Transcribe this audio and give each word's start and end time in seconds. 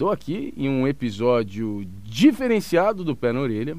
Estou 0.00 0.10
aqui 0.10 0.54
em 0.56 0.66
um 0.66 0.88
episódio 0.88 1.86
diferenciado 2.02 3.04
do 3.04 3.14
Pé 3.14 3.34
na 3.34 3.40
Orelha. 3.40 3.76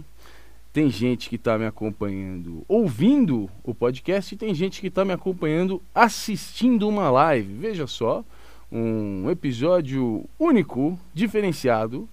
Tem 0.72 0.88
gente 0.88 1.28
que 1.28 1.36
está 1.36 1.58
me 1.58 1.66
acompanhando 1.66 2.64
ouvindo 2.68 3.50
o 3.64 3.74
podcast 3.74 4.36
e 4.36 4.38
tem 4.38 4.54
gente 4.54 4.80
que 4.82 4.86
está 4.86 5.04
me 5.04 5.14
acompanhando 5.14 5.82
assistindo 5.96 6.88
uma 6.88 7.10
live. 7.10 7.52
Veja 7.56 7.88
só, 7.88 8.24
um 8.72 9.32
episódio 9.32 10.24
único, 10.38 10.96
diferenciado. 11.12 12.08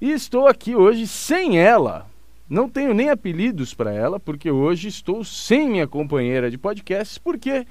E 0.00 0.10
estou 0.12 0.46
aqui 0.46 0.74
hoje 0.74 1.06
sem 1.06 1.58
ela. 1.58 2.08
Não 2.48 2.70
tenho 2.70 2.94
nem 2.94 3.10
apelidos 3.10 3.74
para 3.74 3.92
ela, 3.92 4.18
porque 4.18 4.50
hoje 4.50 4.88
estou 4.88 5.22
sem 5.24 5.68
minha 5.68 5.86
companheira 5.86 6.50
de 6.50 6.56
podcast, 6.56 7.20
porque 7.20 7.66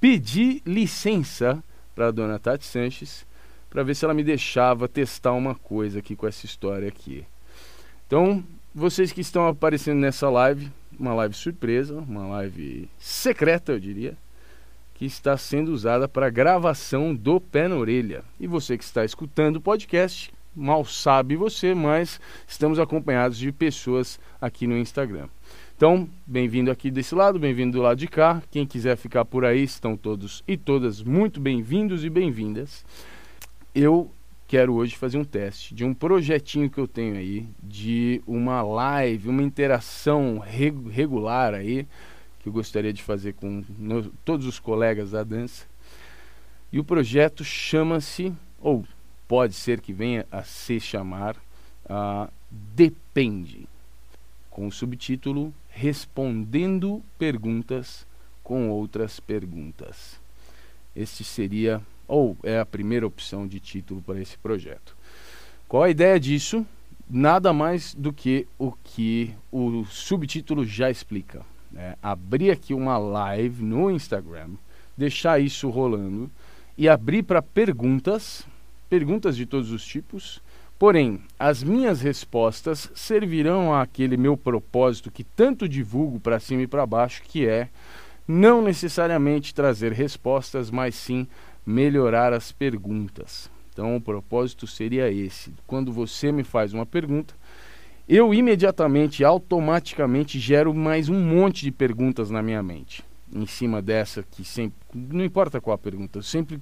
pedi 0.00 0.62
licença 0.64 1.62
para 1.94 2.06
a 2.06 2.10
dona 2.10 2.38
Tati 2.38 2.64
Sanches 2.64 3.28
para 3.70 3.84
ver 3.84 3.94
se 3.94 4.04
ela 4.04 4.12
me 4.12 4.24
deixava 4.24 4.88
testar 4.88 5.32
uma 5.32 5.54
coisa 5.54 6.00
aqui 6.00 6.16
com 6.16 6.26
essa 6.26 6.44
história 6.44 6.88
aqui. 6.88 7.24
Então, 8.06 8.42
vocês 8.74 9.12
que 9.12 9.20
estão 9.20 9.46
aparecendo 9.46 10.00
nessa 10.00 10.28
live, 10.28 10.70
uma 10.98 11.14
live 11.14 11.34
surpresa, 11.34 11.94
uma 12.00 12.26
live 12.26 12.90
secreta, 12.98 13.70
eu 13.70 13.78
diria, 13.78 14.16
que 14.94 15.06
está 15.06 15.36
sendo 15.36 15.72
usada 15.72 16.08
para 16.08 16.28
gravação 16.28 17.14
do 17.14 17.40
Pé 17.40 17.68
na 17.68 17.76
Orelha. 17.76 18.24
E 18.38 18.46
você 18.48 18.76
que 18.76 18.84
está 18.84 19.04
escutando 19.04 19.56
o 19.56 19.60
podcast, 19.60 20.32
mal 20.54 20.84
sabe 20.84 21.36
você, 21.36 21.72
mas 21.72 22.20
estamos 22.46 22.78
acompanhados 22.78 23.38
de 23.38 23.52
pessoas 23.52 24.18
aqui 24.40 24.66
no 24.66 24.76
Instagram. 24.76 25.28
Então, 25.76 26.06
bem-vindo 26.26 26.70
aqui 26.70 26.90
desse 26.90 27.14
lado, 27.14 27.38
bem-vindo 27.38 27.78
do 27.78 27.82
lado 27.82 27.96
de 27.96 28.08
cá. 28.08 28.42
Quem 28.50 28.66
quiser 28.66 28.96
ficar 28.96 29.24
por 29.24 29.44
aí, 29.44 29.62
estão 29.62 29.96
todos 29.96 30.44
e 30.46 30.56
todas 30.56 31.02
muito 31.02 31.40
bem-vindos 31.40 32.04
e 32.04 32.10
bem-vindas 32.10 32.84
eu 33.74 34.10
quero 34.48 34.74
hoje 34.74 34.96
fazer 34.96 35.18
um 35.18 35.24
teste 35.24 35.74
de 35.74 35.84
um 35.84 35.94
projetinho 35.94 36.68
que 36.68 36.78
eu 36.78 36.88
tenho 36.88 37.16
aí, 37.16 37.48
de 37.62 38.20
uma 38.26 38.62
live, 38.62 39.28
uma 39.28 39.42
interação 39.42 40.38
reg 40.38 40.88
regular 40.88 41.54
aí, 41.54 41.86
que 42.40 42.48
eu 42.48 42.52
gostaria 42.52 42.92
de 42.92 43.02
fazer 43.02 43.34
com 43.34 43.62
todos 44.24 44.46
os 44.46 44.58
colegas 44.58 45.12
da 45.12 45.22
dança. 45.22 45.66
E 46.72 46.78
o 46.78 46.84
projeto 46.84 47.44
chama-se, 47.44 48.32
ou 48.60 48.84
pode 49.28 49.54
ser 49.54 49.80
que 49.80 49.92
venha 49.92 50.26
a 50.30 50.42
se 50.42 50.80
chamar, 50.80 51.36
uh, 51.86 52.30
Depende, 52.50 53.68
com 54.50 54.66
o 54.66 54.72
subtítulo 54.72 55.54
Respondendo 55.68 57.00
Perguntas 57.16 58.04
com 58.42 58.68
Outras 58.68 59.20
Perguntas. 59.20 60.20
Este 60.96 61.22
seria 61.22 61.80
ou 62.10 62.36
é 62.42 62.58
a 62.58 62.66
primeira 62.66 63.06
opção 63.06 63.46
de 63.46 63.60
título 63.60 64.02
para 64.02 64.20
esse 64.20 64.36
projeto. 64.36 64.96
Qual 65.68 65.84
a 65.84 65.90
ideia 65.90 66.18
disso? 66.18 66.66
Nada 67.08 67.52
mais 67.52 67.94
do 67.94 68.12
que 68.12 68.48
o 68.58 68.72
que 68.72 69.32
o 69.50 69.84
subtítulo 69.84 70.64
já 70.64 70.90
explica. 70.90 71.42
Né? 71.70 71.94
Abrir 72.02 72.50
aqui 72.50 72.74
uma 72.74 72.98
live 72.98 73.62
no 73.62 73.92
Instagram, 73.92 74.50
deixar 74.96 75.40
isso 75.40 75.70
rolando 75.70 76.28
e 76.76 76.88
abrir 76.88 77.22
para 77.22 77.40
perguntas, 77.40 78.44
perguntas 78.88 79.36
de 79.36 79.46
todos 79.46 79.70
os 79.70 79.84
tipos. 79.84 80.42
Porém, 80.80 81.20
as 81.38 81.62
minhas 81.62 82.00
respostas 82.00 82.90
servirão 82.92 83.72
àquele 83.72 84.16
meu 84.16 84.36
propósito 84.36 85.12
que 85.12 85.22
tanto 85.22 85.68
divulgo 85.68 86.18
para 86.18 86.40
cima 86.40 86.62
e 86.62 86.66
para 86.66 86.86
baixo, 86.86 87.22
que 87.22 87.46
é 87.46 87.68
não 88.26 88.62
necessariamente 88.62 89.54
trazer 89.54 89.92
respostas, 89.92 90.70
mas 90.70 90.94
sim 90.94 91.26
melhorar 91.70 92.32
as 92.32 92.52
perguntas. 92.52 93.50
Então, 93.72 93.96
o 93.96 94.00
propósito 94.00 94.66
seria 94.66 95.10
esse. 95.10 95.54
Quando 95.66 95.92
você 95.92 96.32
me 96.32 96.42
faz 96.42 96.74
uma 96.74 96.84
pergunta, 96.84 97.34
eu 98.08 98.34
imediatamente, 98.34 99.24
automaticamente 99.24 100.38
gero 100.38 100.74
mais 100.74 101.08
um 101.08 101.18
monte 101.18 101.62
de 101.62 101.70
perguntas 101.70 102.28
na 102.28 102.42
minha 102.42 102.62
mente. 102.62 103.04
Em 103.32 103.46
cima 103.46 103.80
dessa 103.80 104.24
que 104.24 104.44
sempre, 104.44 104.76
não 104.92 105.24
importa 105.24 105.60
qual 105.60 105.74
a 105.74 105.78
pergunta, 105.78 106.18
eu 106.18 106.22
sempre 106.22 106.60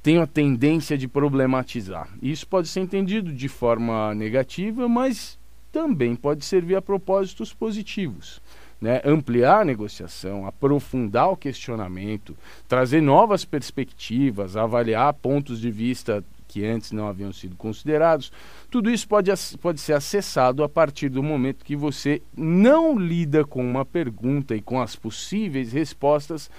tenho 0.00 0.22
a 0.22 0.26
tendência 0.26 0.96
de 0.96 1.08
problematizar. 1.08 2.08
Isso 2.22 2.46
pode 2.46 2.68
ser 2.68 2.80
entendido 2.80 3.32
de 3.32 3.48
forma 3.48 4.14
negativa, 4.14 4.88
mas 4.88 5.36
também 5.72 6.14
pode 6.14 6.44
servir 6.44 6.76
a 6.76 6.82
propósitos 6.82 7.52
positivos 7.52 8.40
né, 8.80 9.00
ampliar 9.04 9.60
a 9.60 9.64
negociação, 9.64 10.46
aprofundar 10.46 11.30
o 11.30 11.36
questionamento, 11.36 12.36
trazer 12.68 13.00
novas 13.00 13.44
perspectivas, 13.44 14.56
avaliar 14.56 15.12
pontos 15.14 15.60
de 15.60 15.70
vista 15.70 16.22
que 16.48 16.64
antes 16.64 16.92
não 16.92 17.08
haviam 17.08 17.32
sido 17.32 17.56
considerados. 17.56 18.32
Tudo 18.70 18.90
isso 18.90 19.08
pode, 19.08 19.30
pode 19.60 19.80
ser 19.80 19.94
acessado 19.94 20.62
a 20.62 20.68
partir 20.68 21.08
do 21.08 21.22
momento 21.22 21.64
que 21.64 21.76
você 21.76 22.22
não 22.36 22.98
lida 22.98 23.44
com 23.44 23.68
uma 23.68 23.84
pergunta 23.84 24.54
e 24.54 24.62
com 24.62 24.80
as 24.80 24.94
possíveis 24.94 25.72
respostas 25.72 26.50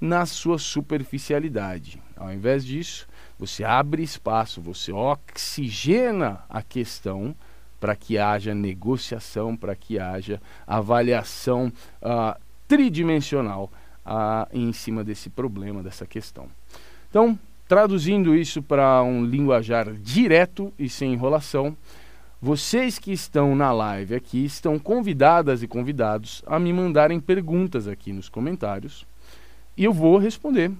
na 0.00 0.24
sua 0.26 0.58
superficialidade. 0.58 2.00
Ao 2.16 2.32
invés 2.32 2.64
disso, 2.64 3.06
você 3.38 3.64
abre 3.64 4.02
espaço, 4.02 4.60
você 4.60 4.92
oxigena 4.92 6.44
a 6.48 6.62
questão 6.62 7.34
para 7.80 7.96
que 7.96 8.18
haja 8.18 8.54
negociação, 8.54 9.56
para 9.56 9.74
que 9.74 9.98
haja 9.98 10.40
avaliação 10.66 11.72
uh, 12.02 12.38
tridimensional 12.68 13.70
uh, 14.06 14.46
em 14.52 14.72
cima 14.72 15.02
desse 15.02 15.30
problema, 15.30 15.82
dessa 15.82 16.06
questão. 16.06 16.46
Então, 17.08 17.36
traduzindo 17.66 18.36
isso 18.36 18.62
para 18.62 19.02
um 19.02 19.24
linguajar 19.24 19.92
direto 19.94 20.72
e 20.78 20.88
sem 20.88 21.14
enrolação, 21.14 21.76
vocês 22.42 22.98
que 22.98 23.12
estão 23.12 23.54
na 23.54 23.72
live 23.72 24.14
aqui 24.14 24.44
estão 24.44 24.78
convidadas 24.78 25.62
e 25.62 25.68
convidados 25.68 26.42
a 26.46 26.58
me 26.58 26.72
mandarem 26.72 27.20
perguntas 27.20 27.86
aqui 27.88 28.12
nos 28.12 28.28
comentários 28.28 29.06
e 29.76 29.84
eu 29.84 29.92
vou 29.92 30.18
responder. 30.18 30.70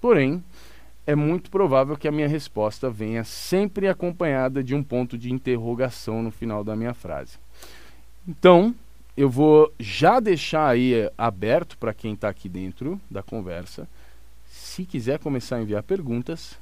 Porém, 0.00 0.42
é 1.06 1.14
muito 1.14 1.50
provável 1.50 1.96
que 1.96 2.08
a 2.08 2.12
minha 2.12 2.28
resposta 2.28 2.90
venha 2.90 3.24
sempre 3.24 3.88
acompanhada 3.88 4.62
de 4.62 4.74
um 4.74 4.82
ponto 4.82 5.18
de 5.18 5.32
interrogação 5.32 6.22
no 6.22 6.30
final 6.30 6.64
da 6.64 6.74
minha 6.74 6.94
frase. 6.94 7.38
Então, 8.26 8.74
eu 9.16 9.28
vou 9.28 9.72
já 9.78 10.18
deixar 10.18 10.68
aí 10.68 10.94
eh, 10.94 11.12
aberto 11.16 11.76
para 11.76 11.92
quem 11.92 12.14
está 12.14 12.28
aqui 12.28 12.48
dentro 12.48 13.00
da 13.10 13.22
conversa. 13.22 13.86
Se 14.48 14.84
quiser 14.84 15.18
começar 15.18 15.56
a 15.56 15.62
enviar 15.62 15.82
perguntas, 15.82 16.58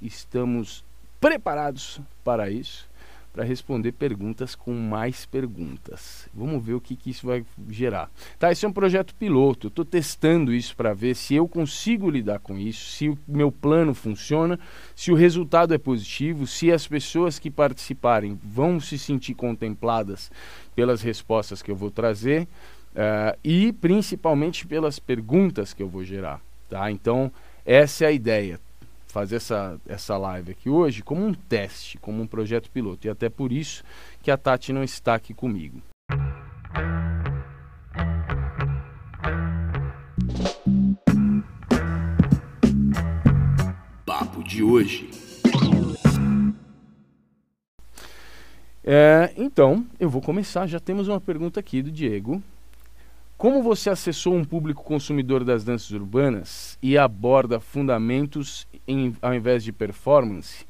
estamos 0.00 0.84
preparados 1.20 2.00
para 2.24 2.50
isso 2.50 2.88
para 3.34 3.42
responder 3.42 3.90
perguntas 3.90 4.54
com 4.54 4.72
mais 4.72 5.26
perguntas. 5.26 6.28
Vamos 6.32 6.64
ver 6.64 6.74
o 6.74 6.80
que, 6.80 6.94
que 6.94 7.10
isso 7.10 7.26
vai 7.26 7.44
gerar. 7.68 8.08
Tá, 8.38 8.52
esse 8.52 8.64
é 8.64 8.68
um 8.68 8.72
projeto 8.72 9.12
piloto. 9.16 9.66
Eu 9.66 9.68
estou 9.70 9.84
testando 9.84 10.54
isso 10.54 10.76
para 10.76 10.94
ver 10.94 11.16
se 11.16 11.34
eu 11.34 11.48
consigo 11.48 12.08
lidar 12.08 12.38
com 12.38 12.56
isso, 12.56 12.92
se 12.92 13.08
o 13.08 13.18
meu 13.26 13.50
plano 13.50 13.92
funciona, 13.92 14.56
se 14.94 15.10
o 15.10 15.16
resultado 15.16 15.74
é 15.74 15.78
positivo, 15.78 16.46
se 16.46 16.70
as 16.70 16.86
pessoas 16.86 17.40
que 17.40 17.50
participarem 17.50 18.38
vão 18.40 18.78
se 18.78 18.96
sentir 18.96 19.34
contempladas 19.34 20.30
pelas 20.76 21.02
respostas 21.02 21.60
que 21.60 21.72
eu 21.72 21.76
vou 21.76 21.90
trazer 21.90 22.42
uh, 22.92 23.36
e 23.42 23.72
principalmente 23.72 24.64
pelas 24.64 25.00
perguntas 25.00 25.74
que 25.74 25.82
eu 25.82 25.88
vou 25.88 26.04
gerar. 26.04 26.40
Tá? 26.70 26.88
Então, 26.88 27.32
essa 27.66 28.04
é 28.04 28.08
a 28.08 28.12
ideia 28.12 28.60
fazer 29.14 29.36
essa, 29.36 29.80
essa 29.86 30.18
live 30.18 30.50
aqui 30.50 30.68
hoje 30.68 31.00
como 31.00 31.24
um 31.24 31.32
teste, 31.32 31.96
como 31.98 32.20
um 32.20 32.26
projeto 32.26 32.68
piloto. 32.68 33.06
E 33.06 33.10
até 33.10 33.30
por 33.30 33.52
isso 33.52 33.84
que 34.20 34.28
a 34.28 34.36
Tati 34.36 34.72
não 34.72 34.82
está 34.82 35.14
aqui 35.14 35.32
comigo. 35.32 35.80
Papo 44.04 44.42
de 44.42 44.64
hoje. 44.64 45.08
É, 48.82 49.32
então, 49.36 49.86
eu 50.00 50.10
vou 50.10 50.20
começar. 50.20 50.66
Já 50.66 50.80
temos 50.80 51.06
uma 51.06 51.20
pergunta 51.20 51.60
aqui 51.60 51.80
do 51.82 51.92
Diego. 51.92 52.42
Como 53.36 53.62
você 53.62 53.90
acessou 53.90 54.34
um 54.34 54.44
público 54.44 54.82
consumidor 54.82 55.44
das 55.44 55.64
danças 55.64 55.90
urbanas 55.90 56.78
e 56.80 56.96
aborda 56.96 57.60
fundamentos 57.60 58.66
em, 58.86 59.14
ao 59.20 59.34
invés 59.34 59.64
de 59.64 59.72
performance? 59.72 60.64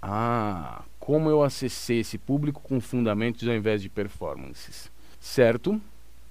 Ah, 0.00 0.82
como 0.98 1.28
eu 1.28 1.42
acessei 1.42 1.98
esse 1.98 2.16
público 2.16 2.62
com 2.62 2.80
fundamentos 2.80 3.48
ao 3.48 3.54
invés 3.54 3.82
de 3.82 3.88
performances. 3.88 4.90
Certo? 5.18 5.80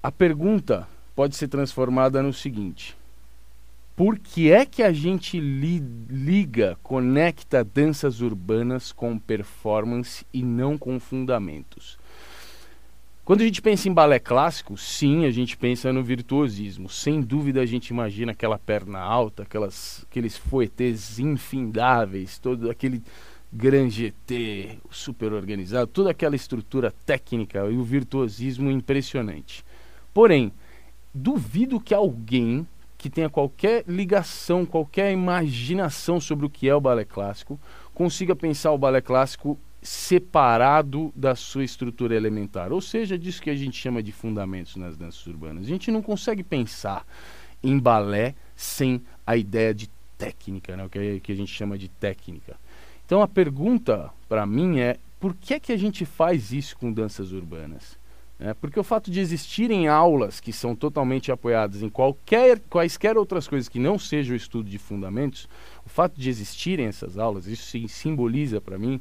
A 0.02 0.10
pergunta 0.10 0.88
pode 1.14 1.36
ser 1.36 1.48
transformada 1.48 2.22
no 2.22 2.32
seguinte: 2.32 2.96
por 3.94 4.18
que 4.18 4.50
é 4.50 4.64
que 4.64 4.82
a 4.82 4.92
gente 4.92 5.38
li 5.38 5.78
liga, 6.08 6.78
conecta 6.82 7.62
danças 7.62 8.22
urbanas 8.22 8.92
com 8.92 9.18
performance 9.18 10.24
e 10.32 10.42
não 10.42 10.78
com 10.78 10.98
fundamentos? 10.98 11.98
Quando 13.24 13.42
a 13.42 13.44
gente 13.44 13.62
pensa 13.62 13.88
em 13.88 13.92
balé 13.92 14.18
clássico, 14.18 14.76
sim, 14.76 15.24
a 15.26 15.30
gente 15.30 15.56
pensa 15.56 15.92
no 15.92 16.02
virtuosismo. 16.02 16.88
Sem 16.88 17.20
dúvida 17.20 17.60
a 17.60 17.66
gente 17.66 17.88
imagina 17.88 18.32
aquela 18.32 18.58
perna 18.58 18.98
alta, 18.98 19.44
aquelas, 19.44 20.04
aqueles 20.10 20.36
foetés 20.36 21.20
infindáveis, 21.20 22.40
todo 22.40 22.68
aquele 22.68 23.00
grand 23.52 23.88
GT 23.90 24.76
super 24.90 25.32
organizado, 25.32 25.86
toda 25.86 26.10
aquela 26.10 26.34
estrutura 26.34 26.90
técnica 26.90 27.60
e 27.70 27.76
o 27.76 27.84
virtuosismo 27.84 28.68
impressionante. 28.72 29.64
Porém, 30.12 30.52
duvido 31.14 31.78
que 31.78 31.94
alguém 31.94 32.66
que 32.98 33.08
tenha 33.08 33.30
qualquer 33.30 33.84
ligação, 33.86 34.66
qualquer 34.66 35.12
imaginação 35.12 36.20
sobre 36.20 36.46
o 36.46 36.50
que 36.50 36.68
é 36.68 36.74
o 36.74 36.80
balé 36.80 37.04
clássico, 37.04 37.58
consiga 37.94 38.34
pensar 38.34 38.72
o 38.72 38.78
balé 38.78 39.00
clássico 39.00 39.56
separado 39.82 41.12
da 41.14 41.34
sua 41.34 41.64
estrutura 41.64 42.14
elementar, 42.14 42.72
ou 42.72 42.80
seja, 42.80 43.18
disso 43.18 43.42
que 43.42 43.50
a 43.50 43.54
gente 43.54 43.76
chama 43.76 44.00
de 44.00 44.12
fundamentos 44.12 44.76
nas 44.76 44.96
danças 44.96 45.26
urbanas. 45.26 45.64
A 45.64 45.68
gente 45.68 45.90
não 45.90 46.00
consegue 46.00 46.44
pensar 46.44 47.04
em 47.62 47.78
balé 47.78 48.34
sem 48.54 49.02
a 49.26 49.36
ideia 49.36 49.74
de 49.74 49.90
técnica, 50.16 50.76
né? 50.76 50.84
o 50.84 50.88
que, 50.88 50.98
é, 50.98 51.20
que 51.20 51.32
a 51.32 51.34
gente 51.34 51.52
chama 51.52 51.76
de 51.76 51.88
técnica. 51.88 52.56
Então 53.04 53.20
a 53.20 53.28
pergunta 53.28 54.10
para 54.28 54.46
mim 54.46 54.78
é 54.78 54.98
por 55.18 55.34
que, 55.34 55.54
é 55.54 55.60
que 55.60 55.72
a 55.72 55.76
gente 55.76 56.04
faz 56.04 56.52
isso 56.52 56.76
com 56.76 56.92
danças 56.92 57.32
urbanas? 57.32 58.00
É, 58.38 58.54
porque 58.54 58.78
o 58.78 58.84
fato 58.84 59.10
de 59.10 59.20
existirem 59.20 59.86
aulas 59.86 60.40
que 60.40 60.52
são 60.52 60.74
totalmente 60.74 61.30
apoiadas 61.30 61.82
em 61.82 61.88
qualquer, 61.88 62.58
quaisquer 62.68 63.16
outras 63.16 63.46
coisas 63.46 63.68
que 63.68 63.78
não 63.78 63.98
seja 63.98 64.32
o 64.32 64.36
estudo 64.36 64.68
de 64.68 64.78
fundamentos, 64.78 65.48
o 65.86 65.88
fato 65.88 66.20
de 66.20 66.28
existirem 66.28 66.86
essas 66.86 67.18
aulas, 67.18 67.46
isso 67.46 67.64
sim, 67.66 67.86
simboliza 67.86 68.60
para 68.60 68.78
mim 68.78 69.00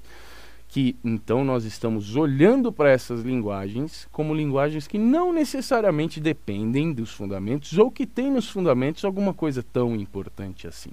que 0.72 0.96
então 1.04 1.44
nós 1.44 1.66
estamos 1.66 2.16
olhando 2.16 2.72
para 2.72 2.90
essas 2.90 3.24
linguagens 3.24 4.08
como 4.10 4.34
linguagens 4.34 4.88
que 4.88 4.98
não 4.98 5.34
necessariamente 5.34 6.22
dependem 6.22 6.94
dos 6.94 7.12
fundamentos 7.12 7.78
ou 7.78 7.92
que 7.92 8.08
têm 8.08 8.32
nos 8.32 8.50
fundamentos 8.50 9.04
alguma 9.04 9.34
coisa 9.34 9.62
tão 9.62 9.94
importante 9.98 10.68
assim. 10.68 10.92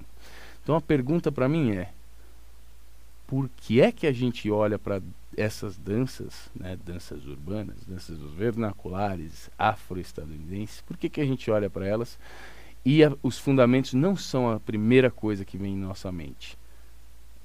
Então 0.61 0.75
a 0.75 0.81
pergunta 0.81 1.31
para 1.31 1.49
mim 1.49 1.71
é: 1.71 1.93
por 3.25 3.49
que 3.57 3.81
é 3.81 3.93
que 3.93 4.09
a 4.09 4.13
gente 4.13 4.51
olha 4.51 4.81
para 4.81 5.01
essas 5.37 5.79
danças, 5.79 6.51
né, 6.57 6.77
danças 6.85 7.25
urbanas, 7.25 7.77
danças 7.87 8.19
vernaculares, 8.37 9.49
afro-estadunidenses, 9.57 10.81
por 10.81 10.97
que, 10.97 11.09
que 11.09 11.21
a 11.21 11.25
gente 11.25 11.49
olha 11.53 11.71
para 11.71 11.87
elas 11.87 12.19
e 12.85 13.05
a, 13.05 13.13
os 13.23 13.39
fundamentos 13.39 13.95
não 13.95 14.17
são 14.17 14.51
a 14.51 14.59
primeira 14.59 15.09
coisa 15.09 15.45
que 15.45 15.57
vem 15.57 15.75
em 15.75 15.79
nossa 15.79 16.11
mente? 16.11 16.59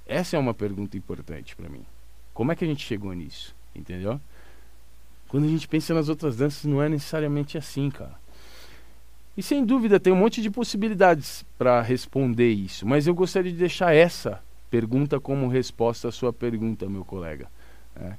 Essa 0.07 0.35
é 0.35 0.39
uma 0.39 0.55
pergunta 0.55 0.97
importante 0.97 1.55
para 1.55 1.69
mim. 1.69 1.85
Como 2.33 2.51
é 2.51 2.55
que 2.55 2.65
a 2.65 2.67
gente 2.67 2.85
chegou 2.85 3.13
nisso? 3.13 3.55
Entendeu? 3.75 4.19
Quando 5.27 5.45
a 5.45 5.49
gente 5.49 5.67
pensa 5.67 5.93
nas 5.93 6.09
outras 6.09 6.37
danças, 6.37 6.63
não 6.65 6.81
é 6.81 6.87
necessariamente 6.87 7.57
assim, 7.57 7.89
cara. 7.89 8.21
E 9.35 9.41
sem 9.41 9.65
dúvida 9.65 9.99
tem 9.99 10.13
um 10.13 10.17
monte 10.17 10.41
de 10.41 10.51
possibilidades 10.51 11.43
para 11.57 11.81
responder 11.81 12.51
isso, 12.51 12.85
mas 12.85 13.07
eu 13.07 13.15
gostaria 13.15 13.51
de 13.51 13.57
deixar 13.57 13.95
essa 13.95 14.43
pergunta 14.69 15.19
como 15.19 15.47
resposta 15.47 16.07
à 16.07 16.11
sua 16.11 16.31
pergunta, 16.31 16.87
meu 16.87 17.03
colega. 17.03 17.47
É. 17.95 18.13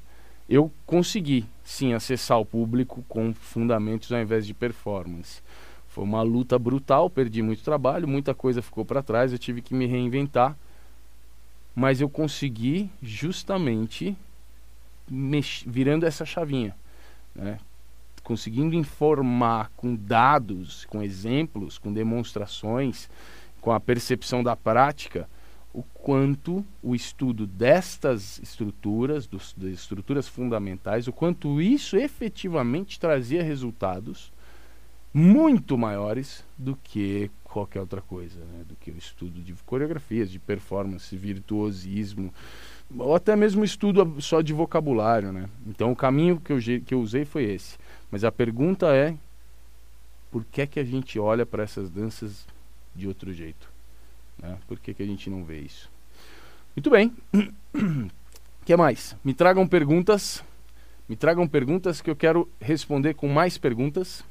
Eu 0.49 0.70
consegui, 0.84 1.46
sim, 1.62 1.94
acessar 1.94 2.38
o 2.38 2.44
público 2.44 3.05
com 3.08 3.32
fundamentos 3.32 4.11
ao 4.12 4.20
invés 4.20 4.44
de 4.46 4.52
performance. 4.52 5.40
Foi 5.88 6.02
uma 6.02 6.22
luta 6.22 6.58
brutal, 6.58 7.08
perdi 7.08 7.43
muito 7.43 7.62
trabalho, 7.62 8.08
muita 8.08 8.34
coisa 8.34 8.61
ficou 8.61 8.84
para 8.84 9.02
trás, 9.02 9.32
eu 9.32 9.38
tive 9.38 9.62
que 9.62 9.72
me 9.72 9.87
reinventar 9.87 10.56
mas 11.75 12.00
eu 12.00 12.09
consegui 12.09 12.91
justamente 13.03 14.17
virando 15.67 16.06
essa 16.06 16.25
chavinha, 16.25 16.75
né? 17.35 17.59
conseguindo 18.23 18.75
informar 18.75 19.71
com 19.76 19.94
dados, 19.94 20.87
com 20.87 21.03
exemplos, 21.03 21.76
com 21.76 21.93
demonstrações, 21.93 23.09
com 23.61 23.71
a 23.71 23.79
percepção 23.79 24.43
da 24.43 24.56
prática, 24.56 25.29
o 25.75 25.82
quanto 25.82 26.65
o 26.82 26.94
estudo 26.94 27.47
destas 27.47 28.38
estruturas, 28.38 29.26
dos, 29.26 29.53
das 29.55 29.73
estruturas 29.73 30.26
fundamentais, 30.29 31.06
o 31.09 31.12
quanto 31.12 31.61
isso 31.61 31.97
efetivamente 31.97 32.99
trazia 32.99 33.43
resultados 33.43 34.32
muito 35.14 35.78
maiores 35.78 36.44
do 36.58 36.75
que 36.75 37.31
qualquer 37.44 37.78
outra 37.78 38.02
coisa, 38.02 38.40
né? 38.40 38.64
do 38.69 38.75
que 38.75 38.90
o 38.90 38.99
estudo 38.99 39.40
de 39.40 39.55
coreografias, 39.64 40.28
de 40.28 40.40
performance, 40.40 41.16
virtuosismo, 41.16 42.34
ou 42.99 43.14
até 43.14 43.37
mesmo 43.37 43.64
estudo 43.64 44.20
só 44.20 44.43
de 44.43 44.52
vocabulário. 44.52 45.31
Né? 45.32 45.49
Então 45.69 45.93
o 45.93 45.96
caminho 45.96 46.40
que 46.40 46.52
eu, 46.52 46.58
que 46.84 46.93
eu 46.93 47.00
usei 47.00 47.25
foi 47.25 47.44
esse. 47.44 47.78
Mas 48.11 48.25
a 48.25 48.32
pergunta 48.32 48.93
é, 48.93 49.16
por 50.32 50.44
que, 50.44 50.62
é 50.62 50.66
que 50.66 50.81
a 50.81 50.84
gente 50.84 51.16
olha 51.16 51.46
para 51.46 51.62
essas 51.62 51.88
danças 51.88 52.44
de 52.93 53.06
outro 53.06 53.32
jeito? 53.32 53.70
Né? 54.37 54.58
Por 54.66 54.81
que, 54.81 54.93
que 54.93 55.02
a 55.05 55.06
gente 55.06 55.31
não 55.31 55.44
vê 55.44 55.61
isso? 55.61 55.88
Muito 56.75 56.90
bem. 56.90 57.14
O 57.72 58.11
que 58.66 58.76
mais? 58.76 59.14
Me 59.22 59.32
tragam 59.32 59.64
perguntas. 59.64 60.43
Me 61.08 61.14
tragam 61.14 61.46
perguntas 61.46 62.00
que 62.00 62.11
eu 62.11 62.16
quero 62.16 62.49
responder 62.61 63.14
com 63.14 63.28
mais 63.28 63.56
perguntas. 63.56 64.25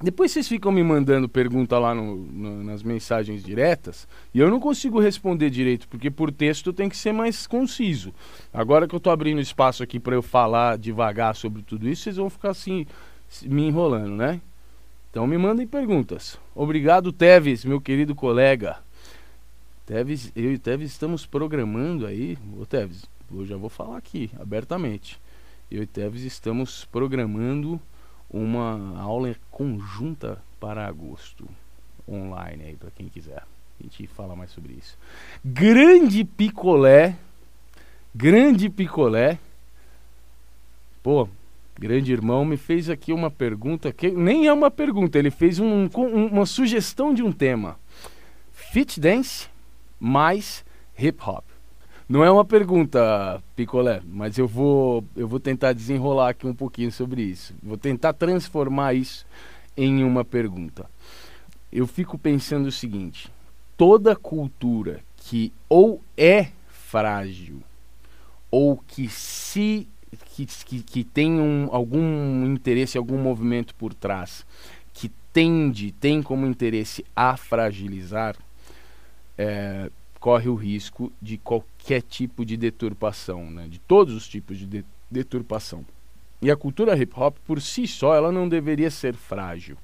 Depois 0.00 0.30
vocês 0.30 0.46
ficam 0.46 0.70
me 0.70 0.82
mandando 0.82 1.28
pergunta 1.28 1.76
lá 1.76 1.92
no, 1.92 2.16
no, 2.16 2.62
nas 2.62 2.84
mensagens 2.84 3.42
diretas 3.42 4.06
e 4.32 4.38
eu 4.38 4.48
não 4.48 4.60
consigo 4.60 5.00
responder 5.00 5.50
direito, 5.50 5.88
porque 5.88 6.08
por 6.08 6.30
texto 6.30 6.72
tem 6.72 6.88
que 6.88 6.96
ser 6.96 7.12
mais 7.12 7.48
conciso. 7.48 8.14
Agora 8.52 8.86
que 8.86 8.94
eu 8.94 8.98
estou 8.98 9.12
abrindo 9.12 9.40
espaço 9.40 9.82
aqui 9.82 9.98
para 9.98 10.14
eu 10.14 10.22
falar 10.22 10.78
devagar 10.78 11.34
sobre 11.34 11.62
tudo 11.62 11.88
isso, 11.88 12.04
vocês 12.04 12.16
vão 12.16 12.30
ficar 12.30 12.50
assim 12.50 12.86
me 13.42 13.66
enrolando, 13.66 14.14
né? 14.14 14.40
Então 15.10 15.26
me 15.26 15.36
mandem 15.36 15.66
perguntas. 15.66 16.38
Obrigado, 16.54 17.12
Teves, 17.12 17.64
meu 17.64 17.80
querido 17.80 18.14
colega. 18.14 18.78
Teves, 19.84 20.30
eu 20.36 20.52
e 20.52 20.58
Teves 20.58 20.92
estamos 20.92 21.26
programando 21.26 22.06
aí. 22.06 22.38
Ô 22.56 22.64
Teves, 22.64 23.04
eu 23.34 23.44
já 23.44 23.56
vou 23.56 23.68
falar 23.68 23.96
aqui 23.96 24.30
abertamente. 24.38 25.20
Eu 25.68 25.82
e 25.82 25.86
Teves 25.86 26.22
estamos 26.22 26.84
programando 26.84 27.80
uma 28.30 29.00
aula 29.00 29.34
conjunta 29.50 30.42
para 30.60 30.86
agosto 30.86 31.48
online 32.08 32.64
aí 32.64 32.76
para 32.76 32.90
quem 32.90 33.08
quiser. 33.08 33.42
A 33.78 33.82
gente 33.82 34.06
fala 34.08 34.34
mais 34.34 34.50
sobre 34.50 34.72
isso. 34.72 34.98
Grande 35.44 36.24
picolé, 36.24 37.16
grande 38.14 38.68
picolé. 38.68 39.38
Pô, 41.02 41.28
grande 41.78 42.12
irmão 42.12 42.44
me 42.44 42.56
fez 42.56 42.90
aqui 42.90 43.12
uma 43.12 43.30
pergunta 43.30 43.92
que 43.92 44.10
nem 44.10 44.46
é 44.46 44.52
uma 44.52 44.70
pergunta, 44.70 45.18
ele 45.18 45.30
fez 45.30 45.58
um, 45.58 45.88
um, 45.94 46.26
uma 46.26 46.46
sugestão 46.46 47.14
de 47.14 47.22
um 47.22 47.30
tema. 47.30 47.78
Fit 48.52 48.98
dance 48.98 49.48
mais 49.98 50.64
hip 50.98 51.18
hop. 51.24 51.44
Não 52.08 52.24
é 52.24 52.30
uma 52.30 52.44
pergunta, 52.44 53.42
Picolé, 53.54 54.00
mas 54.06 54.38
eu 54.38 54.48
vou, 54.48 55.04
eu 55.14 55.28
vou 55.28 55.38
tentar 55.38 55.74
desenrolar 55.74 56.30
aqui 56.30 56.46
um 56.46 56.54
pouquinho 56.54 56.90
sobre 56.90 57.22
isso. 57.22 57.54
Vou 57.62 57.76
tentar 57.76 58.14
transformar 58.14 58.94
isso 58.94 59.26
em 59.76 60.02
uma 60.02 60.24
pergunta. 60.24 60.88
Eu 61.70 61.86
fico 61.86 62.16
pensando 62.16 62.66
o 62.66 62.72
seguinte: 62.72 63.30
toda 63.76 64.16
cultura 64.16 65.00
que 65.18 65.52
ou 65.68 66.02
é 66.16 66.48
frágil 66.68 67.62
ou 68.50 68.78
que 68.78 69.06
se 69.08 69.86
que, 70.34 70.46
que, 70.46 70.82
que 70.82 71.04
tem 71.04 71.38
um, 71.38 71.68
algum 71.70 72.46
interesse, 72.46 72.96
algum 72.96 73.18
movimento 73.18 73.74
por 73.74 73.92
trás 73.92 74.46
que 74.94 75.10
tende, 75.32 75.92
tem 75.92 76.22
como 76.22 76.46
interesse 76.46 77.04
a 77.14 77.36
fragilizar, 77.36 78.36
é, 79.36 79.90
corre 80.18 80.48
o 80.48 80.54
risco 80.54 81.12
de 81.20 81.38
qualquer 81.38 82.02
tipo 82.02 82.44
de 82.44 82.56
deturpação, 82.56 83.50
né? 83.50 83.66
de 83.68 83.78
todos 83.78 84.14
os 84.14 84.28
tipos 84.28 84.58
de, 84.58 84.66
de 84.66 84.84
deturpação. 85.10 85.84
E 86.40 86.50
a 86.50 86.56
cultura 86.56 86.96
hip 86.96 87.12
hop, 87.16 87.36
por 87.46 87.60
si 87.60 87.86
só, 87.86 88.14
ela 88.14 88.30
não 88.30 88.48
deveria 88.48 88.90
ser 88.90 89.14
frágil. 89.14 89.76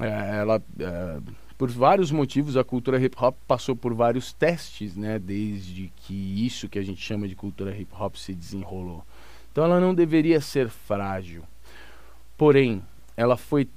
É, 0.00 0.38
ela, 0.38 0.62
é, 0.78 1.20
por 1.56 1.70
vários 1.70 2.10
motivos, 2.10 2.56
a 2.56 2.64
cultura 2.64 3.00
hip 3.00 3.16
hop 3.20 3.36
passou 3.46 3.76
por 3.76 3.94
vários 3.94 4.32
testes, 4.32 4.96
né? 4.96 5.18
desde 5.18 5.92
que 5.96 6.44
isso 6.44 6.68
que 6.68 6.78
a 6.78 6.82
gente 6.82 7.00
chama 7.00 7.28
de 7.28 7.36
cultura 7.36 7.76
hip 7.76 7.92
hop 7.94 8.16
se 8.16 8.34
desenrolou. 8.34 9.04
Então 9.52 9.64
ela 9.64 9.80
não 9.80 9.94
deveria 9.94 10.40
ser 10.40 10.68
frágil. 10.68 11.42
Porém, 12.36 12.82
ela 13.16 13.36
foi 13.36 13.68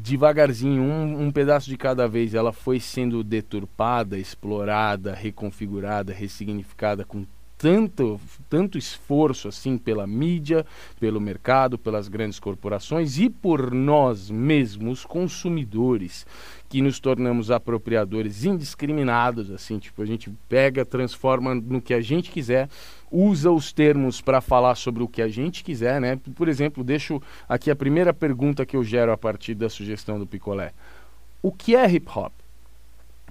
devagarzinho, 0.00 0.82
um, 0.82 1.26
um, 1.26 1.30
pedaço 1.30 1.68
de 1.68 1.76
cada 1.76 2.08
vez, 2.08 2.34
ela 2.34 2.52
foi 2.52 2.80
sendo 2.80 3.22
deturpada, 3.22 4.18
explorada, 4.18 5.14
reconfigurada, 5.14 6.12
ressignificada 6.12 7.04
com 7.04 7.24
tanto, 7.56 8.20
tanto 8.50 8.76
esforço 8.76 9.48
assim 9.48 9.78
pela 9.78 10.06
mídia, 10.06 10.66
pelo 10.98 11.20
mercado, 11.20 11.78
pelas 11.78 12.08
grandes 12.08 12.38
corporações 12.38 13.18
e 13.18 13.30
por 13.30 13.72
nós 13.72 14.30
mesmos, 14.30 15.04
consumidores, 15.04 16.26
que 16.68 16.82
nos 16.82 16.98
tornamos 16.98 17.50
apropriadores 17.50 18.44
indiscriminados, 18.44 19.50
assim, 19.50 19.78
tipo, 19.78 20.02
a 20.02 20.06
gente 20.06 20.30
pega, 20.48 20.84
transforma 20.84 21.54
no 21.54 21.80
que 21.80 21.94
a 21.94 22.00
gente 22.00 22.30
quiser, 22.30 22.68
usa 23.14 23.50
os 23.52 23.72
termos 23.72 24.20
para 24.20 24.40
falar 24.40 24.74
sobre 24.74 25.02
o 25.02 25.08
que 25.08 25.22
a 25.22 25.28
gente 25.28 25.62
quiser, 25.62 26.00
né? 26.00 26.18
Por 26.34 26.48
exemplo, 26.48 26.82
deixo 26.82 27.22
aqui 27.48 27.70
a 27.70 27.76
primeira 27.76 28.12
pergunta 28.12 28.66
que 28.66 28.76
eu 28.76 28.82
gero 28.82 29.12
a 29.12 29.16
partir 29.16 29.54
da 29.54 29.70
sugestão 29.70 30.18
do 30.18 30.26
Picolé. 30.26 30.72
O 31.40 31.52
que 31.52 31.76
é 31.76 31.88
hip 31.88 32.08
hop? 32.12 32.32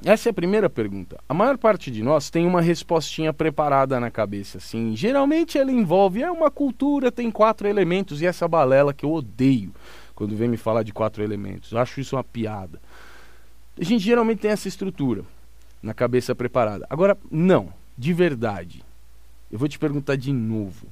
Essa 0.06 0.30
é 0.30 0.32
a 0.32 0.34
primeira 0.34 0.70
pergunta. 0.70 1.18
A 1.28 1.34
maior 1.34 1.58
parte 1.58 1.92
de 1.92 2.02
nós 2.02 2.30
tem 2.30 2.46
uma 2.46 2.62
respostinha 2.62 3.34
preparada 3.34 4.00
na 4.00 4.10
cabeça, 4.10 4.58
assim. 4.58 4.96
Geralmente 4.96 5.58
ela 5.58 5.72
envolve 5.72 6.24
é 6.24 6.32
uma 6.32 6.50
cultura, 6.50 7.12
tem 7.12 7.30
quatro 7.30 7.68
elementos 7.68 8.22
e 8.22 8.26
essa 8.26 8.48
balela 8.48 8.94
que 8.94 9.06
eu 9.06 9.12
odeio 9.12 9.74
quando 10.16 10.36
vem 10.36 10.48
me 10.48 10.58
falar 10.58 10.84
de 10.84 10.94
quatro 10.94 11.24
elementos. 11.24 11.72
Eu 11.72 11.80
acho 11.80 12.00
isso 12.00 12.16
uma 12.16 12.24
piada. 12.24 12.82
A 13.80 13.84
gente 13.84 14.04
geralmente 14.04 14.40
tem 14.40 14.52
essa 14.52 14.68
estrutura 14.68 15.24
na 15.82 15.94
cabeça 15.94 16.34
preparada. 16.34 16.86
Agora, 16.90 17.18
não, 17.30 17.74
de 17.98 18.14
verdade. 18.14 18.84
Eu 19.54 19.60
vou 19.60 19.70
te 19.70 19.78
perguntar 19.78 20.18
de 20.18 20.34
novo, 20.34 20.88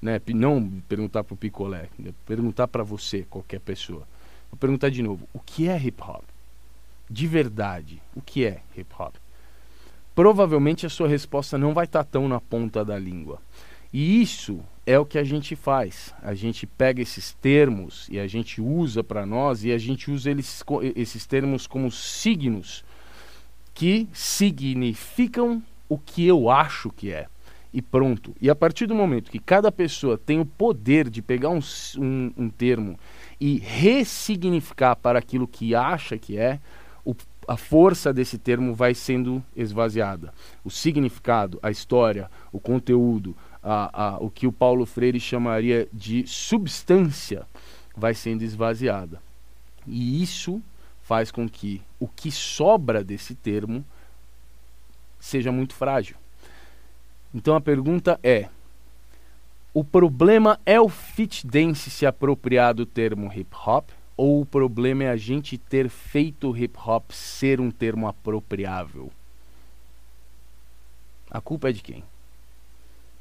né? 0.00 0.20
Não 0.28 0.70
perguntar 0.86 1.24
para 1.24 1.34
o 1.34 1.36
picolé, 1.36 1.88
né? 1.98 2.12
perguntar 2.26 2.68
para 2.68 2.84
você, 2.84 3.24
qualquer 3.28 3.60
pessoa. 3.60 4.06
Vou 4.50 4.58
perguntar 4.58 4.90
de 4.90 5.02
novo. 5.02 5.26
O 5.32 5.40
que 5.40 5.68
é 5.68 5.76
hip 5.76 6.00
hop? 6.00 6.22
de 7.08 7.26
verdade 7.26 8.00
o 8.14 8.20
que 8.20 8.44
é 8.44 8.62
hip 8.76 8.92
hop, 8.98 9.14
provavelmente 10.14 10.86
a 10.86 10.90
sua 10.90 11.08
resposta 11.08 11.58
não 11.58 11.74
vai 11.74 11.84
estar 11.84 12.04
tá 12.04 12.10
tão 12.12 12.28
na 12.28 12.40
ponta 12.40 12.84
da 12.84 12.98
língua. 12.98 13.40
E 13.92 14.20
isso 14.20 14.60
é 14.84 14.98
o 14.98 15.06
que 15.06 15.18
a 15.18 15.24
gente 15.24 15.54
faz. 15.54 16.12
A 16.20 16.34
gente 16.34 16.66
pega 16.66 17.00
esses 17.00 17.32
termos 17.34 18.08
e 18.10 18.18
a 18.18 18.26
gente 18.26 18.60
usa 18.60 19.04
para 19.04 19.24
nós 19.24 19.62
e 19.62 19.70
a 19.70 19.78
gente 19.78 20.10
usa 20.10 20.30
eles, 20.30 20.64
esses 20.96 21.26
termos 21.26 21.66
como 21.66 21.90
signos 21.92 22.84
que 23.72 24.08
significam 24.12 25.62
o 25.88 25.96
que 25.96 26.26
eu 26.26 26.50
acho 26.50 26.90
que 26.90 27.12
é. 27.12 27.28
E 27.74 27.82
pronto. 27.82 28.36
E 28.40 28.48
a 28.48 28.54
partir 28.54 28.86
do 28.86 28.94
momento 28.94 29.32
que 29.32 29.40
cada 29.40 29.72
pessoa 29.72 30.16
tem 30.16 30.38
o 30.38 30.46
poder 30.46 31.10
de 31.10 31.20
pegar 31.20 31.48
um, 31.48 31.58
um, 31.98 32.32
um 32.36 32.48
termo 32.48 32.96
e 33.40 33.58
ressignificar 33.58 34.94
para 34.94 35.18
aquilo 35.18 35.48
que 35.48 35.74
acha 35.74 36.16
que 36.16 36.38
é, 36.38 36.60
o, 37.04 37.16
a 37.48 37.56
força 37.56 38.14
desse 38.14 38.38
termo 38.38 38.76
vai 38.76 38.94
sendo 38.94 39.42
esvaziada. 39.56 40.32
O 40.64 40.70
significado, 40.70 41.58
a 41.60 41.68
história, 41.68 42.30
o 42.52 42.60
conteúdo, 42.60 43.36
a, 43.60 44.04
a, 44.04 44.18
o 44.18 44.30
que 44.30 44.46
o 44.46 44.52
Paulo 44.52 44.86
Freire 44.86 45.18
chamaria 45.18 45.88
de 45.92 46.24
substância 46.28 47.44
vai 47.96 48.14
sendo 48.14 48.42
esvaziada. 48.42 49.20
E 49.84 50.22
isso 50.22 50.62
faz 51.02 51.32
com 51.32 51.48
que 51.48 51.82
o 51.98 52.06
que 52.06 52.30
sobra 52.30 53.02
desse 53.02 53.34
termo 53.34 53.84
seja 55.18 55.50
muito 55.50 55.74
frágil. 55.74 56.16
Então 57.34 57.56
a 57.56 57.60
pergunta 57.60 58.18
é: 58.22 58.48
o 59.72 59.82
problema 59.82 60.60
é 60.64 60.80
o 60.80 60.88
fit 60.88 61.44
dance 61.44 61.90
se 61.90 62.06
apropriar 62.06 62.72
do 62.72 62.86
termo 62.86 63.32
hip 63.34 63.54
hop? 63.66 63.90
Ou 64.16 64.42
o 64.42 64.46
problema 64.46 65.02
é 65.02 65.08
a 65.10 65.16
gente 65.16 65.58
ter 65.58 65.88
feito 65.88 66.56
hip 66.56 66.78
hop 66.78 67.10
ser 67.10 67.60
um 67.60 67.72
termo 67.72 68.06
apropriável? 68.06 69.10
A 71.28 71.40
culpa 71.40 71.70
é 71.70 71.72
de 71.72 71.82
quem? 71.82 72.04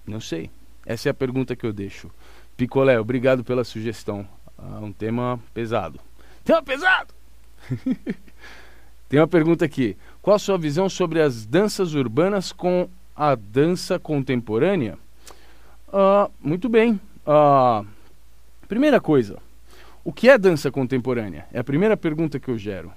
Não 0.05 0.21
sei. 0.21 0.51
Essa 0.85 1.09
é 1.09 1.11
a 1.11 1.15
pergunta 1.15 1.55
que 1.55 1.65
eu 1.65 1.73
deixo. 1.73 2.11
Picolé, 2.55 2.99
obrigado 2.99 3.43
pela 3.43 3.63
sugestão. 3.63 4.27
Ah, 4.55 4.79
um 4.81 4.93
tema 4.93 5.39
pesado. 5.51 5.99
Tema 6.43 6.61
pesado! 6.61 7.11
Tem 9.09 9.19
uma 9.19 9.27
pergunta 9.27 9.65
aqui. 9.65 9.97
Qual 10.21 10.35
a 10.35 10.39
sua 10.39 10.59
visão 10.59 10.87
sobre 10.87 11.21
as 11.21 11.43
danças 11.45 11.95
urbanas 11.95 12.51
com 12.51 12.87
a 13.15 13.35
dança 13.35 13.99
contemporânea? 13.99 14.97
Ah, 15.91 16.29
muito 16.41 16.67
bem. 16.67 16.99
Ah, 17.25 17.83
primeira 18.67 18.99
coisa, 18.99 19.37
o 20.03 20.11
que 20.11 20.27
é 20.27 20.37
dança 20.37 20.71
contemporânea? 20.71 21.45
É 21.53 21.59
a 21.59 21.63
primeira 21.63 21.95
pergunta 21.95 22.39
que 22.39 22.49
eu 22.49 22.57
gero. 22.57 22.91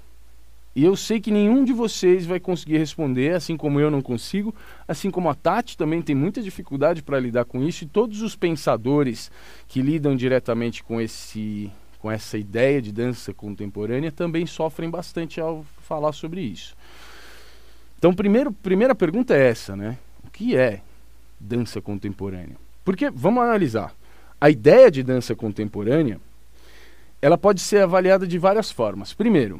E 0.75 0.83
eu 0.83 0.95
sei 0.95 1.19
que 1.19 1.31
nenhum 1.31 1.63
de 1.63 1.73
vocês 1.73 2.25
vai 2.25 2.39
conseguir 2.39 2.77
responder, 2.77 3.33
assim 3.33 3.57
como 3.57 3.79
eu 3.79 3.89
não 3.89 3.99
consigo, 3.99 4.53
assim 4.87 5.09
como 5.09 5.27
a 5.27 5.33
Tati 5.33 5.75
também 5.75 6.03
tem 6.03 6.15
muita 6.15 6.39
dificuldade 6.39 7.01
para 7.01 7.19
lidar 7.19 7.45
com 7.45 7.63
isso, 7.63 7.83
e 7.83 7.87
todos 7.87 8.21
os 8.21 8.35
pensadores 8.35 9.31
que 9.67 9.81
lidam 9.81 10.15
diretamente 10.15 10.83
com, 10.83 11.01
esse, 11.01 11.71
com 11.97 12.11
essa 12.11 12.37
ideia 12.37 12.79
de 12.79 12.91
dança 12.91 13.33
contemporânea 13.33 14.11
também 14.11 14.45
sofrem 14.45 14.87
bastante 14.87 15.41
ao 15.41 15.65
falar 15.81 16.11
sobre 16.11 16.41
isso. 16.41 16.75
Então, 17.97 18.13
primeiro, 18.13 18.51
primeira 18.51 18.93
pergunta 18.93 19.35
é 19.35 19.49
essa, 19.49 19.75
né? 19.75 19.97
Que 20.37 20.55
é 20.55 20.81
dança 21.39 21.81
contemporânea? 21.81 22.57
Porque, 22.85 23.09
vamos 23.09 23.41
analisar, 23.41 23.91
a 24.39 24.51
ideia 24.51 24.91
de 24.91 25.01
dança 25.01 25.35
contemporânea 25.35 26.21
ela 27.19 27.39
pode 27.39 27.59
ser 27.59 27.81
avaliada 27.81 28.27
de 28.27 28.37
várias 28.37 28.69
formas. 28.69 29.15
Primeiro, 29.15 29.59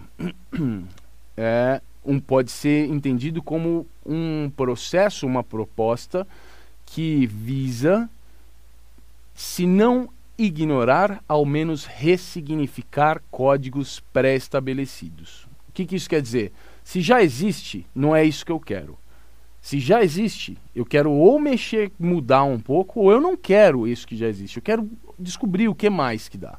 é 1.35 1.81
um, 2.05 2.19
pode 2.19 2.51
ser 2.51 2.87
entendido 2.91 3.41
como 3.41 3.87
um 4.05 4.51
processo, 4.55 5.25
uma 5.25 5.43
proposta 5.43 6.27
que 6.85 7.25
visa, 7.25 8.07
se 9.33 9.65
não 9.65 10.07
ignorar, 10.37 11.23
ao 11.27 11.43
menos 11.43 11.85
ressignificar 11.85 13.19
códigos 13.31 13.99
pré-estabelecidos. 14.13 15.47
O 15.67 15.71
que, 15.73 15.87
que 15.87 15.95
isso 15.95 16.07
quer 16.07 16.21
dizer? 16.21 16.53
Se 16.83 17.01
já 17.01 17.23
existe, 17.23 17.83
não 17.95 18.15
é 18.15 18.23
isso 18.23 18.45
que 18.45 18.51
eu 18.51 18.59
quero. 18.59 18.95
Se 19.67 19.81
já 19.81 20.01
existe, 20.01 20.57
eu 20.73 20.85
quero 20.85 21.11
ou 21.11 21.37
mexer, 21.41 21.91
mudar 21.99 22.45
um 22.45 22.57
pouco, 22.57 23.01
ou 23.01 23.11
eu 23.11 23.19
não 23.19 23.35
quero 23.35 23.85
isso 23.85 24.07
que 24.07 24.15
já 24.15 24.25
existe. 24.25 24.55
Eu 24.55 24.63
quero 24.63 24.89
descobrir 25.19 25.67
o 25.67 25.75
que 25.75 25.89
mais 25.89 26.29
que 26.29 26.37
dá. 26.37 26.57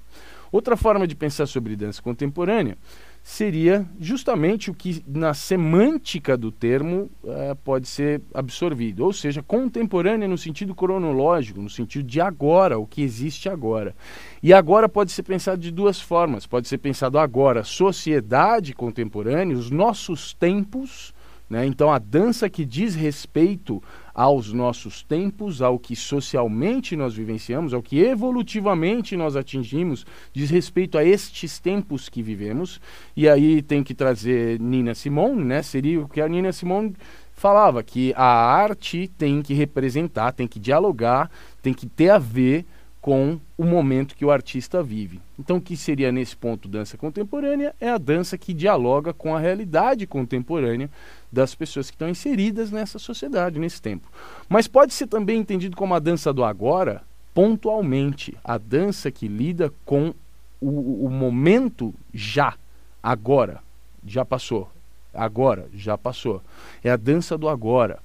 Outra 0.52 0.76
forma 0.76 1.06
de 1.06 1.14
pensar 1.14 1.46
sobre 1.46 1.74
dança 1.74 2.02
contemporânea 2.02 2.76
seria 3.22 3.88
justamente 3.98 4.70
o 4.70 4.74
que 4.74 5.02
na 5.06 5.32
semântica 5.32 6.36
do 6.36 6.52
termo 6.52 7.10
uh, 7.24 7.56
pode 7.64 7.88
ser 7.88 8.20
absorvido, 8.34 9.06
ou 9.06 9.12
seja, 9.14 9.42
contemporânea 9.42 10.28
no 10.28 10.36
sentido 10.36 10.74
cronológico, 10.74 11.62
no 11.62 11.70
sentido 11.70 12.06
de 12.06 12.20
agora, 12.20 12.78
o 12.78 12.86
que 12.86 13.00
existe 13.00 13.48
agora. 13.48 13.96
E 14.42 14.52
agora 14.52 14.86
pode 14.86 15.12
ser 15.12 15.22
pensado 15.22 15.62
de 15.62 15.70
duas 15.70 15.98
formas: 15.98 16.46
pode 16.46 16.68
ser 16.68 16.76
pensado 16.76 17.18
agora, 17.18 17.64
sociedade 17.64 18.74
contemporânea, 18.74 19.56
os 19.56 19.70
nossos 19.70 20.34
tempos 20.34 21.14
né? 21.48 21.64
Então, 21.64 21.90
a 21.90 21.98
dança 21.98 22.48
que 22.50 22.64
diz 22.64 22.94
respeito 22.94 23.82
aos 24.14 24.52
nossos 24.52 25.02
tempos, 25.02 25.62
ao 25.62 25.78
que 25.78 25.96
socialmente 25.96 26.96
nós 26.96 27.14
vivenciamos, 27.14 27.72
ao 27.72 27.82
que 27.82 28.00
evolutivamente 28.00 29.16
nós 29.16 29.36
atingimos, 29.36 30.04
diz 30.32 30.50
respeito 30.50 30.98
a 30.98 31.04
estes 31.04 31.58
tempos 31.58 32.08
que 32.08 32.22
vivemos. 32.22 32.80
E 33.16 33.28
aí 33.28 33.62
tem 33.62 33.82
que 33.82 33.94
trazer 33.94 34.60
Nina 34.60 34.94
Simone, 34.94 35.44
né? 35.44 35.62
seria 35.62 36.00
o 36.00 36.08
que 36.08 36.20
a 36.20 36.28
Nina 36.28 36.52
Simone 36.52 36.94
falava, 37.32 37.82
que 37.82 38.12
a 38.16 38.26
arte 38.26 39.08
tem 39.16 39.40
que 39.40 39.54
representar, 39.54 40.32
tem 40.32 40.48
que 40.48 40.58
dialogar, 40.58 41.30
tem 41.62 41.72
que 41.72 41.86
ter 41.86 42.10
a 42.10 42.18
ver 42.18 42.66
com 43.08 43.40
o 43.56 43.64
momento 43.64 44.14
que 44.14 44.22
o 44.22 44.30
artista 44.30 44.82
vive. 44.82 45.18
Então, 45.38 45.56
o 45.56 45.60
que 45.62 45.78
seria 45.78 46.12
nesse 46.12 46.36
ponto 46.36 46.68
dança 46.68 46.98
contemporânea? 46.98 47.74
É 47.80 47.88
a 47.88 47.96
dança 47.96 48.36
que 48.36 48.52
dialoga 48.52 49.14
com 49.14 49.34
a 49.34 49.40
realidade 49.40 50.06
contemporânea 50.06 50.90
das 51.32 51.54
pessoas 51.54 51.88
que 51.88 51.94
estão 51.94 52.10
inseridas 52.10 52.70
nessa 52.70 52.98
sociedade, 52.98 53.58
nesse 53.58 53.80
tempo. 53.80 54.06
Mas 54.46 54.68
pode 54.68 54.92
ser 54.92 55.06
também 55.06 55.40
entendido 55.40 55.74
como 55.74 55.94
a 55.94 55.98
dança 55.98 56.34
do 56.34 56.44
agora, 56.44 57.02
pontualmente, 57.32 58.36
a 58.44 58.58
dança 58.58 59.10
que 59.10 59.26
lida 59.26 59.72
com 59.86 60.12
o, 60.60 61.06
o 61.06 61.08
momento 61.08 61.94
já, 62.12 62.56
agora, 63.02 63.62
já 64.06 64.22
passou, 64.22 64.70
agora, 65.14 65.66
já 65.72 65.96
passou. 65.96 66.42
É 66.84 66.90
a 66.90 66.96
dança 66.96 67.38
do 67.38 67.48
agora. 67.48 68.00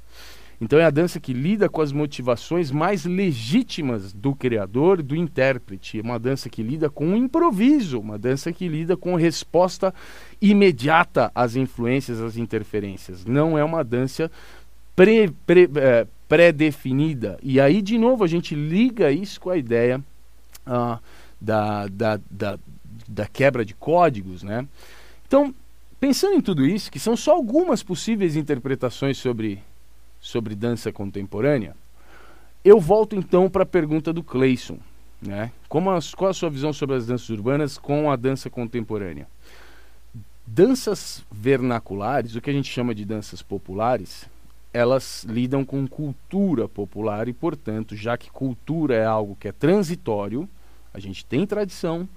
Então 0.63 0.79
é 0.79 0.85
a 0.85 0.89
dança 0.89 1.19
que 1.19 1.33
lida 1.33 1.67
com 1.67 1.81
as 1.81 1.91
motivações 1.91 2.71
mais 2.71 3.03
legítimas 3.03 4.13
do 4.13 4.33
criador 4.33 5.03
do 5.03 5.13
intérprete. 5.13 5.99
É 5.99 6.01
uma 6.01 6.17
dança 6.17 6.49
que 6.49 6.63
lida 6.63 6.89
com 6.89 7.11
o 7.11 7.17
improviso, 7.17 7.99
uma 7.99 8.17
dança 8.17 8.53
que 8.53 8.69
lida 8.69 8.95
com 8.95 9.15
resposta 9.15 9.93
imediata 10.41 11.29
às 11.35 11.57
influências, 11.57 12.21
às 12.21 12.37
interferências. 12.37 13.25
Não 13.25 13.57
é 13.57 13.63
uma 13.63 13.83
dança 13.83 14.31
é, 14.97 16.07
pré-definida. 16.29 17.37
E 17.43 17.59
aí, 17.59 17.81
de 17.81 17.97
novo, 17.97 18.23
a 18.23 18.27
gente 18.27 18.55
liga 18.55 19.11
isso 19.11 19.41
com 19.41 19.49
a 19.49 19.57
ideia 19.57 20.01
ah, 20.65 20.97
da, 21.41 21.87
da, 21.89 22.19
da, 22.31 22.57
da 23.05 23.25
quebra 23.27 23.65
de 23.65 23.73
códigos. 23.73 24.43
Né? 24.43 24.65
Então, 25.27 25.53
pensando 25.99 26.35
em 26.35 26.41
tudo 26.41 26.65
isso, 26.65 26.89
que 26.89 26.99
são 26.99 27.17
só 27.17 27.33
algumas 27.33 27.83
possíveis 27.83 28.37
interpretações 28.37 29.17
sobre 29.17 29.61
sobre 30.23 30.55
dança 30.55 30.89
contemporânea, 30.91 31.75
Eu 32.63 32.79
volto 32.79 33.13
então 33.13 33.49
para 33.49 33.63
a 33.63 33.65
pergunta 33.65 34.13
do 34.13 34.23
Cleison. 34.23 34.79
Né? 35.21 35.51
Como 35.67 35.91
a, 35.91 35.99
qual 36.15 36.31
a 36.31 36.33
sua 36.33 36.49
visão 36.49 36.71
sobre 36.71 36.95
as 36.95 37.05
danças 37.05 37.29
urbanas 37.29 37.77
com 37.77 38.09
a 38.09 38.15
dança 38.15 38.49
contemporânea? 38.49 39.27
Danças 40.47 41.25
vernaculares, 41.29 42.35
o 42.35 42.41
que 42.41 42.49
a 42.49 42.53
gente 42.53 42.71
chama 42.71 42.95
de 42.95 43.03
danças 43.03 43.41
populares, 43.41 44.29
elas 44.71 45.25
lidam 45.25 45.65
com 45.65 45.85
cultura 45.85 46.69
popular 46.69 47.27
e, 47.27 47.33
portanto, 47.33 47.93
já 47.93 48.17
que 48.17 48.31
cultura 48.31 48.95
é 48.95 49.05
algo 49.05 49.35
que 49.37 49.49
é 49.49 49.51
transitório, 49.51 50.47
a 50.93 51.01
gente 51.01 51.25
tem 51.25 51.45
tradição, 51.45 52.07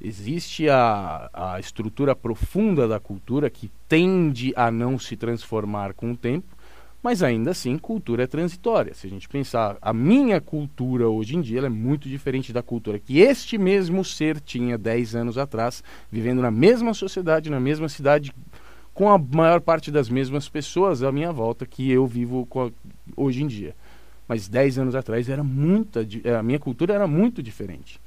existe 0.00 0.68
a, 0.68 1.28
a 1.32 1.58
estrutura 1.58 2.14
profunda 2.14 2.86
da 2.86 3.00
cultura 3.00 3.50
que 3.50 3.68
tende 3.88 4.52
a 4.54 4.70
não 4.70 4.96
se 4.96 5.16
transformar 5.16 5.92
com 5.92 6.12
o 6.12 6.16
tempo, 6.16 6.57
mas 7.02 7.22
ainda 7.22 7.52
assim 7.52 7.78
cultura 7.78 8.24
é 8.24 8.26
transitória. 8.26 8.92
Se 8.94 9.06
a 9.06 9.10
gente 9.10 9.28
pensar, 9.28 9.76
a 9.80 9.92
minha 9.92 10.40
cultura 10.40 11.08
hoje 11.08 11.36
em 11.36 11.40
dia 11.40 11.60
é 11.60 11.68
muito 11.68 12.08
diferente 12.08 12.52
da 12.52 12.62
cultura 12.62 12.98
que 12.98 13.20
este 13.20 13.56
mesmo 13.56 14.04
ser 14.04 14.40
tinha 14.40 14.76
10 14.76 15.14
anos 15.14 15.38
atrás, 15.38 15.82
vivendo 16.10 16.42
na 16.42 16.50
mesma 16.50 16.92
sociedade, 16.92 17.50
na 17.50 17.60
mesma 17.60 17.88
cidade, 17.88 18.32
com 18.92 19.08
a 19.08 19.16
maior 19.16 19.60
parte 19.60 19.92
das 19.92 20.08
mesmas 20.08 20.48
pessoas 20.48 21.02
à 21.02 21.12
minha 21.12 21.32
volta 21.32 21.64
que 21.64 21.88
eu 21.90 22.04
vivo 22.06 22.48
a, 22.56 22.70
hoje 23.16 23.44
em 23.44 23.46
dia. 23.46 23.76
Mas 24.26 24.48
10 24.48 24.80
anos 24.80 24.94
atrás 24.94 25.28
era 25.28 25.44
muita, 25.44 26.06
a 26.38 26.42
minha 26.42 26.58
cultura 26.58 26.94
era 26.94 27.06
muito 27.06 27.42
diferente. 27.42 28.00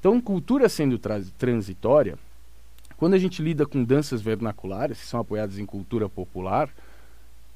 Então, 0.00 0.20
cultura 0.20 0.68
sendo 0.68 0.98
transitória, 1.38 2.18
quando 2.96 3.14
a 3.14 3.18
gente 3.18 3.42
lida 3.42 3.66
com 3.66 3.84
danças 3.84 4.20
vernaculares, 4.20 4.98
que 4.98 5.06
são 5.06 5.20
apoiadas 5.20 5.58
em 5.58 5.66
cultura 5.66 6.08
popular, 6.08 6.70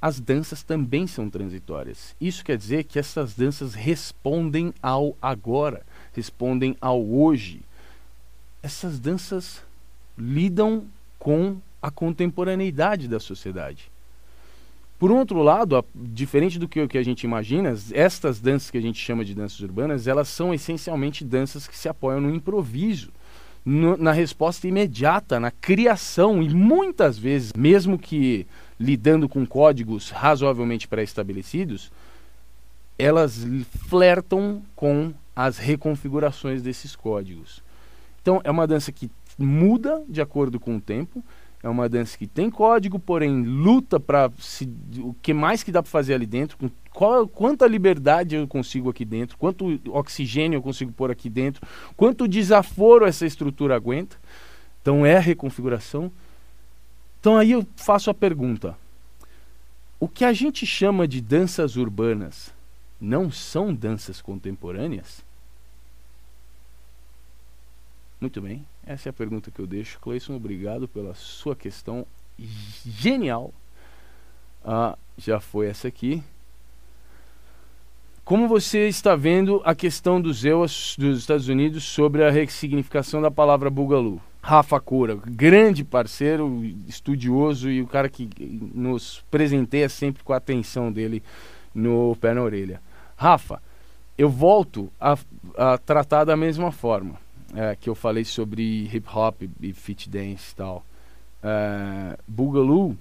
as 0.00 0.21
danças 0.21 0.62
também 0.62 1.07
são 1.07 1.31
transitórias. 1.31 2.15
Isso 2.21 2.45
quer 2.45 2.57
dizer 2.57 2.85
que 2.85 2.99
essas 2.99 3.35
danças 3.35 3.75
respondem 3.75 4.73
ao 4.83 5.17
agora, 5.21 5.85
respondem 6.12 6.76
ao 6.81 7.05
hoje. 7.05 7.61
Essas 8.62 9.00
danças 9.00 9.62
lidam 10.19 10.85
com 11.19 11.59
a 11.81 11.91
contemporaneidade 11.91 13.09
da 13.09 13.19
sociedade. 13.19 13.91
Por 14.99 15.11
outro 15.11 15.43
lado, 15.43 15.76
a, 15.76 15.85
diferente 15.95 16.59
do 16.59 16.67
que 16.67 16.87
que 16.88 16.97
a 16.97 17.03
gente 17.03 17.25
imagina, 17.25 17.75
estas 17.93 18.41
danças 18.41 18.71
que 18.71 18.79
a 18.79 18.81
gente 18.81 18.99
chama 18.99 19.25
de 19.25 19.35
danças 19.35 19.61
urbanas, 19.61 20.07
elas 20.07 20.29
são 20.29 20.55
essencialmente 20.55 21.25
danças 21.25 21.69
que 21.69 21.76
se 21.76 21.88
apoiam 21.88 22.21
no 22.21 22.35
improviso, 22.35 23.11
no, 23.65 23.97
na 23.97 24.12
resposta 24.12 24.67
imediata, 24.67 25.38
na 25.38 25.50
criação 25.50 26.43
e 26.43 26.49
muitas 26.49 27.19
vezes, 27.19 27.53
mesmo 27.55 27.99
que 27.99 28.47
lidando 28.78 29.28
com 29.28 29.47
códigos 29.47 30.11
razoavelmente 30.11 30.87
pré-estabelecidos, 30.87 31.90
elas 32.99 33.47
flertam 33.88 34.62
com 34.75 35.12
as 35.35 35.59
reconfigurações 35.59 36.62
desses 36.62 36.97
códigos. 36.97 37.62
Então, 38.23 38.40
é 38.42 38.50
uma 38.50 38.66
dança 38.66 38.90
que 38.90 39.11
muda 39.38 40.02
de 40.09 40.21
acordo 40.21 40.59
com 40.59 40.76
o 40.76 40.80
tempo, 40.80 41.23
é 41.62 41.68
uma 41.68 41.88
dança 41.88 42.16
que 42.16 42.26
tem 42.26 42.50
código, 42.50 42.99
porém 42.99 43.42
luta 43.42 43.99
para 43.99 44.30
o 44.99 45.14
que 45.21 45.35
mais 45.35 45.62
que 45.62 45.73
dá 45.73 45.83
para 45.83 45.90
fazer 45.90 46.14
ali 46.14 46.26
dentro, 46.26 46.56
com 46.56 46.71
qual, 46.92 47.26
quanta 47.26 47.66
liberdade 47.66 48.37
eu 48.37 48.47
consigo 48.47 48.88
aqui 48.88 49.04
dentro, 49.04 49.37
quanto 49.37 49.80
oxigênio 49.88 50.59
eu 50.59 50.62
consigo 50.62 50.92
pôr 50.92 51.11
aqui 51.11 51.28
dentro, 51.28 51.66
quanto 51.97 52.28
desaforo 52.28 53.04
essa 53.04 53.26
estrutura 53.26 53.75
aguenta. 53.75 54.16
Então 54.80 55.04
é 55.04 55.18
reconfiguração. 55.18 56.12
Então 57.26 57.37
aí 57.37 57.50
eu 57.50 57.66
faço 57.75 58.09
a 58.09 58.14
pergunta: 58.14 58.79
o 59.98 60.07
que 60.07 60.24
a 60.24 60.33
gente 60.33 60.64
chama 60.64 61.09
de 61.09 61.20
danças 61.20 61.74
urbanas 61.74 62.55
não 63.01 63.33
são 63.33 63.74
danças 63.74 64.22
contemporâneas? 64.22 65.24
Muito 68.20 68.40
bem. 68.40 68.64
Essa 68.87 69.09
é 69.09 69.11
a 69.11 69.12
pergunta 69.12 69.51
que 69.51 69.59
eu 69.59 69.66
deixo. 69.66 69.98
Cleison, 69.98 70.37
obrigado 70.37 70.87
pela 70.87 71.16
sua 71.16 71.57
questão 71.57 72.07
genial. 72.38 73.53
Ah, 74.64 74.96
já 75.18 75.40
foi 75.40 75.66
essa 75.66 75.88
aqui. 75.88 76.22
Como 78.24 78.46
você 78.46 78.87
está 78.87 79.16
vendo 79.16 79.61
a 79.64 79.74
questão 79.74 80.20
dos 80.20 80.44
EUAs 80.44 80.94
dos 80.96 81.18
Estados 81.18 81.48
Unidos 81.48 81.83
sobre 81.83 82.22
a 82.22 82.31
ressignificação 82.31 83.20
da 83.20 83.33
palavra 83.33 83.68
Bugalu? 83.68 84.22
Rafa 84.46 84.78
Cura, 84.78 85.18
grande 85.26 85.82
parceiro, 85.82 86.64
estudioso 86.87 87.68
e 87.68 87.82
o 87.82 87.87
cara 87.88 88.09
que 88.09 88.28
nos 88.72 89.24
presenteia 89.28 89.88
sempre 89.88 90.22
com 90.22 90.32
a 90.32 90.37
atenção 90.37 90.92
dele 90.92 91.20
no 91.74 92.16
pé 92.20 92.32
na 92.32 92.42
orelha. 92.42 92.80
Rafa, 93.16 93.61
eu 94.16 94.30
volto 94.30 94.88
a, 95.00 95.18
a 95.59 95.78
tratar 95.78 96.22
da 96.22 96.37
mesma 96.37 96.70
forma 96.70 97.16
é, 97.56 97.74
que 97.74 97.90
eu 97.90 97.96
falei 97.96 98.24
sobre 98.24 98.85
hip 98.85 99.09
hop 99.12 99.42
e 99.61 99.72
fit 99.72 100.09
dance 100.09 100.52
e 100.52 100.54
tal. 100.54 100.87
É, 101.42 102.16
Boogaloo 102.24 102.96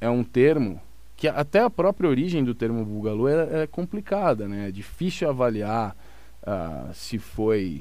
é 0.00 0.10
um 0.10 0.24
termo 0.24 0.82
que 1.16 1.28
até 1.28 1.60
a 1.60 1.70
própria 1.70 2.10
origem 2.10 2.42
do 2.42 2.52
termo 2.52 2.84
Boogaloo 2.84 3.28
é, 3.28 3.62
é 3.62 3.66
complicada, 3.68 4.48
né? 4.48 4.66
É 4.66 4.72
difícil 4.72 5.28
avaliar 5.28 5.94
uh, 6.42 6.92
se 6.92 7.16
foi 7.16 7.80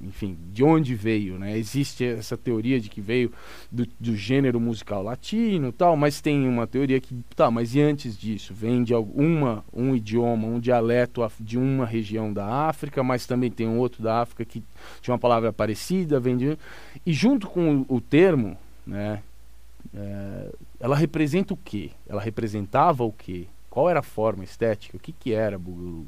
enfim, 0.00 0.36
de 0.52 0.62
onde 0.62 0.94
veio, 0.94 1.38
né? 1.38 1.56
Existe 1.56 2.04
essa 2.04 2.36
teoria 2.36 2.80
de 2.80 2.88
que 2.88 3.00
veio 3.00 3.32
do, 3.70 3.86
do, 3.98 4.14
gênero 4.14 4.60
musical 4.60 5.02
latino 5.02 5.72
tal, 5.72 5.96
mas 5.96 6.20
tem 6.20 6.46
uma 6.46 6.66
teoria 6.66 7.00
que, 7.00 7.14
tá, 7.34 7.50
mas 7.50 7.74
e 7.74 7.80
antes 7.80 8.16
disso? 8.16 8.52
Vem 8.52 8.82
de 8.82 8.92
alguma, 8.92 9.64
um 9.72 9.94
idioma, 9.94 10.46
um 10.46 10.60
dialeto 10.60 11.26
de 11.40 11.58
uma 11.58 11.86
região 11.86 12.32
da 12.32 12.46
África, 12.46 13.02
mas 13.02 13.26
também 13.26 13.50
tem 13.50 13.66
um 13.66 13.78
outro 13.78 14.02
da 14.02 14.20
África 14.20 14.44
que 14.44 14.62
tinha 15.00 15.12
uma 15.12 15.18
palavra 15.18 15.52
parecida, 15.52 16.20
vem 16.20 16.36
de... 16.36 16.58
E 17.04 17.12
junto 17.12 17.48
com 17.48 17.84
o, 17.88 17.96
o 17.96 18.00
termo, 18.00 18.56
né, 18.86 19.22
é, 19.94 20.52
ela 20.78 20.96
representa 20.96 21.54
o 21.54 21.56
quê? 21.56 21.90
Ela 22.06 22.20
representava 22.20 23.02
o 23.02 23.12
quê? 23.12 23.46
Qual 23.70 23.88
era 23.88 24.00
a 24.00 24.02
forma 24.02 24.44
estética? 24.44 24.96
O 24.96 25.00
que, 25.00 25.12
que 25.12 25.32
era 25.32 25.58
Boogaloo? 25.58 26.06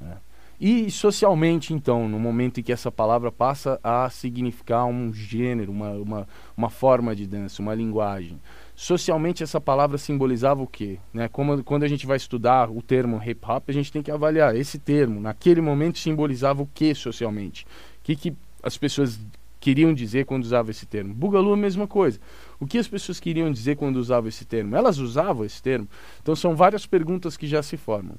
Né? 0.00 0.16
E 0.58 0.90
socialmente, 0.90 1.74
então, 1.74 2.08
no 2.08 2.18
momento 2.18 2.60
em 2.60 2.62
que 2.62 2.72
essa 2.72 2.90
palavra 2.90 3.30
passa 3.30 3.78
a 3.84 4.08
significar 4.08 4.86
um 4.86 5.12
gênero, 5.12 5.70
uma, 5.70 5.90
uma, 5.90 6.28
uma 6.56 6.70
forma 6.70 7.14
de 7.14 7.26
dança, 7.26 7.60
uma 7.60 7.74
linguagem. 7.74 8.40
Socialmente, 8.74 9.42
essa 9.42 9.60
palavra 9.60 9.98
simbolizava 9.98 10.62
o 10.62 10.66
quê? 10.66 10.98
Né? 11.12 11.28
Como, 11.28 11.62
quando 11.62 11.82
a 11.82 11.88
gente 11.88 12.06
vai 12.06 12.16
estudar 12.16 12.70
o 12.70 12.80
termo 12.80 13.20
hip 13.22 13.40
hop, 13.46 13.64
a 13.68 13.72
gente 13.72 13.92
tem 13.92 14.02
que 14.02 14.10
avaliar 14.10 14.56
esse 14.56 14.78
termo. 14.78 15.20
Naquele 15.20 15.60
momento, 15.60 15.98
simbolizava 15.98 16.62
o 16.62 16.68
que 16.72 16.94
socialmente? 16.94 17.66
O 18.00 18.04
que, 18.04 18.16
que 18.16 18.34
as 18.62 18.78
pessoas 18.78 19.18
queriam 19.60 19.92
dizer 19.92 20.24
quando 20.24 20.44
usavam 20.44 20.70
esse 20.70 20.86
termo? 20.86 21.12
Bugalu, 21.12 21.52
a 21.52 21.56
mesma 21.56 21.86
coisa. 21.86 22.18
O 22.58 22.66
que 22.66 22.78
as 22.78 22.88
pessoas 22.88 23.20
queriam 23.20 23.50
dizer 23.50 23.76
quando 23.76 23.96
usavam 23.96 24.28
esse 24.28 24.44
termo? 24.46 24.74
Elas 24.74 24.98
usavam 24.98 25.44
esse 25.44 25.62
termo? 25.62 25.86
Então, 26.22 26.34
são 26.34 26.56
várias 26.56 26.86
perguntas 26.86 27.36
que 27.36 27.46
já 27.46 27.62
se 27.62 27.76
formam. 27.76 28.16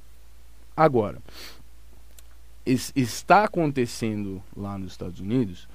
Agora, 0.76 1.17
está 2.95 3.45
acontecendo 3.45 4.41
lá 4.56 4.77
nos 4.77 4.91
Estados 4.91 5.19
Unidos, 5.19 5.67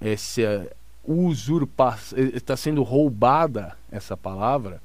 essa 0.00 0.70
usurpação, 1.04 2.18
está 2.18 2.56
sendo 2.56 2.82
roubada 2.82 3.76
essa 3.90 4.16
palavra 4.16 4.80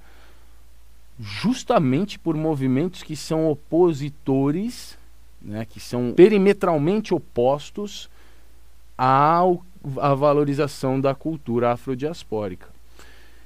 justamente 1.19 2.17
por 2.17 2.35
movimentos 2.35 3.03
que 3.03 3.15
são 3.15 3.49
opositores, 3.49 4.97
né, 5.41 5.65
que 5.65 5.79
são 5.79 6.13
perimetralmente 6.15 7.13
opostos 7.13 8.09
ao, 8.97 9.63
à 9.97 10.13
valorização 10.13 10.99
da 10.99 11.13
cultura 11.13 11.71
afrodiaspórica. 11.71 12.67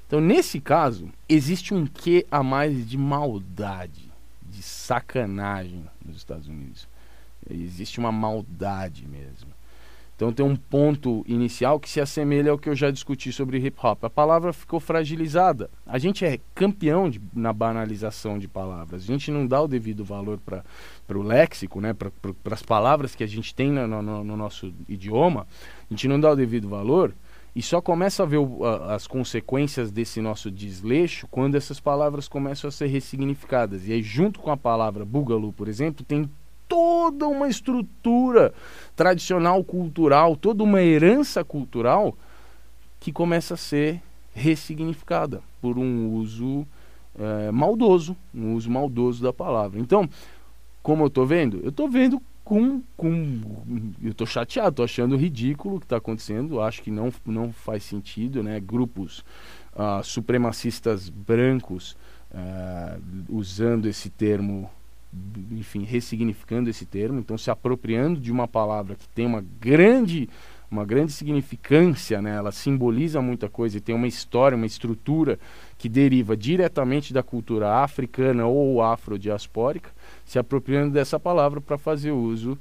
Então, 0.07 0.21
nesse 0.21 0.61
caso, 0.61 1.09
existe 1.27 1.73
um 1.73 1.85
quê 1.85 2.25
a 2.31 2.41
mais 2.41 2.87
de 2.87 2.97
maldade, 2.97 4.09
de 4.49 4.61
sacanagem 4.61 5.83
nos 6.05 6.17
Estados 6.17 6.47
Unidos. 6.47 6.87
Existe 7.49 7.99
uma 7.99 8.11
maldade 8.11 9.07
mesmo. 9.07 9.57
Então 10.17 10.33
tem 10.33 10.43
um 10.43 10.55
ponto 10.55 11.23
inicial 11.27 11.79
que 11.79 11.87
se 11.87 12.01
assemelha 12.01 12.49
ao 12.49 12.57
que 12.57 12.67
eu 12.67 12.75
já 12.75 12.89
discuti 12.89 13.31
sobre 13.31 13.59
hip 13.59 13.77
hop. 13.83 14.03
A 14.03 14.09
palavra 14.09 14.51
ficou 14.51 14.79
fragilizada. 14.79 15.69
A 15.85 15.99
gente 15.99 16.25
é 16.25 16.39
campeão 16.55 17.07
de, 17.07 17.21
na 17.35 17.53
banalização 17.53 18.39
de 18.39 18.47
palavras. 18.47 19.03
A 19.03 19.05
gente 19.05 19.29
não 19.29 19.45
dá 19.45 19.61
o 19.61 19.67
devido 19.67 20.03
valor 20.03 20.39
para 20.39 20.63
o 21.15 21.21
léxico, 21.21 21.79
né? 21.79 21.93
para 21.93 22.11
as 22.51 22.63
palavras 22.63 23.13
que 23.13 23.23
a 23.23 23.27
gente 23.27 23.53
tem 23.53 23.71
no, 23.71 23.87
no, 23.87 24.23
no, 24.23 24.35
nosso 24.35 24.73
idioma. 24.89 25.45
A 25.87 25.93
gente 25.93 26.07
não 26.07 26.19
dá 26.19 26.31
o 26.31 26.35
devido 26.35 26.67
valor 26.67 27.13
e 27.55 27.61
só 27.61 27.79
começa 27.79 28.23
a 28.23 28.25
ver 28.25 28.37
o, 28.37 28.65
a, 28.65 28.95
as 28.95 29.05
consequências 29.05 29.91
desse 29.91 30.19
nosso 30.19 30.49
desleixo 30.49 31.27
quando 31.29 31.53
essas 31.53 31.79
palavras 31.79 32.27
começam 32.27 32.69
a 32.69 32.71
ser 32.71 32.87
ressignificadas. 32.87 33.87
E 33.87 33.93
aí, 33.93 34.01
junto 34.01 34.39
com 34.39 34.49
a 34.49 34.57
palavra 34.57 35.05
bugalu, 35.05 35.53
por 35.53 35.67
exemplo, 35.67 36.03
tem 36.03 36.27
toda 36.67 37.27
uma 37.27 37.47
estrutura 37.47 38.53
tradicional 38.95 39.63
cultural, 39.63 40.35
toda 40.35 40.63
uma 40.63 40.81
herança 40.81 41.43
cultural 41.43 42.17
que 42.99 43.11
começa 43.11 43.53
a 43.53 43.57
ser 43.57 44.01
ressignificada 44.33 45.41
por 45.61 45.77
um 45.77 46.13
uso 46.13 46.67
é, 47.17 47.51
maldoso, 47.51 48.15
um 48.33 48.53
uso 48.53 48.69
maldoso 48.69 49.23
da 49.23 49.33
palavra. 49.33 49.79
Então, 49.79 50.09
como 50.83 51.03
eu 51.03 51.09
tô 51.09 51.25
vendo? 51.25 51.59
Eu 51.63 51.71
tô 51.71 51.87
vendo 51.87 52.21
com, 52.43 52.81
com 52.95 53.41
eu 54.01 54.13
tô 54.13 54.25
chateado, 54.25 54.77
tô 54.77 54.83
achando 54.83 55.17
ridículo 55.17 55.75
o 55.75 55.79
que 55.79 55.85
está 55.85 55.97
acontecendo, 55.97 56.61
acho 56.61 56.81
que 56.81 56.89
não, 56.89 57.11
não 57.25 57.51
faz 57.51 57.83
sentido, 57.83 58.41
né? 58.41 58.59
Grupos 58.59 59.19
uh, 59.73 60.01
supremacistas 60.03 61.09
brancos 61.09 61.97
uh, 62.31 63.01
usando 63.27 63.87
esse 63.87 64.09
termo, 64.09 64.69
enfim, 65.51 65.83
ressignificando 65.83 66.69
esse 66.69 66.85
termo, 66.85 67.19
então 67.19 67.37
se 67.37 67.49
apropriando 67.49 68.19
de 68.19 68.31
uma 68.31 68.47
palavra 68.47 68.95
que 68.95 69.07
tem 69.09 69.25
uma 69.25 69.43
grande 69.59 70.29
uma 70.69 70.83
grande 70.83 71.13
significância, 71.13 72.21
né? 72.21 72.35
ela 72.35 72.51
simboliza 72.51 73.21
muita 73.21 73.47
coisa 73.47 73.77
e 73.77 73.81
tem 73.81 73.95
uma 73.95 74.07
história, 74.07 74.55
uma 74.55 74.65
estrutura 74.65 75.39
que 75.77 75.87
deriva 75.87 76.35
diretamente 76.35 77.13
da 77.13 77.23
cultura 77.23 77.83
africana 77.83 78.45
ou 78.45 78.81
afrodiaspórica, 78.81 79.89
se 80.25 80.37
apropriando 80.37 80.91
dessa 80.93 81.17
palavra 81.17 81.61
para 81.61 81.77
fazer 81.77 82.11
uso, 82.11 82.57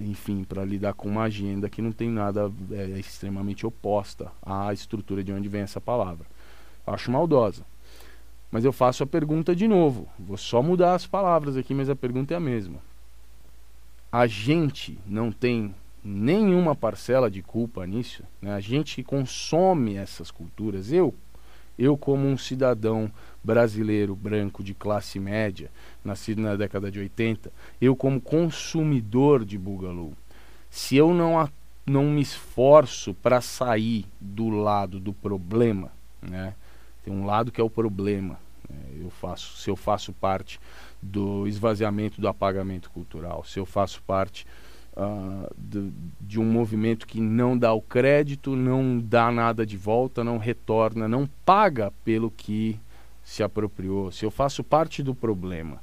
enfim, 0.00 0.44
para 0.44 0.64
lidar 0.64 0.92
com 0.92 1.08
uma 1.08 1.22
agenda 1.22 1.68
que 1.68 1.80
não 1.80 1.92
tem 1.92 2.10
nada, 2.10 2.52
é, 2.72 2.98
extremamente 2.98 3.66
oposta 3.66 4.30
à 4.42 4.72
estrutura 4.72 5.24
de 5.24 5.32
onde 5.32 5.48
vem 5.48 5.62
essa 5.62 5.80
palavra. 5.80 6.26
Acho 6.86 7.10
maldosa. 7.10 7.64
Mas 8.50 8.64
eu 8.64 8.72
faço 8.72 9.02
a 9.02 9.06
pergunta 9.06 9.54
de 9.54 9.68
novo. 9.68 10.08
Vou 10.18 10.36
só 10.36 10.62
mudar 10.62 10.94
as 10.94 11.06
palavras 11.06 11.56
aqui, 11.56 11.74
mas 11.74 11.90
a 11.90 11.96
pergunta 11.96 12.32
é 12.32 12.36
a 12.36 12.40
mesma. 12.40 12.78
A 14.10 14.26
gente 14.26 14.98
não 15.06 15.30
tem 15.30 15.74
nenhuma 16.02 16.74
parcela 16.74 17.30
de 17.30 17.42
culpa 17.42 17.86
nisso. 17.86 18.22
Né? 18.40 18.54
A 18.54 18.60
gente 18.60 18.96
que 18.96 19.04
consome 19.04 19.96
essas 19.96 20.30
culturas, 20.30 20.90
eu, 20.90 21.14
eu 21.78 21.96
como 21.96 22.26
um 22.26 22.38
cidadão 22.38 23.10
brasileiro 23.44 24.16
branco 24.16 24.64
de 24.64 24.72
classe 24.72 25.20
média, 25.20 25.70
nascido 26.04 26.40
na 26.40 26.56
década 26.56 26.90
de 26.90 26.98
80, 26.98 27.52
eu 27.80 27.94
como 27.94 28.20
consumidor 28.20 29.44
de 29.44 29.58
Bugalu, 29.58 30.14
se 30.70 30.96
eu 30.96 31.12
não, 31.12 31.48
não 31.86 32.04
me 32.04 32.22
esforço 32.22 33.14
para 33.14 33.40
sair 33.40 34.06
do 34.20 34.48
lado 34.48 34.98
do 34.98 35.12
problema, 35.12 35.90
né? 36.22 36.54
Tem 37.04 37.12
um 37.12 37.24
lado 37.24 37.50
que 37.52 37.60
é 37.60 37.64
o 37.64 37.70
problema, 37.70 38.38
né? 38.68 38.76
eu 39.00 39.10
faço, 39.10 39.56
se 39.58 39.70
eu 39.70 39.76
faço 39.76 40.12
parte 40.12 40.60
do 41.00 41.46
esvaziamento 41.46 42.20
do 42.20 42.28
apagamento 42.28 42.90
cultural, 42.90 43.44
se 43.44 43.58
eu 43.58 43.66
faço 43.66 44.02
parte 44.02 44.46
uh, 44.96 45.52
de, 45.56 45.90
de, 46.20 46.40
um 46.40 46.44
movimento 46.44 47.06
que 47.06 47.20
não 47.20 47.56
dá 47.56 47.72
o 47.72 47.80
crédito, 47.80 48.56
não 48.56 48.98
dá 48.98 49.30
nada 49.30 49.64
de 49.64 49.76
volta, 49.76 50.24
não 50.24 50.38
retorna, 50.38 51.08
não 51.08 51.28
paga 51.44 51.92
pelo 52.04 52.30
que 52.30 52.78
se 53.24 53.42
apropriou. 53.42 54.10
Se 54.10 54.24
eu 54.24 54.30
faço 54.30 54.64
parte 54.64 55.02
do 55.02 55.14
problema, 55.14 55.80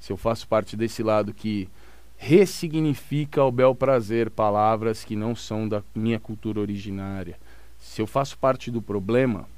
se 0.00 0.12
eu 0.12 0.16
faço 0.16 0.46
parte 0.48 0.76
desse 0.76 1.02
lado 1.02 1.32
que 1.32 1.68
ressignifica 2.16 3.40
ao 3.40 3.52
bel 3.52 3.74
prazer 3.74 4.28
palavras 4.28 5.04
que 5.04 5.14
não 5.14 5.36
são 5.36 5.68
da 5.68 5.82
minha 5.94 6.18
cultura 6.18 6.60
originária, 6.60 7.38
se 7.78 8.02
eu 8.02 8.06
faço 8.06 8.36
parte 8.38 8.70
do 8.70 8.82
problema, 8.82 9.48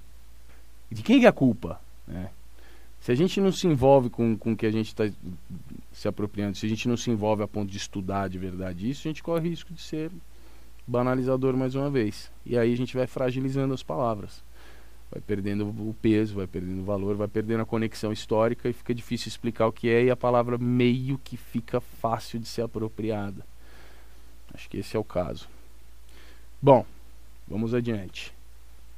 de 0.90 1.02
quem 1.02 1.24
é 1.24 1.28
a 1.28 1.32
culpa? 1.32 1.80
Né? 2.06 2.30
Se 3.00 3.12
a 3.12 3.14
gente 3.14 3.40
não 3.40 3.50
se 3.50 3.66
envolve 3.66 4.10
com, 4.10 4.36
com 4.36 4.52
o 4.52 4.56
que 4.56 4.66
a 4.66 4.70
gente 4.70 4.88
está 4.88 5.10
se 5.92 6.06
apropriando, 6.06 6.56
se 6.56 6.66
a 6.66 6.68
gente 6.68 6.86
não 6.86 6.96
se 6.96 7.10
envolve 7.10 7.42
a 7.42 7.48
ponto 7.48 7.70
de 7.70 7.78
estudar 7.78 8.28
de 8.28 8.38
verdade 8.38 8.90
isso, 8.90 9.08
a 9.08 9.10
gente 9.10 9.22
corre 9.22 9.48
risco 9.48 9.72
de 9.72 9.80
ser 9.80 10.10
banalizador 10.86 11.56
mais 11.56 11.74
uma 11.74 11.88
vez. 11.88 12.30
E 12.44 12.58
aí 12.58 12.72
a 12.72 12.76
gente 12.76 12.96
vai 12.96 13.06
fragilizando 13.06 13.72
as 13.72 13.82
palavras. 13.82 14.42
Vai 15.10 15.20
perdendo 15.20 15.66
o 15.66 15.94
peso, 16.00 16.36
vai 16.36 16.46
perdendo 16.46 16.82
o 16.82 16.84
valor, 16.84 17.16
vai 17.16 17.26
perdendo 17.26 17.62
a 17.62 17.66
conexão 17.66 18.12
histórica 18.12 18.68
e 18.68 18.72
fica 18.72 18.94
difícil 18.94 19.28
explicar 19.28 19.66
o 19.66 19.72
que 19.72 19.88
é 19.88 20.04
e 20.04 20.10
a 20.10 20.16
palavra 20.16 20.58
meio 20.58 21.18
que 21.18 21.36
fica 21.36 21.80
fácil 21.80 22.38
de 22.38 22.46
ser 22.46 22.62
apropriada. 22.62 23.44
Acho 24.52 24.68
que 24.68 24.76
esse 24.78 24.96
é 24.96 25.00
o 25.00 25.04
caso. 25.04 25.48
Bom, 26.60 26.84
vamos 27.48 27.74
adiante. 27.74 28.32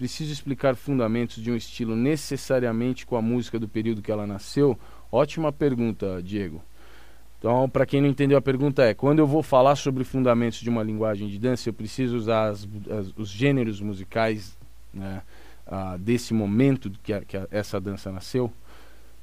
Preciso 0.03 0.33
explicar 0.33 0.75
fundamentos 0.75 1.41
de 1.41 1.49
um 1.49 1.55
estilo 1.55 1.95
necessariamente 1.95 3.07
com 3.07 3.15
a 3.15 3.23
música 3.23 3.57
do 3.57 3.69
período 3.69 4.03
que 4.03 4.11
ela 4.11 4.27
nasceu? 4.27 4.77
Ótima 5.13 5.53
pergunta, 5.53 6.21
Diego. 6.21 6.61
Então, 7.39 7.71
para 7.71 7.87
quem 7.87 8.01
não 8.01 8.09
entendeu 8.09 8.37
a 8.37 8.43
pergunta 8.43 8.83
é: 8.83 8.95
quando 8.95 9.21
eu 9.21 9.29
vou 9.29 9.45
falar 9.45 9.77
sobre 9.77 10.03
fundamentos 10.03 10.59
de 10.59 10.69
uma 10.69 10.83
linguagem 10.83 11.29
de 11.29 11.39
dança, 11.39 11.69
eu 11.69 11.73
preciso 11.73 12.17
usar 12.17 12.49
as, 12.49 12.69
as, 12.91 13.13
os 13.17 13.29
gêneros 13.29 13.81
musicais 13.81 14.59
né, 14.93 15.23
ah, 15.65 15.97
desse 15.97 16.35
momento 16.35 16.91
que, 17.01 17.13
a, 17.13 17.21
que 17.21 17.37
a, 17.37 17.47
essa 17.49 17.81
dança 17.81 18.11
nasceu? 18.11 18.53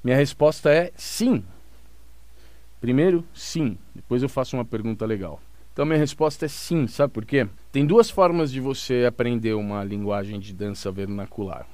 Minha 0.01 0.15
resposta 0.15 0.71
é 0.71 0.93
sim. 0.95 1.43
Primeiro, 2.79 3.25
sim. 3.33 3.77
Depois 3.93 4.23
eu 4.23 4.29
faço 4.29 4.55
uma 4.55 4.63
pergunta 4.63 5.05
legal. 5.05 5.41
Então 5.73 5.85
minha 5.85 5.99
resposta 5.99 6.45
é 6.45 6.47
sim, 6.47 6.87
sabe 6.87 7.11
por 7.11 7.25
quê? 7.25 7.49
Tem 7.71 7.85
duas 7.85 8.09
formas 8.09 8.51
de 8.51 8.59
você 8.59 9.05
aprender 9.07 9.53
uma 9.53 9.83
linguagem 9.83 10.39
de 10.39 10.53
dança 10.53 10.91
vernacular. 10.91 11.67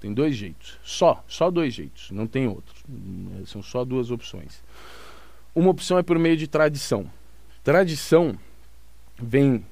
Tem 0.00 0.12
dois 0.12 0.36
jeitos. 0.36 0.78
Só, 0.84 1.22
só 1.26 1.50
dois 1.50 1.74
jeitos, 1.74 2.10
não 2.10 2.26
tem 2.26 2.46
outros. 2.46 2.82
São 3.46 3.62
só 3.62 3.84
duas 3.84 4.10
opções. 4.10 4.62
Uma 5.54 5.70
opção 5.70 5.98
é 5.98 6.02
por 6.02 6.18
meio 6.18 6.36
de 6.36 6.46
tradição. 6.46 7.10
Tradição 7.64 8.38
vem 9.16 9.64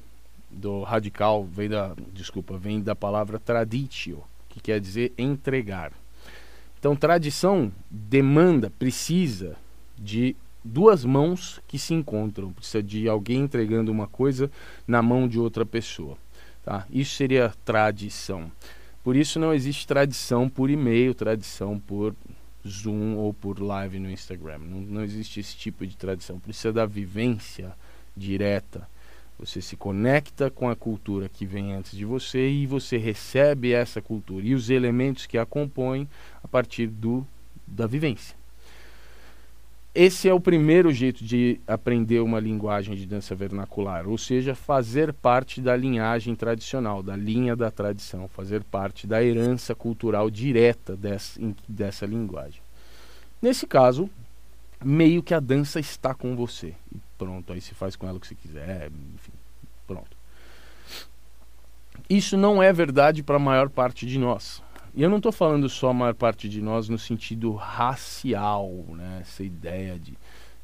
do 0.50 0.83
radical, 0.83 1.44
vem 1.44 1.68
da, 1.68 1.94
desculpa, 2.12 2.59
vem 2.59 2.80
da 2.80 2.96
palavra 2.96 3.38
traditio, 3.38 4.22
que 4.48 4.61
quer 4.61 4.80
dizer 4.80 5.12
entregar. 5.16 5.92
Então, 6.78 6.96
tradição 6.96 7.70
demanda, 7.90 8.70
precisa 8.70 9.56
de 9.96 10.35
duas 10.64 11.05
mãos 11.05 11.61
que 11.66 11.79
se 11.79 11.94
encontram, 11.94 12.53
precisa 12.53 12.83
de 12.83 13.09
alguém 13.09 13.40
entregando 13.40 13.90
uma 13.90 14.07
coisa 14.07 14.51
na 14.87 15.03
mão 15.03 15.27
de 15.27 15.38
outra 15.38 15.64
pessoa. 15.64 16.16
Tá? 16.62 16.87
Isso 16.90 17.14
seria 17.14 17.55
tradição. 17.64 18.51
Por 19.03 19.16
isso 19.16 19.38
não 19.38 19.55
existe 19.55 19.87
tradição 19.87 20.49
por 20.49 20.68
e-mail, 20.68 21.14
tradição 21.14 21.79
por 21.79 22.14
Zoom 22.66 23.16
ou 23.16 23.33
por 23.33 23.61
live 23.61 23.99
no 23.99 24.11
Instagram. 24.11 24.59
Não, 24.59 24.81
não 24.81 25.03
existe 25.03 25.40
esse 25.40 25.57
tipo 25.57 25.87
de 25.87 25.96
tradição. 25.96 26.38
Precisa 26.38 26.73
da 26.73 26.85
vivência 26.85 27.73
direta. 28.14 28.87
Você 29.38 29.62
se 29.62 29.75
conecta 29.75 30.51
com 30.51 30.68
a 30.68 30.77
cultura 30.77 31.27
que 31.27 31.46
vem 31.46 31.73
antes 31.73 31.96
de 31.96 32.05
você 32.05 32.51
e 32.51 32.66
você 32.66 32.99
recebe 32.99 33.73
essa 33.73 34.03
cultura 34.03 34.44
e 34.44 34.55
os 34.55 34.68
elementos 34.68 35.25
que 35.25 35.38
a 35.38 35.46
compõem 35.46 36.07
a 36.44 36.49
partir 36.49 36.88
do, 36.88 37.27
da 37.66 37.87
vivência. 37.87 38.39
Esse 39.92 40.29
é 40.29 40.35
o 40.35 40.38
primeiro 40.38 40.92
jeito 40.92 41.24
de 41.24 41.61
aprender 41.66 42.20
uma 42.20 42.38
linguagem 42.38 42.94
de 42.94 43.05
dança 43.05 43.35
vernacular, 43.35 44.07
ou 44.07 44.16
seja, 44.16 44.55
fazer 44.55 45.12
parte 45.12 45.61
da 45.61 45.76
linhagem 45.76 46.37
tradicional, 46.37 47.03
da 47.03 47.16
linha 47.16 47.57
da 47.57 47.72
tradição, 47.72 48.29
fazer 48.29 48.62
parte 48.62 49.05
da 49.05 49.22
herança 49.22 49.74
cultural 49.74 50.31
direta 50.31 50.96
dessa, 50.96 51.40
dessa 51.68 52.07
linguagem. 52.07 52.62
Nesse 53.42 53.66
caso, 53.66 54.09
meio 54.85 55.24
que 55.24 55.35
a 55.35 55.40
dança 55.40 55.81
está 55.81 56.14
com 56.14 56.37
você. 56.37 56.72
E 56.94 56.98
pronto, 57.18 57.53
aí 57.53 57.61
se 57.61 57.74
faz 57.74 57.96
com 57.96 58.07
ela 58.07 58.18
o 58.18 58.20
que 58.20 58.29
você 58.29 58.37
quiser, 58.37 58.92
enfim, 59.14 59.33
pronto. 59.88 60.16
Isso 62.09 62.37
não 62.37 62.62
é 62.62 62.72
verdade 62.72 63.24
para 63.24 63.37
a 63.37 63.40
maior 63.40 63.68
parte 63.68 64.07
de 64.07 64.20
nós. 64.20 64.62
E 64.94 65.03
eu 65.03 65.11
não 65.11 65.18
estou 65.18 65.33
falando 65.33 65.68
só 65.68 65.90
a 65.90 65.94
maior 65.94 66.14
parte 66.14 66.48
de 66.48 66.61
nós 66.61 66.88
no 66.88 66.98
sentido 66.98 67.53
racial, 67.55 68.70
né? 68.88 69.18
essa 69.20 69.42
ideia 69.42 69.98
de 69.98 70.12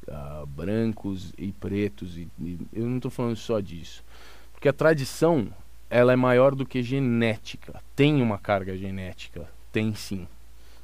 uh, 0.07 0.45
brancos 0.45 1.33
e 1.37 1.51
pretos. 1.51 2.17
E, 2.17 2.27
e 2.41 2.59
eu 2.73 2.85
não 2.85 2.97
estou 2.97 3.11
falando 3.11 3.35
só 3.35 3.59
disso. 3.59 4.03
Porque 4.51 4.67
a 4.67 4.73
tradição 4.73 5.47
ela 5.89 6.11
é 6.11 6.15
maior 6.15 6.55
do 6.55 6.65
que 6.65 6.83
genética. 6.83 7.81
Tem 7.95 8.21
uma 8.21 8.37
carga 8.37 8.75
genética, 8.75 9.47
tem 9.71 9.95
sim. 9.95 10.27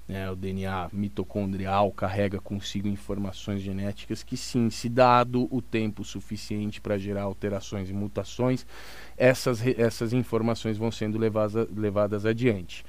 Né? 0.08 0.30
O 0.30 0.36
DNA 0.36 0.90
mitocondrial 0.92 1.92
carrega 1.92 2.40
consigo 2.40 2.88
informações 2.88 3.62
genéticas 3.62 4.24
que, 4.24 4.36
sim, 4.36 4.70
se 4.70 4.90
dado 4.90 5.48
o 5.50 5.62
tempo 5.62 6.04
suficiente 6.04 6.82
para 6.82 6.98
gerar 6.98 7.24
alterações 7.24 7.90
e 7.90 7.94
mutações, 7.94 8.66
essas, 9.18 9.66
essas 9.66 10.14
informações 10.14 10.78
vão 10.78 10.92
sendo 10.92 11.18
levadas, 11.18 11.68
levadas 11.76 12.26
adiante. 12.26 12.86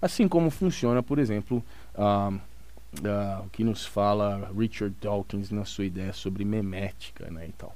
Assim 0.00 0.28
como 0.28 0.50
funciona, 0.50 1.02
por 1.02 1.18
exemplo, 1.18 1.64
o 1.94 3.50
que 3.50 3.64
nos 3.64 3.84
fala 3.86 4.50
Richard 4.56 4.94
Dawkins 5.00 5.50
na 5.50 5.64
sua 5.64 5.84
ideia 5.84 6.12
sobre 6.12 6.44
memética 6.44 7.30
né, 7.30 7.46
e 7.48 7.52
tal. 7.52 7.74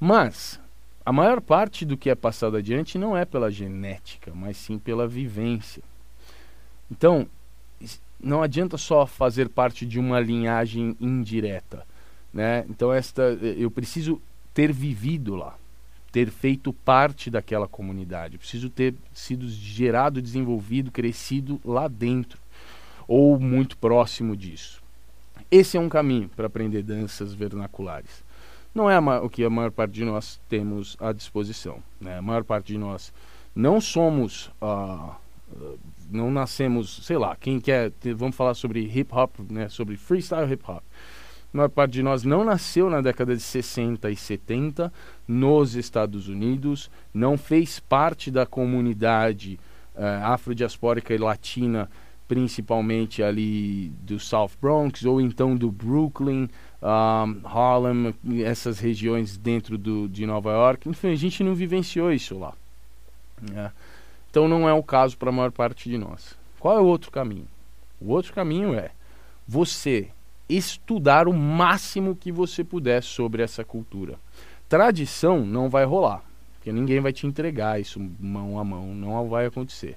Mas 0.00 0.60
a 1.04 1.12
maior 1.12 1.40
parte 1.40 1.84
do 1.84 1.96
que 1.96 2.10
é 2.10 2.14
passado 2.14 2.56
adiante 2.56 2.98
não 2.98 3.16
é 3.16 3.24
pela 3.24 3.50
genética, 3.50 4.32
mas 4.34 4.56
sim 4.56 4.78
pela 4.78 5.06
vivência. 5.06 5.82
Então, 6.90 7.26
não 8.20 8.42
adianta 8.42 8.76
só 8.76 9.06
fazer 9.06 9.48
parte 9.48 9.84
de 9.84 9.98
uma 9.98 10.20
linhagem 10.20 10.96
indireta, 11.00 11.86
né? 12.32 12.64
Então 12.68 12.92
esta 12.92 13.22
eu 13.22 13.70
preciso 13.70 14.20
ter 14.54 14.72
vivido 14.72 15.34
lá 15.34 15.56
ter 16.12 16.30
feito 16.30 16.72
parte 16.72 17.30
daquela 17.30 17.66
comunidade. 17.66 18.36
preciso 18.36 18.68
ter 18.68 18.94
sido 19.14 19.48
gerado, 19.48 20.20
desenvolvido, 20.20 20.90
crescido 20.90 21.58
lá 21.64 21.88
dentro 21.88 22.38
ou 23.08 23.40
muito 23.40 23.76
próximo 23.78 24.36
disso. 24.36 24.80
esse 25.50 25.76
é 25.76 25.80
um 25.80 25.88
caminho 25.88 26.28
para 26.28 26.46
aprender 26.46 26.82
danças 26.82 27.34
vernaculares. 27.34 28.22
Não 28.74 28.88
é 28.88 28.98
o 28.98 29.28
que 29.28 29.44
a 29.44 29.50
maior 29.50 29.70
parte 29.70 29.92
de 29.92 30.04
nós 30.04 30.40
temos 30.48 30.96
à 30.98 31.12
disposição. 31.12 31.82
Né? 32.00 32.16
A 32.18 32.22
maior 32.22 32.42
parte 32.42 32.68
de 32.68 32.78
nós 32.78 33.12
não 33.54 33.80
somos, 33.80 34.50
uh, 34.62 35.14
não 36.10 36.30
nascemos, 36.30 37.04
sei 37.04 37.18
lá, 37.18 37.36
quem 37.36 37.60
quer, 37.60 37.92
vamos 38.16 38.34
falar 38.34 38.54
sobre 38.54 38.80
hip 38.80 39.14
hop, 39.14 39.40
né? 39.50 39.68
sobre 39.68 39.96
freestyle 39.96 40.50
hip 40.50 40.64
hop. 40.66 40.82
Maior 41.52 41.68
parte 41.68 41.92
de 41.92 42.02
nós 42.02 42.24
não 42.24 42.44
nasceu 42.44 42.88
na 42.88 43.00
década 43.00 43.36
de 43.36 43.42
60 43.42 44.10
e 44.10 44.16
70 44.16 44.92
nos 45.28 45.74
Estados 45.74 46.28
Unidos, 46.28 46.90
não 47.12 47.36
fez 47.36 47.78
parte 47.78 48.30
da 48.30 48.46
comunidade 48.46 49.58
uh, 49.94 50.24
afrodiaspórica 50.24 51.14
e 51.14 51.18
latina 51.18 51.90
principalmente 52.32 53.22
ali 53.22 53.92
do 54.00 54.18
South 54.18 54.52
Bronx 54.58 55.04
ou 55.04 55.20
então 55.20 55.54
do 55.54 55.70
Brooklyn, 55.70 56.48
um, 56.80 57.46
Harlem, 57.46 58.14
essas 58.42 58.78
regiões 58.78 59.36
dentro 59.36 59.76
do, 59.76 60.08
de 60.08 60.24
Nova 60.24 60.50
York. 60.50 60.88
Enfim, 60.88 61.08
a 61.08 61.14
gente 61.14 61.44
não 61.44 61.54
vivenciou 61.54 62.10
isso 62.10 62.38
lá. 62.38 62.54
Né? 63.38 63.70
Então 64.30 64.48
não 64.48 64.66
é 64.66 64.72
o 64.72 64.82
caso 64.82 65.18
para 65.18 65.28
a 65.28 65.32
maior 65.32 65.52
parte 65.52 65.90
de 65.90 65.98
nós. 65.98 66.34
Qual 66.58 66.74
é 66.74 66.80
o 66.80 66.86
outro 66.86 67.10
caminho? 67.10 67.46
O 68.00 68.10
outro 68.10 68.32
caminho 68.32 68.72
é 68.74 68.92
você 69.46 70.08
estudar 70.48 71.28
o 71.28 71.32
máximo 71.32 72.16
que 72.16 72.32
você 72.32 72.62
puder 72.62 73.02
sobre 73.02 73.42
essa 73.42 73.64
cultura. 73.64 74.18
Tradição 74.68 75.44
não 75.44 75.68
vai 75.68 75.84
rolar, 75.84 76.22
porque 76.54 76.72
ninguém 76.72 77.00
vai 77.00 77.12
te 77.12 77.26
entregar 77.26 77.80
isso 77.80 78.00
mão 78.18 78.58
a 78.58 78.64
mão, 78.64 78.94
não 78.94 79.28
vai 79.28 79.46
acontecer. 79.46 79.96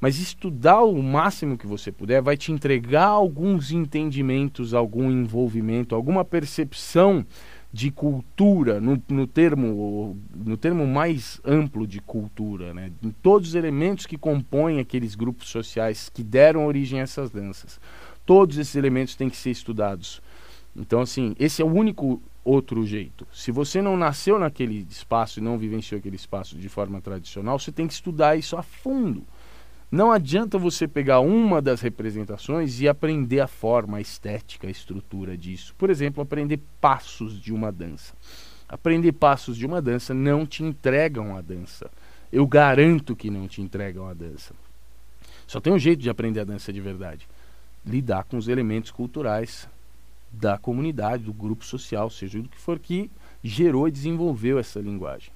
Mas 0.00 0.20
estudar 0.20 0.82
o 0.82 1.02
máximo 1.02 1.58
que 1.58 1.66
você 1.66 1.90
puder 1.90 2.22
vai 2.22 2.36
te 2.36 2.52
entregar 2.52 3.06
alguns 3.06 3.72
entendimentos, 3.72 4.72
algum 4.72 5.10
envolvimento, 5.10 5.94
alguma 5.94 6.24
percepção 6.24 7.26
de 7.72 7.90
cultura, 7.90 8.80
no, 8.80 9.02
no, 9.08 9.26
termo, 9.26 10.16
no 10.34 10.56
termo 10.56 10.86
mais 10.86 11.40
amplo 11.44 11.86
de 11.86 12.00
cultura, 12.00 12.72
né? 12.72 12.90
em 13.02 13.10
todos 13.10 13.48
os 13.48 13.54
elementos 13.54 14.06
que 14.06 14.16
compõem 14.16 14.80
aqueles 14.80 15.14
grupos 15.14 15.48
sociais 15.48 16.08
que 16.08 16.22
deram 16.22 16.66
origem 16.66 17.00
a 17.00 17.02
essas 17.02 17.30
danças. 17.30 17.78
Todos 18.28 18.58
esses 18.58 18.76
elementos 18.76 19.14
têm 19.14 19.30
que 19.30 19.38
ser 19.38 19.48
estudados. 19.48 20.20
Então, 20.76 21.00
assim, 21.00 21.34
esse 21.38 21.62
é 21.62 21.64
o 21.64 21.72
único 21.72 22.20
outro 22.44 22.84
jeito. 22.84 23.26
Se 23.32 23.50
você 23.50 23.80
não 23.80 23.96
nasceu 23.96 24.38
naquele 24.38 24.86
espaço 24.90 25.40
e 25.40 25.42
não 25.42 25.56
vivenciou 25.56 25.98
aquele 25.98 26.16
espaço 26.16 26.54
de 26.54 26.68
forma 26.68 27.00
tradicional, 27.00 27.58
você 27.58 27.72
tem 27.72 27.86
que 27.86 27.94
estudar 27.94 28.36
isso 28.36 28.54
a 28.54 28.62
fundo. 28.62 29.24
Não 29.90 30.12
adianta 30.12 30.58
você 30.58 30.86
pegar 30.86 31.20
uma 31.20 31.62
das 31.62 31.80
representações 31.80 32.82
e 32.82 32.86
aprender 32.86 33.40
a 33.40 33.46
forma, 33.46 33.96
a 33.96 34.00
estética, 34.02 34.66
a 34.66 34.70
estrutura 34.70 35.34
disso. 35.34 35.74
Por 35.78 35.88
exemplo, 35.88 36.22
aprender 36.22 36.60
passos 36.82 37.40
de 37.40 37.50
uma 37.50 37.72
dança. 37.72 38.12
Aprender 38.68 39.12
passos 39.12 39.56
de 39.56 39.64
uma 39.64 39.80
dança 39.80 40.12
não 40.12 40.44
te 40.44 40.62
entregam 40.62 41.34
a 41.34 41.40
dança. 41.40 41.90
Eu 42.30 42.46
garanto 42.46 43.16
que 43.16 43.30
não 43.30 43.48
te 43.48 43.62
entregam 43.62 44.06
a 44.06 44.12
dança. 44.12 44.54
Só 45.46 45.60
tem 45.60 45.72
um 45.72 45.78
jeito 45.78 46.02
de 46.02 46.10
aprender 46.10 46.40
a 46.40 46.44
dança 46.44 46.70
de 46.70 46.80
verdade: 46.82 47.26
lidar 47.88 48.24
com 48.24 48.36
os 48.36 48.48
elementos 48.48 48.90
culturais 48.90 49.68
da 50.30 50.58
comunidade, 50.58 51.24
do 51.24 51.32
grupo 51.32 51.64
social, 51.64 52.10
seja 52.10 52.40
do 52.40 52.48
que 52.48 52.58
for 52.58 52.78
que 52.78 53.10
gerou 53.42 53.88
e 53.88 53.92
desenvolveu 53.92 54.58
essa 54.58 54.78
linguagem. 54.78 55.30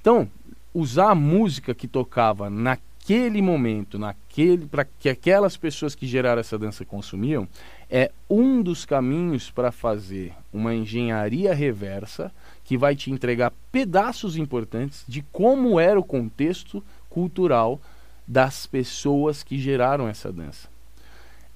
Então, 0.00 0.28
usar 0.74 1.10
a 1.10 1.14
música 1.14 1.74
que 1.74 1.88
tocava 1.88 2.50
na 2.50 2.76
naquele 3.08 3.40
momento, 3.40 3.98
naquele 3.98 4.66
para 4.66 4.84
que 4.84 5.08
aquelas 5.08 5.56
pessoas 5.56 5.94
que 5.94 6.06
geraram 6.06 6.40
essa 6.40 6.58
dança 6.58 6.84
consumiam, 6.84 7.48
é 7.88 8.12
um 8.28 8.60
dos 8.60 8.84
caminhos 8.84 9.50
para 9.50 9.72
fazer 9.72 10.34
uma 10.52 10.74
engenharia 10.74 11.54
reversa 11.54 12.30
que 12.62 12.76
vai 12.76 12.94
te 12.94 13.10
entregar 13.10 13.50
pedaços 13.72 14.36
importantes 14.36 15.04
de 15.08 15.22
como 15.32 15.80
era 15.80 15.98
o 15.98 16.04
contexto 16.04 16.84
cultural 17.08 17.80
das 18.26 18.66
pessoas 18.66 19.42
que 19.42 19.58
geraram 19.58 20.06
essa 20.06 20.30
dança. 20.30 20.68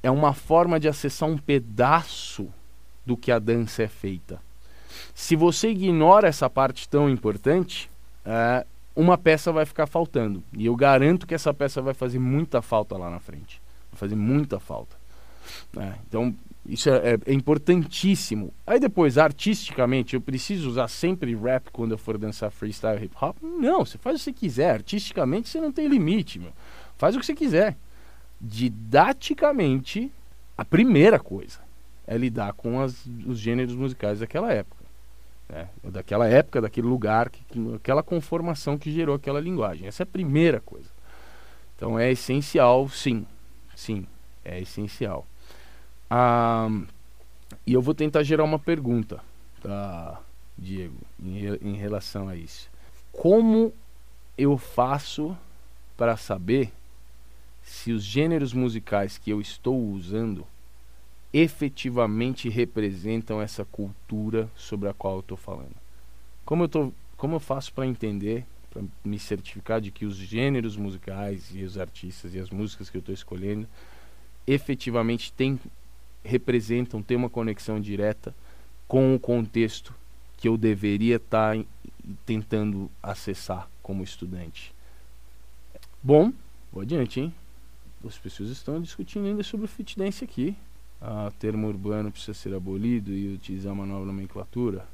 É 0.03 0.11
uma 0.11 0.33
forma 0.33 0.81
de 0.81 0.89
acessar 0.89 1.29
um 1.29 1.39
pedaço 1.39 2.49
do 3.05 3.17
que 3.17 3.31
a 3.31 3.39
dança 3.39 3.83
é 3.83 3.89
feita. 3.89 4.41
Se 5.15 5.37
você 5.37 5.71
ignora 5.71 6.29
essa 6.29 6.49
parte 6.49 6.89
tão 6.89 7.09
importante, 7.09 7.91
é, 8.25 8.67
uma 8.95 9.17
peça 9.17 9.53
vai 9.53 9.65
ficar 9.65 9.87
faltando. 9.87 10.43
E 10.57 10.67
eu 10.67 10.77
garanto 10.77 11.27
que 11.27 11.35
essa 11.35 11.53
peça 11.53 11.81
vai 11.81 11.95
fazer 11.95 12.19
muita 12.19 12.63
falta 12.63 12.97
lá 12.97 13.11
na 13.11 13.19
frente. 13.19 13.61
Vai 13.91 13.99
fazer 13.99 14.17
muita 14.17 14.59
falta. 14.59 14.97
É, 15.77 15.95
então, 16.07 16.35
isso 16.67 16.89
é, 16.89 17.13
é, 17.13 17.19
é, 17.27 17.33
importantíssimo. 17.33 18.53
Aí 18.67 18.79
depois, 18.79 19.19
artisticamente, 19.19 20.15
eu 20.15 20.21
preciso 20.21 20.69
usar 20.69 20.89
sempre 20.89 21.35
rap 21.35 21.71
quando 21.73 21.93
eu 21.93 21.99
for 21.99 22.17
dançar 22.17 22.51
freestyle 22.51 23.03
hip 23.03 23.15
hop? 23.21 23.37
Não, 23.43 23.85
você 23.85 23.99
faz 23.99 24.17
o 24.17 24.19
que 24.19 24.25
você 24.25 24.33
quiser. 24.33 24.71
Artisticamente, 24.71 25.49
você 25.49 25.61
não 25.61 25.73
tem 25.73 25.89
limite, 25.89 26.39
meu. 26.39 26.53
Faz 26.97 27.17
o 27.17 27.21
que 27.21 27.27
você 27.27 27.35
quiser. 27.35 27.77
Didaticamente, 28.43 30.11
a 30.59 30.65
primeira 30.65 31.19
coisa 31.19 31.61
é 32.07 32.19
lidar 32.19 32.53
com 32.55 32.81
as, 32.81 33.07
os 33.25 33.39
gêneros 33.39 33.77
musicais 33.77 34.19
daquela 34.19 34.53
época 34.53 34.83
né? 35.53 35.69
daquela 35.85 36.27
época, 36.27 36.63
daquele 36.63 36.87
lugar, 36.87 37.29
que, 37.29 37.45
que, 37.45 37.75
aquela 37.75 38.03
conformação 38.03 38.79
que 38.79 38.91
gerou 38.91 39.15
aquela 39.15 39.39
linguagem. 39.39 39.87
Essa 39.87 40.03
é 40.03 40.05
a 40.05 40.07
primeira 40.07 40.61
coisa. 40.61 40.89
Então 41.77 41.99
é 41.99 42.11
essencial, 42.11 42.89
sim, 42.89 43.27
sim, 43.77 44.07
é 44.45 44.61
essencial. 44.61 45.27
Ah, 46.11 46.69
e 47.67 47.73
eu 47.75 47.83
vou 47.83 47.95
tentar 47.95 48.23
gerar 48.23 48.45
uma 48.45 48.59
pergunta, 48.59 49.21
tá, 49.63 50.21
Diego, 50.57 50.97
em, 51.23 51.45
em 51.61 51.75
relação 51.75 52.29
a 52.29 52.37
isso. 52.37 52.71
Como 53.13 53.73
eu 54.39 54.57
faço 54.57 55.37
para 55.97 56.17
saber 56.17 56.73
se 57.73 57.91
os 57.91 58.05
gêneros 58.05 58.53
musicais 58.53 59.17
que 59.17 59.31
eu 59.31 59.41
estou 59.41 59.83
usando 59.83 60.47
efetivamente 61.33 62.51
representam 62.51 63.41
essa 63.41 63.65
cultura 63.65 64.49
sobre 64.55 64.91
a 64.91 64.93
qual 64.93 65.15
eu 65.15 65.21
estou 65.21 65.39
falando. 65.39 65.75
Como 66.45 66.65
eu, 66.65 66.69
tô, 66.69 66.93
como 67.17 67.37
eu 67.37 67.41
faço 67.41 67.73
para 67.73 67.87
entender, 67.87 68.45
para 68.71 68.83
me 69.03 69.19
certificar 69.19 69.81
de 69.81 69.91
que 69.91 70.05
os 70.05 70.17
gêneros 70.17 70.77
musicais 70.77 71.51
e 71.55 71.63
os 71.63 71.79
artistas 71.79 72.35
e 72.35 72.39
as 72.39 72.51
músicas 72.51 72.91
que 72.91 72.99
eu 72.99 73.01
estou 73.01 73.15
escolhendo 73.15 73.67
efetivamente 74.47 75.33
tem, 75.33 75.59
representam, 76.23 77.03
têm 77.03 77.17
uma 77.17 77.31
conexão 77.31 77.81
direta 77.81 78.35
com 78.87 79.15
o 79.15 79.19
contexto 79.19 79.95
que 80.37 80.47
eu 80.47 80.59
deveria 80.59 81.17
estar 81.17 81.57
tá 81.57 81.65
tentando 82.27 82.91
acessar 83.03 83.67
como 83.83 84.05
estudante. 84.05 84.75
Bom, 86.03 86.35
vou 86.71 86.83
adiante, 86.83 87.19
hein? 87.19 87.35
As 88.09 88.19
pessoas 88.19 88.51
estão 88.51 88.81
discutindo 88.81 89.27
ainda 89.27 89.43
sobre 89.43 89.67
o 89.67 89.69
fit 89.69 89.97
dance 89.97 90.25
aqui 90.25 90.57
o 91.03 91.31
termo 91.33 91.67
urbano 91.67 92.13
precisa 92.13 92.35
ser 92.35 92.55
abolido 92.55 93.13
e 93.13 93.35
utilizar 93.35 93.73
uma 93.73 93.85
nova 93.85 94.05
nomenclatura? 94.05 94.87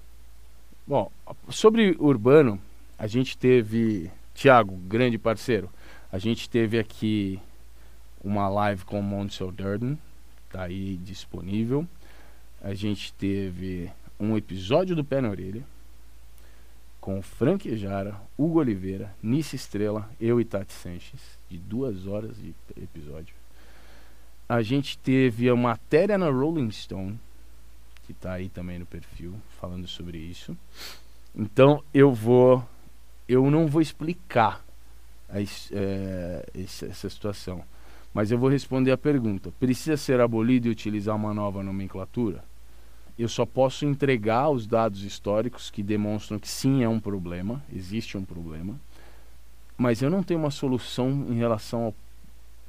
Bom, 0.86 1.12
sobre 1.50 1.94
urbano, 1.98 2.58
a 2.98 3.06
gente 3.06 3.36
teve, 3.36 4.10
Tiago, 4.34 4.74
grande 4.88 5.18
parceiro, 5.18 5.68
a 6.10 6.18
gente 6.18 6.48
teve 6.48 6.78
aqui 6.78 7.38
uma 8.24 8.48
live 8.48 8.84
com 8.86 8.98
o 8.98 9.02
Monsell 9.02 9.52
Durden, 9.52 9.98
tá 10.50 10.62
aí 10.62 10.96
disponível. 10.96 11.86
A 12.62 12.72
gente 12.72 13.12
teve 13.12 13.90
um 14.18 14.36
episódio 14.36 14.96
do 14.96 15.04
Pé 15.04 15.20
na 15.20 15.28
Orelha 15.28 15.62
com 17.00 17.20
Frank 17.22 17.68
Ejara, 17.68 18.20
Hugo 18.36 18.58
Oliveira, 18.58 19.14
Nice 19.22 19.54
Estrela, 19.54 20.10
eu 20.18 20.40
e 20.40 20.44
Tati 20.44 20.72
Sanches, 20.72 21.37
de 21.48 21.58
duas 21.58 22.06
horas 22.06 22.36
de 22.36 22.54
episódio 22.76 23.34
a 24.48 24.62
gente 24.62 24.96
teve 24.98 25.48
a 25.48 25.54
matéria 25.54 26.16
na 26.16 26.30
Rolling 26.30 26.70
Stone, 26.70 27.20
que 28.06 28.12
está 28.12 28.32
aí 28.32 28.48
também 28.48 28.78
no 28.78 28.86
perfil, 28.86 29.34
falando 29.60 29.86
sobre 29.86 30.16
isso. 30.16 30.56
Então 31.36 31.84
eu 31.92 32.14
vou, 32.14 32.66
eu 33.28 33.50
não 33.50 33.66
vou 33.66 33.82
explicar 33.82 34.64
a, 35.28 35.38
é, 35.40 36.46
essa 36.54 37.10
situação, 37.10 37.62
mas 38.14 38.30
eu 38.30 38.38
vou 38.38 38.48
responder 38.48 38.90
a 38.90 38.96
pergunta: 38.96 39.52
precisa 39.60 39.98
ser 39.98 40.18
abolido 40.18 40.66
e 40.66 40.70
utilizar 40.70 41.14
uma 41.14 41.34
nova 41.34 41.62
nomenclatura? 41.62 42.42
Eu 43.18 43.28
só 43.28 43.44
posso 43.44 43.84
entregar 43.84 44.48
os 44.48 44.66
dados 44.66 45.02
históricos 45.02 45.70
que 45.70 45.82
demonstram 45.82 46.38
que 46.38 46.48
sim 46.48 46.84
é 46.84 46.88
um 46.88 47.00
problema, 47.00 47.62
existe 47.70 48.16
um 48.16 48.24
problema, 48.24 48.80
mas 49.78 50.02
eu 50.02 50.10
não 50.10 50.24
tenho 50.24 50.40
uma 50.40 50.50
solução 50.50 51.08
em 51.30 51.36
relação 51.36 51.84
ao 51.84 51.94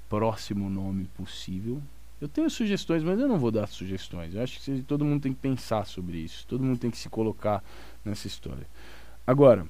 próximo 0.07 0.69
nome 0.69 1.05
possível. 1.17 1.81
Eu 2.21 2.27
tenho 2.27 2.49
sugestões, 2.49 3.03
mas 3.03 3.19
eu 3.19 3.27
não 3.27 3.39
vou 3.39 3.49
dar 3.49 3.67
sugestões. 3.67 4.35
Eu 4.35 4.43
acho 4.43 4.59
que 4.59 4.83
todo 4.83 5.03
mundo 5.03 5.23
tem 5.23 5.33
que 5.33 5.39
pensar 5.39 5.85
sobre 5.85 6.19
isso. 6.19 6.45
Todo 6.47 6.63
mundo 6.63 6.77
tem 6.77 6.91
que 6.91 6.97
se 6.97 7.09
colocar 7.09 7.63
nessa 8.05 8.27
história. 8.27 8.67
Agora, 9.25 9.65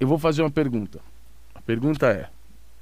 eu 0.00 0.08
vou 0.08 0.18
fazer 0.18 0.42
uma 0.42 0.50
pergunta. 0.50 1.00
A 1.54 1.60
pergunta 1.60 2.08
é: 2.08 2.28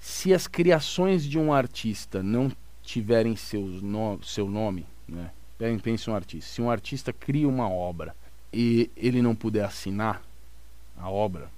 se 0.01 0.33
as 0.33 0.47
criações 0.47 1.25
de 1.25 1.39
um 1.39 1.53
artista 1.53 2.23
não 2.23 2.51
tiverem 2.83 3.37
seus 3.37 3.83
no, 3.83 4.19
seu 4.23 4.49
nome, 4.49 4.87
né? 5.07 5.31
pense 5.83 6.09
um 6.09 6.15
artista. 6.15 6.51
Se 6.51 6.63
um 6.63 6.71
artista 6.71 7.13
cria 7.13 7.49
uma 7.49 7.69
obra 7.69 8.15
e 8.53 8.91
ele 8.97 9.21
não 9.21 9.35
puder 9.35 9.65
assinar 9.65 10.23
a 10.97 11.11
obra, 11.11 11.51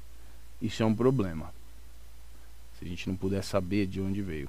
isso 0.61 0.83
é 0.83 0.87
um 0.87 0.94
problema. 0.94 1.53
A 2.87 2.90
gente 2.90 3.09
não 3.09 3.16
puder 3.16 3.42
saber 3.42 3.87
de 3.87 4.01
onde 4.01 4.22
veio, 4.22 4.49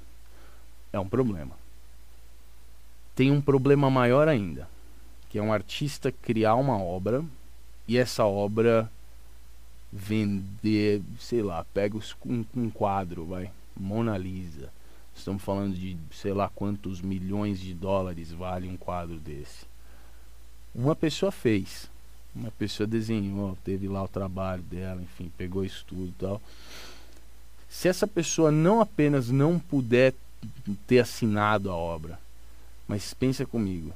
é 0.93 0.99
um 0.99 1.07
problema. 1.07 1.55
Tem 3.15 3.31
um 3.31 3.41
problema 3.41 3.89
maior 3.89 4.27
ainda, 4.27 4.69
que 5.29 5.39
é 5.39 5.41
um 5.41 5.51
artista 5.51 6.11
criar 6.11 6.55
uma 6.55 6.81
obra 6.81 7.25
e 7.87 7.97
essa 7.97 8.25
obra 8.25 8.91
vender, 9.91 11.01
sei 11.19 11.41
lá, 11.41 11.65
pega 11.73 11.97
um, 11.97 12.45
um 12.55 12.69
quadro, 12.69 13.25
vai, 13.25 13.51
Mona 13.75 14.17
Lisa. 14.17 14.71
Estamos 15.15 15.41
falando 15.41 15.73
de 15.75 15.97
sei 16.11 16.31
lá 16.31 16.47
quantos 16.47 17.01
milhões 17.01 17.59
de 17.59 17.73
dólares 17.73 18.31
vale 18.31 18.69
um 18.69 18.77
quadro 18.77 19.17
desse. 19.17 19.65
Uma 20.75 20.95
pessoa 20.95 21.31
fez, 21.31 21.89
uma 22.35 22.51
pessoa 22.51 22.85
desenhou, 22.85 23.57
teve 23.63 23.87
lá 23.87 24.03
o 24.03 24.07
trabalho 24.07 24.61
dela, 24.61 25.01
enfim, 25.01 25.31
pegou 25.35 25.65
isso 25.65 25.83
tudo 25.87 26.09
e 26.09 26.13
tal. 26.19 26.41
Se 27.69 27.87
essa 27.87 28.07
pessoa 28.07 28.51
não 28.51 28.81
apenas 28.81 29.29
não 29.29 29.59
puder 29.59 30.13
ter 30.85 30.99
assinado 30.99 31.69
a 31.69 31.75
obra, 31.75 32.19
mas 32.87 33.13
pensa 33.13 33.45
comigo, 33.45 33.93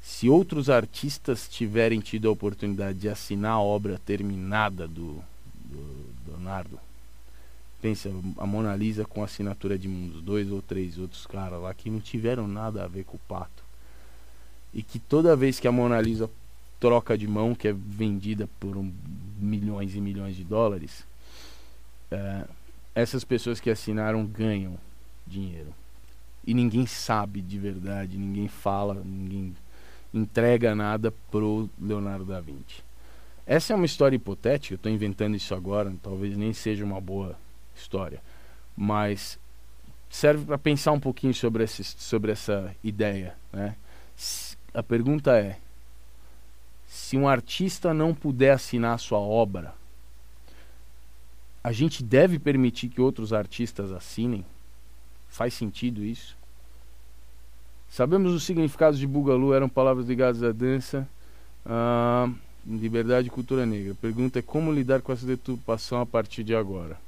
se 0.00 0.28
outros 0.28 0.70
artistas 0.70 1.48
tiverem 1.48 2.00
tido 2.00 2.28
a 2.28 2.32
oportunidade 2.32 2.98
de 2.98 3.08
assinar 3.08 3.52
a 3.52 3.60
obra 3.60 4.00
terminada 4.04 4.86
do, 4.86 5.22
do 5.64 6.12
Leonardo, 6.28 6.78
pensa 7.80 8.10
a 8.38 8.46
Mona 8.46 8.74
Lisa 8.76 9.04
com 9.04 9.22
a 9.22 9.24
assinatura 9.24 9.78
de 9.78 9.88
uns 9.88 10.22
dois 10.22 10.50
ou 10.50 10.62
três 10.62 10.98
outros 10.98 11.26
caras 11.26 11.60
lá 11.60 11.74
que 11.74 11.90
não 11.90 12.00
tiveram 12.00 12.46
nada 12.46 12.84
a 12.84 12.88
ver 12.88 13.04
com 13.04 13.16
o 13.16 13.20
pato. 13.28 13.62
E 14.72 14.82
que 14.82 14.98
toda 14.98 15.36
vez 15.36 15.58
que 15.58 15.66
a 15.66 15.72
Mona 15.72 16.00
Lisa 16.00 16.30
troca 16.78 17.16
de 17.18 17.26
mão, 17.26 17.54
que 17.54 17.68
é 17.68 17.72
vendida 17.72 18.48
por 18.58 18.76
um, 18.76 18.90
milhões 19.38 19.94
e 19.94 20.00
milhões 20.00 20.36
de 20.36 20.44
dólares, 20.44 21.04
é, 22.10 22.44
essas 23.00 23.24
pessoas 23.24 23.60
que 23.60 23.70
assinaram 23.70 24.24
ganham 24.24 24.78
dinheiro. 25.26 25.74
E 26.46 26.54
ninguém 26.54 26.86
sabe 26.86 27.40
de 27.40 27.58
verdade, 27.58 28.16
ninguém 28.16 28.48
fala, 28.48 28.94
ninguém 29.04 29.54
entrega 30.12 30.74
nada 30.74 31.12
pro 31.30 31.68
Leonardo 31.80 32.24
da 32.24 32.40
Vinci. 32.40 32.82
Essa 33.46 33.72
é 33.72 33.76
uma 33.76 33.86
história 33.86 34.16
hipotética, 34.16 34.74
eu 34.74 34.76
estou 34.76 34.92
inventando 34.92 35.36
isso 35.36 35.54
agora, 35.54 35.92
talvez 36.02 36.36
nem 36.36 36.52
seja 36.52 36.84
uma 36.84 37.00
boa 37.00 37.36
história, 37.74 38.20
mas 38.76 39.38
serve 40.08 40.44
para 40.44 40.58
pensar 40.58 40.92
um 40.92 41.00
pouquinho 41.00 41.34
sobre, 41.34 41.64
esse, 41.64 41.84
sobre 41.84 42.32
essa 42.32 42.74
ideia. 42.82 43.34
Né? 43.52 43.76
A 44.74 44.82
pergunta 44.82 45.36
é: 45.36 45.58
se 46.86 47.16
um 47.16 47.28
artista 47.28 47.94
não 47.94 48.14
puder 48.14 48.52
assinar 48.52 48.98
sua 48.98 49.18
obra, 49.18 49.74
a 51.62 51.72
gente 51.72 52.02
deve 52.02 52.38
permitir 52.38 52.88
que 52.88 53.00
outros 53.00 53.32
artistas 53.32 53.92
assinem? 53.92 54.44
Faz 55.28 55.54
sentido 55.54 56.04
isso? 56.04 56.36
Sabemos 57.90 58.32
os 58.32 58.44
significados 58.44 58.98
de 58.98 59.06
Bugalu, 59.06 59.52
eram 59.52 59.68
palavras 59.68 60.06
ligadas 60.06 60.42
à 60.42 60.52
dança, 60.52 61.08
ah, 61.66 62.30
liberdade 62.66 63.28
e 63.28 63.30
cultura 63.30 63.66
negra. 63.66 63.92
A 63.92 63.96
pergunta 63.96 64.38
é 64.38 64.42
como 64.42 64.72
lidar 64.72 65.02
com 65.02 65.12
essa 65.12 65.26
deturpação 65.26 66.00
a 66.00 66.06
partir 66.06 66.44
de 66.44 66.54
agora? 66.54 66.98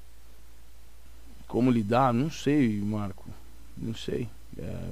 Como 1.46 1.70
lidar? 1.70 2.12
Não 2.12 2.30
sei, 2.30 2.80
Marco. 2.80 3.28
Não 3.76 3.94
sei. 3.94 4.28
É... 4.58 4.90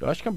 Eu 0.00 0.08
acho 0.08 0.22
que 0.22 0.28
a, 0.28 0.32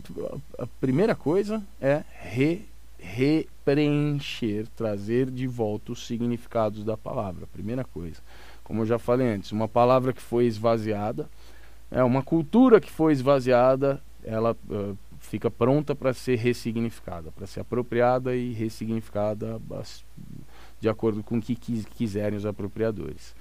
a, 0.59 0.67
primeira 0.79 1.15
coisa 1.15 1.63
é 1.81 2.03
re, 2.21 2.65
repreencher, 3.03 4.67
trazer 4.75 5.29
de 5.29 5.45
volta 5.45 5.91
os 5.91 6.07
significados 6.07 6.83
da 6.83 6.95
palavra. 6.95 7.45
Primeira 7.47 7.83
coisa. 7.83 8.21
Como 8.63 8.81
eu 8.81 8.85
já 8.85 8.97
falei 8.97 9.27
antes, 9.27 9.51
uma 9.51 9.67
palavra 9.67 10.13
que 10.13 10.21
foi 10.21 10.45
esvaziada, 10.45 11.29
é 11.91 12.03
uma 12.03 12.23
cultura 12.23 12.79
que 12.79 12.89
foi 12.89 13.11
esvaziada, 13.11 14.01
ela 14.23 14.55
uh, 14.69 14.97
fica 15.19 15.51
pronta 15.51 15.93
para 15.93 16.13
ser 16.13 16.37
ressignificada, 16.37 17.31
para 17.31 17.45
ser 17.45 17.59
apropriada 17.59 18.35
e 18.35 18.53
ressignificada 18.53 19.61
de 20.79 20.89
acordo 20.89 21.21
com 21.21 21.37
o 21.37 21.41
que 21.41 21.55
quiserem 21.55 22.37
os 22.37 22.45
apropriadores. 22.45 23.35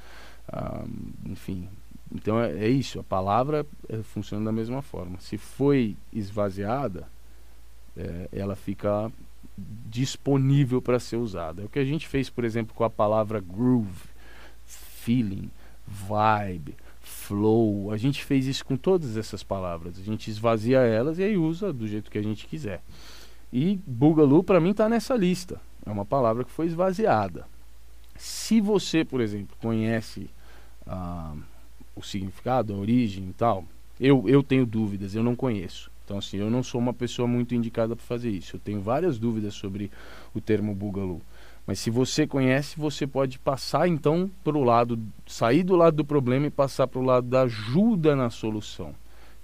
Ah, 0.48 0.85
enfim, 1.25 1.68
então 2.14 2.40
é, 2.40 2.66
é, 2.66 2.68
isso, 2.68 3.01
a 3.01 3.03
palavra 3.05 3.64
é, 3.88 4.03
funciona 4.03 4.44
da 4.44 4.53
mesma 4.53 4.83
forma. 4.83 5.18
Se 5.20 5.38
foi 5.38 5.96
esvaziada, 6.12 7.09
é, 7.96 8.29
ela 8.33 8.55
fica 8.55 9.11
disponível 9.56 10.80
para 10.80 10.98
ser 10.98 11.16
usada. 11.16 11.62
É 11.62 11.64
o 11.64 11.68
que 11.68 11.78
a 11.78 11.84
gente 11.84 12.08
fez, 12.08 12.30
por 12.30 12.44
exemplo, 12.44 12.74
com 12.74 12.84
a 12.84 12.90
palavra 12.90 13.40
groove, 13.40 14.08
feeling, 14.64 15.50
vibe, 15.86 16.74
flow. 17.00 17.90
A 17.90 17.96
gente 17.96 18.24
fez 18.24 18.46
isso 18.46 18.64
com 18.64 18.76
todas 18.76 19.16
essas 19.16 19.42
palavras. 19.42 19.98
A 19.98 20.02
gente 20.02 20.30
esvazia 20.30 20.78
elas 20.80 21.18
e 21.18 21.22
aí 21.22 21.36
usa 21.36 21.72
do 21.72 21.86
jeito 21.86 22.10
que 22.10 22.18
a 22.18 22.22
gente 22.22 22.46
quiser. 22.46 22.82
E 23.52 23.78
Boogaloo 23.86 24.42
para 24.42 24.60
mim 24.60 24.70
está 24.70 24.88
nessa 24.88 25.14
lista. 25.14 25.60
É 25.84 25.90
uma 25.90 26.04
palavra 26.04 26.44
que 26.44 26.50
foi 26.50 26.66
esvaziada. 26.66 27.46
Se 28.16 28.60
você, 28.60 29.04
por 29.04 29.20
exemplo, 29.20 29.56
conhece 29.60 30.30
ah, 30.86 31.34
o 31.94 32.02
significado, 32.02 32.72
a 32.72 32.76
origem 32.76 33.28
e 33.28 33.32
tal, 33.32 33.64
eu, 34.00 34.28
eu 34.28 34.42
tenho 34.42 34.64
dúvidas, 34.64 35.14
eu 35.14 35.22
não 35.22 35.36
conheço. 35.36 35.91
Então, 36.12 36.18
assim, 36.18 36.37
eu 36.37 36.51
não 36.51 36.62
sou 36.62 36.79
uma 36.79 36.92
pessoa 36.92 37.27
muito 37.27 37.55
indicada 37.55 37.96
para 37.96 38.05
fazer 38.05 38.29
isso. 38.29 38.57
Eu 38.57 38.61
tenho 38.61 38.83
várias 38.83 39.18
dúvidas 39.18 39.55
sobre 39.55 39.90
o 40.35 40.42
termo 40.42 40.75
Boogaloo. 40.75 41.22
Mas 41.66 41.79
se 41.79 41.88
você 41.88 42.27
conhece, 42.27 42.79
você 42.79 43.07
pode 43.07 43.38
passar 43.38 43.88
então 43.88 44.31
para 44.44 44.59
o 44.59 44.62
lado, 44.62 44.98
sair 45.27 45.62
do 45.62 45.75
lado 45.75 45.96
do 45.96 46.05
problema 46.05 46.48
e 46.48 46.51
passar 46.51 46.87
para 46.87 47.01
o 47.01 47.03
lado 47.03 47.27
da 47.29 47.42
ajuda 47.42 48.14
na 48.14 48.29
solução, 48.29 48.94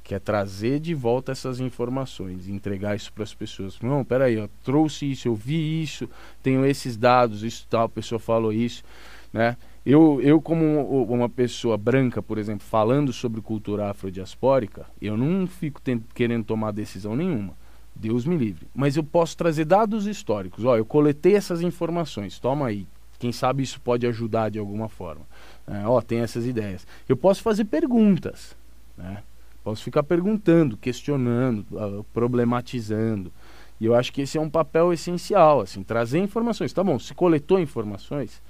que 0.05 0.15
é 0.15 0.19
trazer 0.19 0.79
de 0.79 0.93
volta 0.93 1.33
essas 1.33 1.59
informações, 1.59 2.51
entregar 2.51 2.95
isso 2.95 3.11
para 3.15 3.25
as 3.25 3.33
pessoas. 3.33 3.81
Não, 3.81 4.05
peraí, 4.05 4.35
eu 4.35 4.51
trouxe 4.63 5.11
isso, 5.11 5.27
eu 5.27 5.35
vi 5.35 5.83
isso, 5.83 6.07
tenho 6.43 6.67
esses 6.67 6.99
dados, 6.99 7.45
isso 7.45 7.67
tal, 7.71 7.85
a 7.85 7.89
pessoa 7.89 8.19
falou 8.19 8.53
isso, 8.53 8.85
né? 9.33 9.57
Eu, 9.91 10.21
eu 10.21 10.41
como 10.41 11.05
uma 11.05 11.29
pessoa 11.31 11.79
branca, 11.79 12.23
por 12.23 12.37
exemplo, 12.37 12.67
falando 12.67 13.11
sobre 13.13 13.41
cultura 13.41 13.89
afrodiaspórica, 13.89 14.85
eu 15.01 15.17
não 15.17 15.47
fico 15.47 15.81
querendo 16.15 16.45
tomar 16.45 16.73
decisão 16.73 17.17
nenhuma 17.17 17.55
Deus 17.99 18.25
me 18.25 18.37
livre. 18.37 18.69
Mas 18.75 18.97
eu 18.97 19.03
posso 19.03 19.37
trazer 19.37 19.65
dados 19.65 20.07
históricos. 20.07 20.65
Ó, 20.65 20.77
eu 20.77 20.85
coletei 20.85 21.35
essas 21.35 21.61
informações, 21.61 22.39
toma 22.39 22.67
aí. 22.67 22.87
Quem 23.19 23.33
sabe 23.33 23.63
isso 23.63 23.81
pode 23.81 24.07
ajudar 24.07 24.51
de 24.51 24.59
alguma 24.59 24.89
forma. 24.89 25.23
É, 25.67 25.85
ó, 25.87 26.01
tem 26.01 26.21
essas 26.21 26.47
ideias. 26.47 26.87
Eu 27.09 27.17
posso 27.17 27.43
fazer 27.43 27.65
perguntas, 27.65 28.57
né? 28.97 29.23
Posso 29.65 29.83
ficar 29.83 30.05
perguntando, 30.05 30.77
questionando, 30.77 31.67
problematizando. 32.15 33.33
E 33.81 33.85
eu 33.85 33.95
acho 33.95 34.13
que 34.13 34.23
esse 34.23 34.39
é 34.39 34.41
um 34.41 34.49
papel 34.49 34.93
essencial, 34.93 35.61
assim, 35.61 35.83
trazer 35.83 36.21
informações. 36.21 36.73
Tá 36.73 36.83
bom, 36.85 36.99
se 36.99 37.13
coletou 37.13 37.59
informações, 37.59 38.41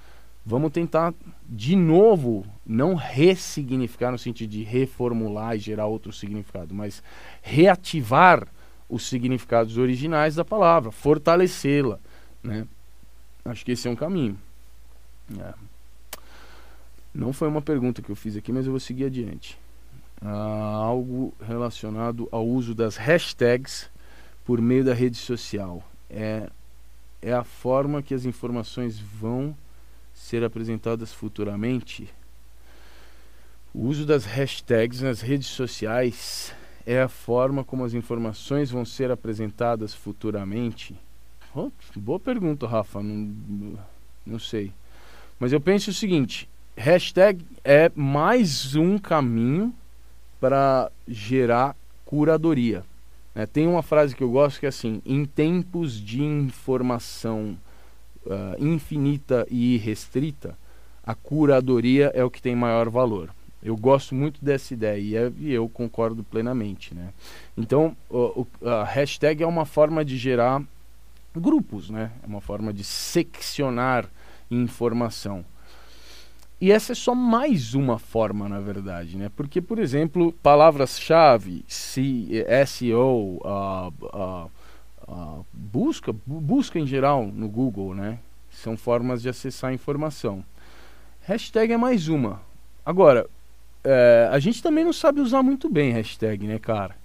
vamos 0.45 0.73
tentar 0.73 1.15
de 1.49 1.77
novo 1.77 2.45
não 2.65 2.95
ressignificar 2.95 4.11
no 4.11 4.19
sentido 4.19 4.51
de 4.51 4.63
reformular 4.63 5.57
e 5.57 5.59
gerar 5.59 5.87
outro 5.87 6.13
significado, 6.13 6.75
mas 6.75 7.03
reativar 7.43 8.47
os 8.89 9.09
significados 9.09 9.77
originais 9.77 10.35
da 10.35 10.45
palavra, 10.45 10.91
fortalecê-la. 10.91 11.99
Né? 12.43 12.67
Acho 13.45 13.65
que 13.65 13.73
esse 13.73 13.87
é 13.87 13.91
um 13.91 13.97
caminho. 13.97 14.39
É. 15.39 15.55
Não 17.15 17.33
foi 17.33 17.49
uma 17.49 17.63
pergunta 17.63 18.01
que 18.01 18.11
eu 18.11 18.17
fiz 18.17 18.37
aqui, 18.37 18.53
mas 18.53 18.65
eu 18.65 18.73
vou 18.73 18.81
seguir 18.81 19.05
adiante. 19.05 19.59
Ah, 20.21 20.81
algo 20.85 21.35
relacionado 21.47 22.29
ao 22.31 22.47
uso 22.47 22.75
das 22.75 22.97
hashtags 22.97 23.91
por 24.45 24.61
meio 24.61 24.85
da 24.85 24.95
rede 24.95 25.17
social. 25.17 25.83
É, 26.09 26.49
é 27.21 27.33
a 27.33 27.45
forma 27.45 28.03
que 28.03 28.15
as 28.15 28.25
informações 28.25 28.99
vão 28.99 29.55
ser 30.29 30.45
apresentadas 30.45 31.13
futuramente. 31.13 32.09
O 33.73 33.87
uso 33.87 34.05
das 34.05 34.27
hashtags 34.27 35.01
nas 35.01 35.23
redes 35.23 35.49
sociais 35.49 36.55
é 36.85 37.01
a 37.01 37.09
forma 37.09 37.65
como 37.65 37.85
as 37.85 37.95
informações 37.95 38.71
vão 38.71 38.85
ser 38.85 39.11
apresentadas 39.11 39.95
futuramente? 39.95 40.95
Oh, 41.55 41.71
boa 41.97 42.21
pergunta, 42.21 42.67
Rafa. 42.67 43.03
Não, 43.03 43.79
não 44.27 44.39
sei. 44.39 44.71
Mas 45.41 45.53
eu 45.53 45.61
penso 45.61 45.91
o 45.91 45.95
seguinte: 45.95 46.49
hashtag 46.77 47.45
é 47.65 47.91
mais 47.95 48.75
um 48.75 48.99
caminho 48.99 49.75
para 50.39 50.93
gerar 51.07 51.75
curadoria. 52.05 52.85
É, 53.35 53.47
tem 53.47 53.67
uma 53.67 53.83
frase 53.83 54.15
que 54.15 54.23
eu 54.23 54.31
gosto 54.31 54.61
que 54.61 54.67
é 54.67 54.69
assim: 54.69 55.01
em 55.07 55.25
tempos 55.25 55.99
de 55.99 56.23
informação 56.23 57.57
uh, 58.29 58.63
infinita 58.65 59.47
e 59.51 59.75
irrestrita, 59.75 60.57
a 61.05 61.15
curadoria 61.15 62.13
é 62.15 62.23
o 62.23 62.31
que 62.31 62.43
tem 62.43 62.55
maior 62.55 62.89
valor. 62.89 63.31
Eu 63.63 63.77
gosto 63.77 64.15
muito 64.15 64.45
dessa 64.45 64.73
ideia 64.73 65.33
e 65.39 65.53
eu 65.53 65.69
concordo 65.69 66.23
plenamente, 66.23 66.95
né? 66.95 67.13
Então, 67.57 67.97
o, 68.09 68.47
o, 68.63 68.69
a 68.69 68.85
hashtag 68.85 69.43
é 69.43 69.47
uma 69.47 69.65
forma 69.65 70.05
de 70.05 70.17
gerar 70.17 70.63
grupos, 71.35 71.91
né? 71.91 72.13
É 72.23 72.27
uma 72.27 72.41
forma 72.41 72.73
de 72.73 72.85
seccionar 72.85 74.09
informação. 74.51 75.45
E 76.61 76.73
essa 76.73 76.93
é 76.93 76.95
só 76.95 77.15
mais 77.15 77.75
uma 77.75 77.99
forma, 77.99 78.49
na 78.49 78.61
verdade, 78.61 79.17
né? 79.17 79.31
Porque, 79.37 79.61
por 79.61 79.79
exemplo, 79.79 80.33
palavras-chave, 80.43 81.65
SEO, 81.69 83.41
uh, 83.45 83.93
uh, 84.03 84.51
busca, 85.53 86.15
busca 86.27 86.79
em 86.79 86.87
geral 86.87 87.27
no 87.27 87.49
Google, 87.49 87.95
né? 87.95 88.19
São 88.51 88.77
formas 88.77 89.23
de 89.23 89.29
acessar 89.29 89.73
informação. 89.73 90.45
Hashtag 91.21 91.73
é 91.73 91.77
mais 91.77 92.09
uma. 92.09 92.41
Agora, 92.85 93.29
é, 93.85 94.29
a 94.33 94.39
gente 94.39 94.63
também 94.63 94.85
não 94.85 94.93
sabe 94.93 95.21
usar 95.21 95.43
muito 95.43 95.69
bem 95.69 95.93
hashtag, 95.93 96.47
né, 96.47 96.59
cara? 96.59 96.97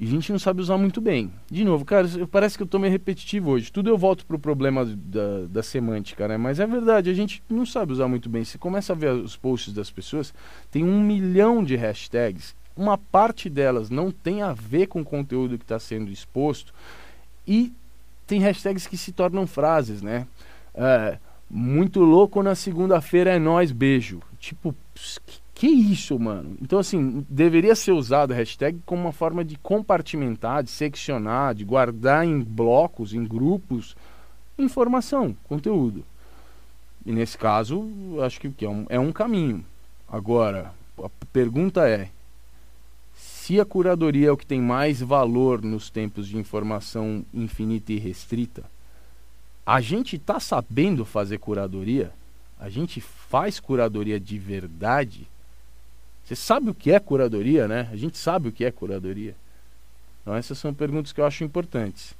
A 0.00 0.04
gente 0.04 0.32
não 0.32 0.38
sabe 0.38 0.60
usar 0.60 0.78
muito 0.78 1.00
bem. 1.00 1.30
De 1.50 1.64
novo, 1.64 1.84
cara, 1.84 2.08
parece 2.30 2.56
que 2.56 2.62
eu 2.62 2.66
tô 2.66 2.78
meio 2.78 2.92
repetitivo 2.92 3.50
hoje. 3.50 3.70
Tudo 3.70 3.90
eu 3.90 3.98
volto 3.98 4.24
pro 4.24 4.38
problema 4.38 4.84
da, 4.84 5.46
da 5.48 5.62
semântica, 5.62 6.26
né? 6.26 6.36
Mas 6.36 6.58
é 6.58 6.66
verdade, 6.66 7.10
a 7.10 7.14
gente 7.14 7.42
não 7.48 7.66
sabe 7.66 7.92
usar 7.92 8.08
muito 8.08 8.28
bem. 8.28 8.44
Você 8.44 8.58
começa 8.58 8.92
a 8.92 8.96
ver 8.96 9.12
os 9.12 9.36
posts 9.36 9.72
das 9.72 9.90
pessoas, 9.90 10.32
tem 10.70 10.82
um 10.82 11.00
milhão 11.00 11.62
de 11.62 11.76
hashtags. 11.76 12.54
Uma 12.74 12.96
parte 12.96 13.50
delas 13.50 13.90
não 13.90 14.10
tem 14.10 14.42
a 14.42 14.52
ver 14.52 14.86
com 14.86 15.02
o 15.02 15.04
conteúdo 15.04 15.58
que 15.58 15.64
está 15.64 15.78
sendo 15.78 16.10
exposto. 16.10 16.72
E 17.46 17.72
tem 18.26 18.40
hashtags 18.40 18.86
que 18.86 18.96
se 18.96 19.12
tornam 19.12 19.46
frases, 19.46 20.02
né? 20.02 20.26
É, 20.74 21.18
muito 21.50 22.00
louco 22.00 22.42
na 22.42 22.54
segunda-feira 22.54 23.30
é 23.30 23.38
nós, 23.38 23.70
beijo. 23.70 24.20
Tipo, 24.38 24.74
que 25.54 25.66
isso, 25.66 26.18
mano? 26.18 26.56
Então, 26.60 26.78
assim, 26.78 27.24
deveria 27.28 27.74
ser 27.74 27.92
usado 27.92 28.32
a 28.32 28.34
hashtag 28.34 28.80
como 28.86 29.02
uma 29.02 29.12
forma 29.12 29.44
de 29.44 29.56
compartimentar, 29.58 30.62
de 30.62 30.70
seccionar, 30.70 31.54
de 31.54 31.64
guardar 31.64 32.26
em 32.26 32.40
blocos, 32.40 33.14
em 33.14 33.24
grupos, 33.24 33.94
informação, 34.58 35.36
conteúdo. 35.44 36.04
E 37.04 37.12
nesse 37.12 37.36
caso, 37.36 37.88
acho 38.24 38.40
que, 38.40 38.50
que 38.50 38.64
é, 38.64 38.68
um, 38.68 38.86
é 38.88 38.98
um 38.98 39.12
caminho. 39.12 39.64
Agora, 40.08 40.72
a 40.98 41.08
pergunta 41.32 41.88
é: 41.88 42.08
se 43.42 43.58
a 43.58 43.64
curadoria 43.64 44.28
é 44.28 44.30
o 44.30 44.36
que 44.36 44.46
tem 44.46 44.60
mais 44.60 45.00
valor 45.00 45.62
nos 45.62 45.90
tempos 45.90 46.28
de 46.28 46.36
informação 46.36 47.24
infinita 47.34 47.92
e 47.92 47.98
restrita, 47.98 48.62
a 49.66 49.80
gente 49.80 50.14
está 50.14 50.38
sabendo 50.38 51.04
fazer 51.04 51.38
curadoria? 51.38 52.12
A 52.56 52.70
gente 52.70 53.00
faz 53.00 53.58
curadoria 53.58 54.20
de 54.20 54.38
verdade? 54.38 55.26
Você 56.24 56.36
sabe 56.36 56.70
o 56.70 56.74
que 56.74 56.92
é 56.92 57.00
curadoria, 57.00 57.66
né? 57.66 57.88
A 57.90 57.96
gente 57.96 58.16
sabe 58.16 58.46
o 58.46 58.52
que 58.52 58.64
é 58.64 58.70
curadoria. 58.70 59.34
Então, 60.20 60.36
essas 60.36 60.56
são 60.56 60.72
perguntas 60.72 61.10
que 61.10 61.20
eu 61.20 61.26
acho 61.26 61.42
importantes. 61.42 62.14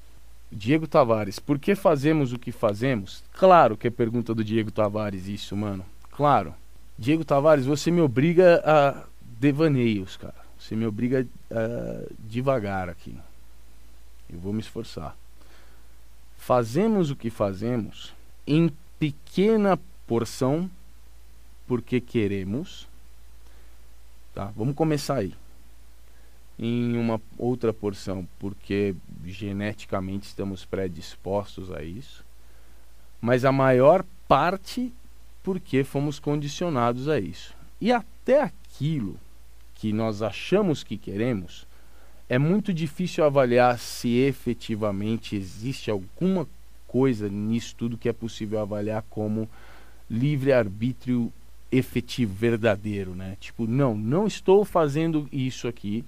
Diego 0.51 0.89
Tavares, 0.89 1.39
por 1.39 1.57
que 1.57 1.77
fazemos 1.77 2.33
o 2.33 2.39
que 2.39 2.51
fazemos? 2.51 3.23
Claro 3.35 3.77
que 3.77 3.87
é 3.87 3.91
pergunta 3.91 4.35
do 4.35 4.43
Diego 4.43 4.73
Tavares 4.73 5.29
isso, 5.29 5.57
mano. 5.57 5.87
Claro. 6.11 6.53
Diego 6.99 7.25
Tavares, 7.25 7.65
você 7.65 7.93
me 7.93 8.01
obriga 8.01 8.61
a 8.67 9.05
devaneios, 9.39 10.17
cara. 10.17 10.42
Você 10.73 10.77
me 10.77 10.87
obriga 10.87 11.29
a 11.51 12.11
devagar 12.21 12.89
aqui. 12.89 13.15
Eu 14.33 14.39
vou 14.39 14.55
me 14.55 14.61
esforçar. 14.61 15.15
Fazemos 16.39 17.11
o 17.11 17.17
que 17.17 17.29
fazemos 17.29 18.15
em 18.47 18.73
pequena 18.99 19.79
porção 20.07 20.71
porque 21.67 22.01
queremos 22.01 22.89
Tá? 24.35 24.51
Vamos 24.57 24.75
começar 24.75 25.17
aí. 25.17 25.35
Em 26.59 26.97
uma 26.97 27.21
outra 27.37 27.71
porção, 27.71 28.27
porque 28.39 28.95
geneticamente 29.27 30.27
estamos 30.27 30.65
predispostos 30.65 31.71
a 31.71 31.83
isso. 31.83 32.25
Mas 33.21 33.45
a 33.45 33.53
maior 33.53 34.03
parte 34.27 34.91
porque 35.43 35.85
fomos 35.85 36.19
condicionados 36.19 37.11
a 37.11 37.21
isso. 37.21 37.55
E 37.79 37.93
até 37.93 38.41
aquilo 38.41 39.19
que 39.83 39.93
nós 39.93 40.23
achamos 40.23 40.85
que 40.85 40.97
queremos, 40.97 41.67
é 42.29 42.39
muito 42.39 42.73
difícil 42.73 43.25
avaliar 43.25 43.81
se 43.81 44.11
efetivamente 44.17 45.35
existe 45.35 45.91
alguma 45.91 46.47
coisa 46.87 47.29
nisso 47.29 47.75
tudo 47.77 47.99
que 47.99 48.09
é 48.09 48.13
possível 48.13 48.61
avaliar 48.61 49.05
como 49.11 49.51
livre-arbítrio 50.09 51.33
efetivo, 51.73 52.33
verdadeiro, 52.33 53.17
né? 53.17 53.37
Tipo, 53.41 53.67
não, 53.67 53.97
não 53.97 54.25
estou 54.25 54.65
fazendo 54.65 55.29
isso 55.33 55.67
aqui 55.67 56.05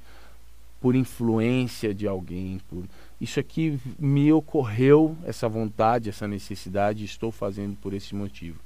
por 0.80 0.94
influência 0.94 1.92
de 1.92 2.06
alguém, 2.06 2.60
por 2.70 2.84
isso 3.20 3.40
aqui 3.40 3.80
me 3.98 4.32
ocorreu 4.32 5.18
essa 5.24 5.48
vontade, 5.48 6.10
essa 6.10 6.28
necessidade, 6.28 7.04
estou 7.04 7.32
fazendo 7.32 7.76
por 7.82 7.92
esse 7.92 8.14
motivo. 8.14 8.60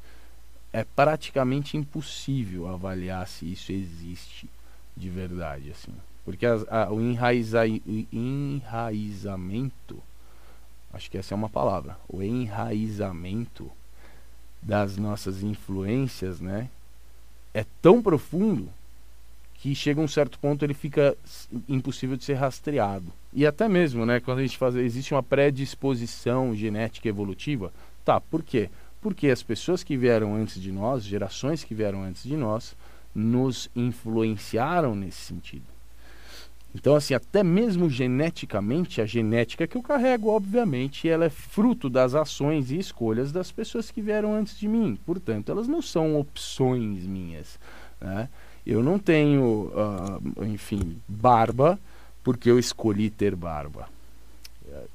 É 0.70 0.84
praticamente 0.84 1.78
impossível 1.78 2.68
avaliar 2.68 3.26
se 3.26 3.50
isso 3.50 3.72
existe 3.72 4.46
de 4.99 5.09
verdade, 5.09 5.70
assim, 5.70 5.92
porque 6.24 6.44
a, 6.44 6.90
o 6.90 7.01
enraiza, 7.01 7.62
enraizamento, 8.12 10.03
acho 10.92 11.11
que 11.11 11.16
essa 11.16 11.34
é 11.34 11.36
uma 11.36 11.49
palavra, 11.49 11.96
o 12.09 12.22
enraizamento 12.22 13.70
das 14.61 14.96
nossas 14.96 15.42
influências, 15.42 16.40
né? 16.40 16.68
é 17.59 17.64
tão 17.82 18.03
profundo 18.03 18.68
que 19.55 19.74
chega 19.74 20.01
a 20.01 20.05
um 20.05 20.09
certo 20.09 20.38
ponto 20.38 20.64
ele 20.64 20.74
fica 20.74 21.16
impossível 21.68 22.16
de 22.16 22.24
ser 22.24 22.34
rastreado. 22.34 23.07
E 23.32 23.44
até 23.44 23.68
mesmo, 23.68 24.07
né, 24.07 24.20
quando 24.20 24.38
a 24.38 24.42
gente 24.42 24.57
faz, 24.57 24.76
existe 24.76 25.12
uma 25.12 25.22
predisposição 25.22 26.55
genética 26.55 27.09
evolutiva, 27.09 27.72
tá, 28.05 28.20
por 28.20 28.42
quê? 28.42 28.70
Porque 29.03 29.28
as 29.28 29.42
pessoas 29.42 29.82
que 29.82 29.96
vieram 29.96 30.36
antes 30.36 30.61
de 30.61 30.70
nós, 30.70 31.05
gerações 31.05 31.64
que 31.64 31.74
vieram 31.74 32.05
antes 32.05 32.22
de 32.22 32.36
nós, 32.36 32.76
nos 33.19 33.69
influenciaram 33.75 34.95
nesse 34.95 35.19
sentido. 35.19 35.64
Então, 36.75 36.95
assim, 36.95 37.14
até 37.14 37.43
mesmo 37.43 37.91
geneticamente, 37.91 39.01
a 39.01 39.07
genética 39.07 39.66
que 39.66 39.77
eu 39.77 39.83
carrego, 39.83 40.29
obviamente, 40.29 41.09
ela 41.09 41.25
é 41.25 41.31
fruto 41.31 41.89
das 41.89 42.14
ações 42.14 42.71
e 42.71 42.79
escolhas 42.79 43.33
das 43.33 43.51
pessoas 43.51 43.91
que 43.91 44.03
vieram 44.03 44.35
antes 44.35 44.57
de 44.59 44.69
mim. 44.69 44.99
Portanto, 45.05 45.51
elas 45.51 45.66
não 45.66 45.83
são 45.83 46.19
opções 46.19 47.05
minhas. 47.05 47.59
Né? 48.01 48.29
Eu 48.64 48.83
não 48.83 48.99
tenho, 48.99 49.73
uh, 49.75 50.45
enfim, 50.45 51.01
barba 51.09 51.79
porque 52.23 52.51
eu 52.51 52.59
escolhi 52.59 53.11
ter 53.11 53.35
barba. 53.35 53.89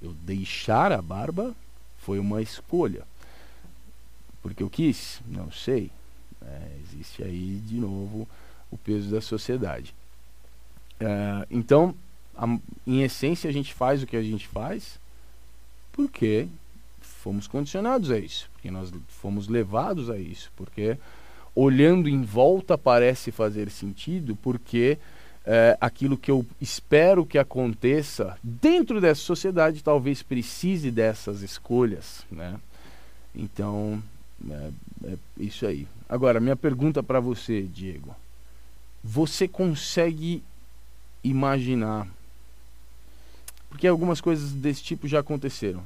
Eu 0.02 0.14
deixar 0.14 0.92
a 0.92 1.02
barba 1.02 1.54
foi 1.98 2.20
uma 2.20 2.42
escolha. 2.42 3.04
Porque 4.42 4.62
eu 4.62 4.70
quis? 4.70 5.20
Não 5.28 5.52
sei. 5.52 5.90
É, 6.54 6.78
existe 6.84 7.24
aí, 7.24 7.62
de 7.66 7.76
novo, 7.76 8.28
o 8.70 8.78
peso 8.78 9.10
da 9.10 9.22
sociedade. 9.22 9.93
É, 10.99 11.47
então, 11.49 11.95
a, 12.36 12.45
em 12.86 13.01
essência, 13.01 13.49
a 13.49 13.54
gente 13.54 13.74
faz 13.74 14.04
o 14.04 14.08
que 14.08 14.18
a 14.18 14.22
gente 14.22 14.47
faz 14.47 14.99
porque 15.91 16.47
fomos 17.01 17.47
condicionados 17.47 18.12
a 18.12 18.18
isso, 18.18 18.49
porque 18.54 18.70
nós 18.70 18.91
fomos 19.08 19.47
levados 19.47 20.10
a 20.10 20.18
isso, 20.18 20.51
porque 20.56 20.97
olhando 21.56 22.10
em 22.10 22.24
volta 22.24 22.78
parece 22.78 23.32
fazer 23.32 23.70
sentido, 23.70 24.36
porque 24.36 24.97
é, 25.45 25.78
aquilo 25.80 26.18
que 26.18 26.32
eu 26.32 26.45
espero 26.60 27.26
que 27.26 27.38
aconteça 27.38 28.38
dentro 28.41 28.99
dessa 28.99 29.22
sociedade 29.22 29.84
talvez 29.84 30.24
precise 30.24 30.89
dessas 30.89 31.41
escolhas, 31.41 32.26
né? 32.32 32.60
Então, 33.36 34.01
é, 34.50 34.72
é 35.06 35.18
isso 35.38 35.66
aí. 35.66 35.88
Agora, 36.08 36.39
minha 36.39 36.56
pergunta 36.56 37.02
para 37.02 37.20
você, 37.20 37.64
Diego: 37.64 38.16
você 39.04 39.48
consegue 39.48 40.44
imaginar. 41.24 42.08
Porque 43.70 43.88
algumas 43.88 44.22
coisas 44.22 44.52
desse 44.52 44.84
tipo 44.84 45.08
já 45.08 45.20
aconteceram. 45.20 45.84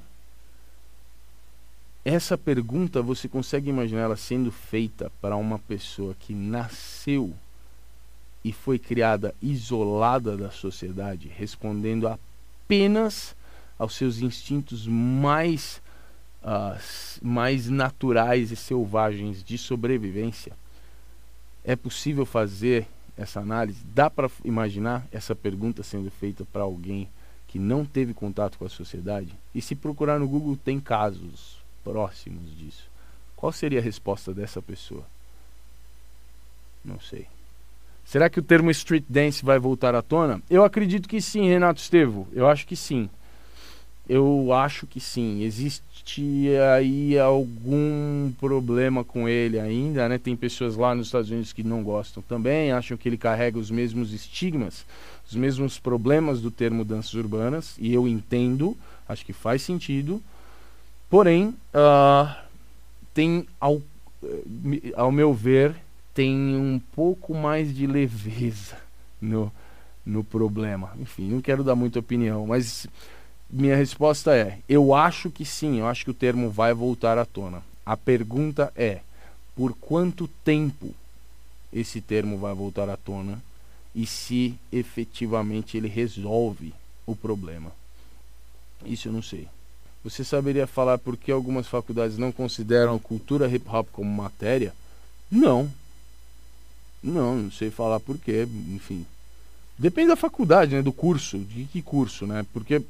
Essa 2.04 2.38
pergunta 2.38 3.02
você 3.02 3.28
consegue 3.28 3.70
imaginar 3.70 4.02
ela 4.02 4.18
sendo 4.18 4.52
feita 4.52 5.12
para 5.22 5.36
uma 5.36 5.60
pessoa 5.60 6.16
que 6.20 6.34
nasceu 6.34 7.34
e 8.44 8.54
foi 8.54 8.80
criada 8.80 9.36
isolada 9.42 10.38
da 10.38 10.50
sociedade, 10.50 11.28
respondendo 11.28 12.08
apenas 12.08 13.36
aos 13.78 13.96
seus 13.96 14.20
instintos 14.20 14.88
mais, 14.88 15.82
uh, 16.48 16.80
mais 17.22 17.68
naturais 17.68 18.52
e 18.52 18.56
selvagens 18.56 19.44
de 19.44 19.58
sobrevivência? 19.58 20.54
É 21.64 21.76
possível 21.76 22.26
fazer 22.26 22.88
essa 23.18 23.42
análise, 23.42 23.80
dá 23.94 24.10
para 24.10 24.30
imaginar 24.46 25.06
essa 25.12 25.36
pergunta 25.36 25.84
sendo 25.84 26.10
feita 26.10 26.46
para 26.46 26.62
alguém 26.62 27.10
que 27.48 27.58
não 27.60 27.84
teve 27.84 28.14
contato 28.14 28.58
com 28.58 28.66
a 28.66 28.70
sociedade? 28.70 29.34
E 29.54 29.62
se 29.62 29.76
procurar 29.76 30.20
no 30.20 30.28
Google, 30.28 30.56
tem 30.56 30.80
casos 30.80 31.58
próximos 31.84 32.56
disso. 32.58 32.84
Qual 33.36 33.52
seria 33.52 33.80
a 33.80 33.84
resposta 33.84 34.34
dessa 34.34 34.62
pessoa? 34.62 35.04
Não 36.86 37.00
sei. 37.00 37.28
Será 38.06 38.30
que 38.30 38.40
o 38.40 38.44
termo 38.44 38.72
street 38.72 39.04
dance 39.10 39.44
vai 39.44 39.60
voltar 39.60 39.94
à 39.94 40.02
tona? 40.02 40.42
Eu 40.50 40.64
acredito 40.64 41.10
que 41.10 41.20
sim, 41.20 41.48
Renato 41.48 41.82
Estevo. 41.82 42.28
Eu 42.32 42.48
acho 42.48 42.66
que 42.66 42.76
sim. 42.76 43.10
Eu 44.10 44.54
acho 44.54 44.88
que 44.88 45.00
sim. 45.00 45.44
Existe 45.44 46.50
aí 46.76 47.20
algum 47.20 48.32
problema 48.40 49.04
com 49.04 49.28
ele 49.28 49.60
ainda, 49.60 50.08
né? 50.08 50.18
Tem 50.18 50.36
pessoas 50.36 50.78
lá 50.78 50.96
nos 50.96 51.08
Estados 51.08 51.30
Unidos 51.30 51.52
que 51.52 51.64
não 51.64 51.84
gostam 51.84 52.24
também, 52.24 52.72
acham 52.72 52.96
que 52.96 53.10
ele 53.10 53.18
carrega 53.18 53.60
os 53.60 53.70
mesmos 53.70 54.14
estigmas, 54.14 54.86
os 55.28 55.36
mesmos 55.36 55.78
problemas 55.78 56.40
do 56.40 56.50
termo 56.50 56.86
danças 56.86 57.14
urbanas, 57.14 57.76
e 57.78 57.94
eu 57.94 58.08
entendo, 58.08 58.78
acho 59.08 59.26
que 59.26 59.34
faz 59.34 59.62
sentido. 59.62 60.22
Porém, 61.10 61.54
uh, 61.74 62.34
tem, 63.14 63.46
ao, 63.60 63.82
ao 64.96 65.12
meu 65.12 65.34
ver, 65.34 65.76
tem 66.14 66.34
um 66.56 66.80
pouco 66.96 67.34
mais 67.34 67.76
de 67.76 67.86
leveza 67.86 68.78
no, 69.22 69.52
no 70.06 70.24
problema. 70.24 70.92
Enfim, 71.00 71.30
não 71.30 71.42
quero 71.42 71.64
dar 71.64 71.76
muita 71.76 72.00
opinião, 72.00 72.48
mas 72.48 72.88
minha 73.50 73.76
resposta 73.76 74.36
é: 74.36 74.60
eu 74.68 74.94
acho 74.94 75.30
que 75.30 75.46
sim, 75.46 75.80
eu 75.80 75.88
acho 75.88 76.04
que 76.04 76.12
o 76.12 76.16
termo 76.16 76.50
vai 76.50 76.74
voltar 76.74 77.18
à 77.18 77.26
tona. 77.26 77.64
A 77.86 77.96
pergunta 77.96 78.72
é: 78.76 79.02
por 79.56 79.74
quanto 79.74 80.28
tempo 80.44 80.94
esse 81.72 82.02
termo 82.02 82.38
vai 82.38 82.54
voltar 82.54 82.90
à 82.90 82.98
tona 82.98 83.42
e 83.96 84.06
se 84.06 84.56
efetivamente 84.72 85.78
ele 85.78 85.88
resolve 85.88 86.74
o 87.06 87.16
problema? 87.16 87.72
Isso 88.86 89.08
eu 89.08 89.12
não 89.12 89.22
sei. 89.22 89.48
Você 90.04 90.24
saberia 90.24 90.68
falar 90.68 90.98
por 90.98 91.18
que 91.18 91.32
algumas 91.32 91.68
faculdades 91.68 92.18
não 92.18 92.32
consideram 92.32 92.96
a 92.96 93.00
cultura 93.00 93.50
hip 93.50 93.68
hop 93.68 93.88
como 93.92 94.10
matéria? 94.10 94.74
Não. 95.30 95.70
Não, 97.02 97.36
não 97.36 97.52
sei 97.52 97.70
falar 97.70 98.00
por 98.00 98.18
quê, 98.18 98.48
enfim. 98.74 99.06
Depende 99.78 100.10
da 100.10 100.16
faculdade, 100.16 100.76
né, 100.76 100.82
do 100.82 100.92
curso, 100.92 101.38
de 101.38 101.66
que 101.66 101.82
curso, 101.82 102.26
né? 102.26 102.46
Porque 102.54 102.82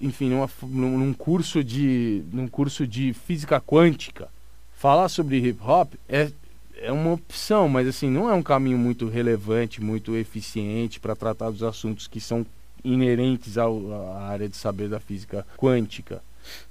enfim, 0.00 0.30
numa, 0.30 0.48
num 0.62 1.12
curso 1.12 1.62
de 1.62 2.22
num 2.32 2.48
curso 2.48 2.86
de 2.86 3.12
física 3.12 3.60
quântica, 3.60 4.28
falar 4.76 5.08
sobre 5.08 5.38
hip 5.38 5.60
hop 5.62 5.94
é 6.08 6.30
é 6.78 6.92
uma 6.92 7.14
opção, 7.14 7.68
mas 7.68 7.88
assim, 7.88 8.10
não 8.10 8.28
é 8.28 8.34
um 8.34 8.42
caminho 8.42 8.76
muito 8.76 9.08
relevante, 9.08 9.82
muito 9.82 10.14
eficiente 10.14 11.00
para 11.00 11.16
tratar 11.16 11.50
dos 11.50 11.62
assuntos 11.62 12.06
que 12.06 12.20
são 12.20 12.44
inerentes 12.84 13.56
ao, 13.56 13.92
à 14.14 14.24
área 14.24 14.48
de 14.48 14.56
saber 14.56 14.88
da 14.88 15.00
física 15.00 15.44
quântica. 15.56 16.22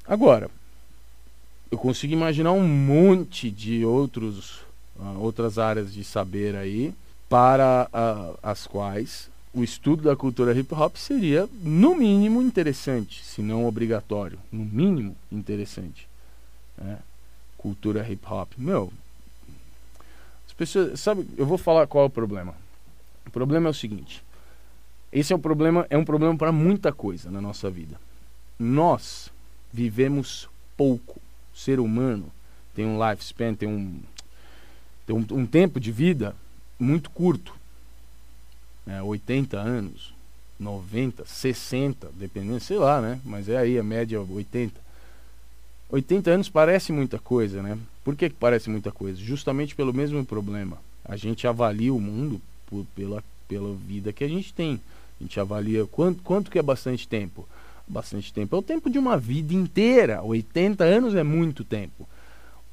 Agora, 0.08 0.50
eu 1.72 1.78
consigo 1.78 2.14
imaginar 2.14 2.52
um 2.52 2.68
monte 2.68 3.50
de 3.50 3.84
outros 3.84 4.60
uh, 4.98 5.20
outras 5.20 5.58
áreas 5.58 5.94
de 5.94 6.04
saber 6.04 6.56
aí 6.56 6.94
para 7.28 7.90
uh, 7.92 8.40
as 8.42 8.68
quais 8.68 9.30
o 9.56 9.64
estudo 9.64 10.04
da 10.04 10.18
cultura 10.18 10.54
hip 10.54 10.74
hop 10.74 10.98
seria, 10.98 11.48
no 11.64 11.96
mínimo, 11.96 12.42
interessante, 12.42 13.24
se 13.24 13.42
não 13.42 13.66
obrigatório. 13.66 14.38
No 14.52 14.66
mínimo, 14.66 15.16
interessante. 15.32 16.10
Né? 16.78 17.00
Cultura 17.58 18.08
hip 18.08 18.22
hop. 18.30 18.52
Meu, 18.58 18.92
as 20.46 20.52
pessoas. 20.52 21.00
Sabe, 21.00 21.26
eu 21.38 21.46
vou 21.46 21.58
falar 21.58 21.88
qual 21.88 22.04
é 22.04 22.08
o 22.08 22.10
problema. 22.10 22.54
O 23.26 23.32
problema 23.32 23.70
é 23.70 23.72
o 23.72 23.74
seguinte. 23.74 24.22
Esse 25.10 25.32
é 25.32 25.36
o 25.36 25.40
problema, 25.40 25.88
é 25.90 25.98
um 25.98 26.04
problema 26.04 26.36
para 26.36 26.52
muita 26.52 26.92
coisa 26.92 27.32
na 27.32 27.40
nossa 27.40 27.70
vida. 27.70 27.98
Nós 28.60 29.32
vivemos 29.72 30.50
pouco. 30.76 31.22
O 31.54 31.58
ser 31.58 31.80
humano 31.80 32.30
tem 32.76 32.86
um 32.86 32.98
lifespan, 32.98 33.54
tem 33.54 33.70
um, 33.70 34.02
tem 35.08 35.16
um, 35.16 35.26
um 35.32 35.46
tempo 35.46 35.80
de 35.80 35.94
vida 35.94 36.36
muito 36.78 37.10
curto 37.10 37.56
né, 38.86 39.02
80 39.02 39.58
anos, 39.58 40.14
90, 40.60 41.26
60, 41.26 42.10
dependendo, 42.14 42.60
sei 42.60 42.78
lá, 42.78 43.02
né? 43.02 43.20
Mas 43.26 43.50
é 43.50 43.58
aí 43.58 43.78
a 43.78 43.84
média 43.84 44.22
80. 44.22 44.80
80 45.90 46.32
anos 46.32 46.50
parece 46.50 46.92
muita 46.92 47.20
coisa, 47.20 47.62
né? 47.62 47.78
Por 48.04 48.16
que, 48.16 48.30
que 48.30 48.36
parece 48.36 48.70
muita 48.70 48.92
coisa? 48.92 49.20
Justamente 49.20 49.76
pelo 49.76 49.94
mesmo 49.94 50.24
problema. 50.26 50.78
A 51.04 51.16
gente 51.16 51.48
avalia 51.48 51.94
o 51.94 52.00
mundo 52.00 52.42
por, 52.68 52.86
pela, 52.96 53.24
pela 53.48 53.74
vida 53.76 54.14
que 54.14 54.24
a 54.24 54.28
gente 54.28 54.54
tem. 54.54 54.80
A 55.20 55.24
gente 55.24 55.40
avalia 55.40 55.86
quanto, 55.86 56.22
quanto 56.24 56.52
que 56.52 56.60
é 56.60 56.62
bastante 56.62 57.08
tempo. 57.08 57.48
Bastante 57.88 58.34
tempo 58.34 58.56
é 58.56 58.60
o 58.60 58.64
tempo 58.64 58.90
de 58.90 58.98
uma 58.98 59.18
vida 59.18 59.54
inteira. 59.54 60.22
80 60.24 60.84
anos 60.84 61.16
é 61.16 61.24
muito 61.24 61.64
tempo. 61.64 62.08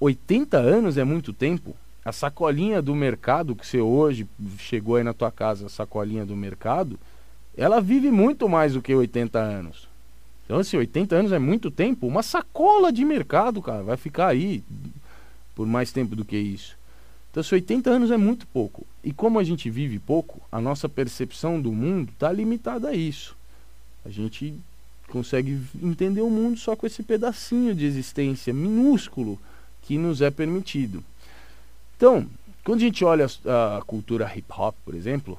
80 0.01 0.57
anos 0.59 0.97
é 0.97 1.05
muito 1.05 1.33
tempo 1.33 1.77
a 2.05 2.13
sacolinha 2.13 2.83
do 2.83 2.95
mercado 2.95 3.55
que 3.55 3.67
você 3.67 3.81
hoje 3.81 4.27
chegou 4.59 4.97
aí 4.97 5.05
na 5.05 5.15
tua 5.15 5.31
casa, 5.31 5.67
a 5.67 5.69
sacolinha 5.69 6.27
do 6.27 6.37
mercado, 6.37 6.99
ela 7.57 7.81
vive 7.81 8.11
muito 8.11 8.49
mais 8.49 8.73
do 8.73 8.83
que 8.83 8.95
80 8.95 9.39
anos. 9.39 9.89
Então, 10.45 10.59
assim, 10.59 10.77
80 10.77 11.15
anos 11.15 11.33
é 11.33 11.39
muito 11.39 11.71
tempo. 11.71 12.07
Uma 12.07 12.23
sacola 12.23 12.93
de 12.93 13.05
mercado, 13.05 13.63
cara, 13.63 13.83
vai 13.83 13.97
ficar 13.97 14.29
aí 14.29 14.65
por 15.55 15.67
mais 15.67 15.93
tempo 15.93 16.17
do 16.17 16.25
que 16.25 16.37
isso. 16.37 16.77
Então, 17.31 17.43
se 17.43 17.55
80 17.55 17.89
anos 17.89 18.11
é 18.11 18.17
muito 18.17 18.47
pouco. 18.47 18.87
E 19.03 19.13
como 19.13 19.39
a 19.39 19.45
gente 19.45 19.71
vive 19.71 19.99
pouco, 19.99 20.41
a 20.51 20.61
nossa 20.61 20.89
percepção 20.89 21.61
do 21.61 21.73
mundo 21.73 22.11
está 22.13 22.31
limitada 22.33 22.89
a 22.89 22.95
isso. 22.95 23.37
A 24.05 24.11
gente 24.11 24.55
consegue 25.09 25.61
entender 25.81 26.21
o 26.21 26.31
mundo 26.31 26.59
só 26.59 26.75
com 26.75 26.87
esse 26.87 27.03
pedacinho 27.03 27.75
de 27.75 27.85
existência 27.85 28.53
minúsculo 28.53 29.39
que 29.83 29.97
nos 29.97 30.21
é 30.21 30.31
permitido. 30.31 31.05
Então, 32.03 32.27
quando 32.65 32.79
a 32.79 32.83
gente 32.83 33.05
olha 33.05 33.27
a, 33.47 33.81
cultura 33.87 34.29
hip 34.37 34.49
hop, 34.51 34.75
por 34.85 34.93
exemplo, 34.93 35.39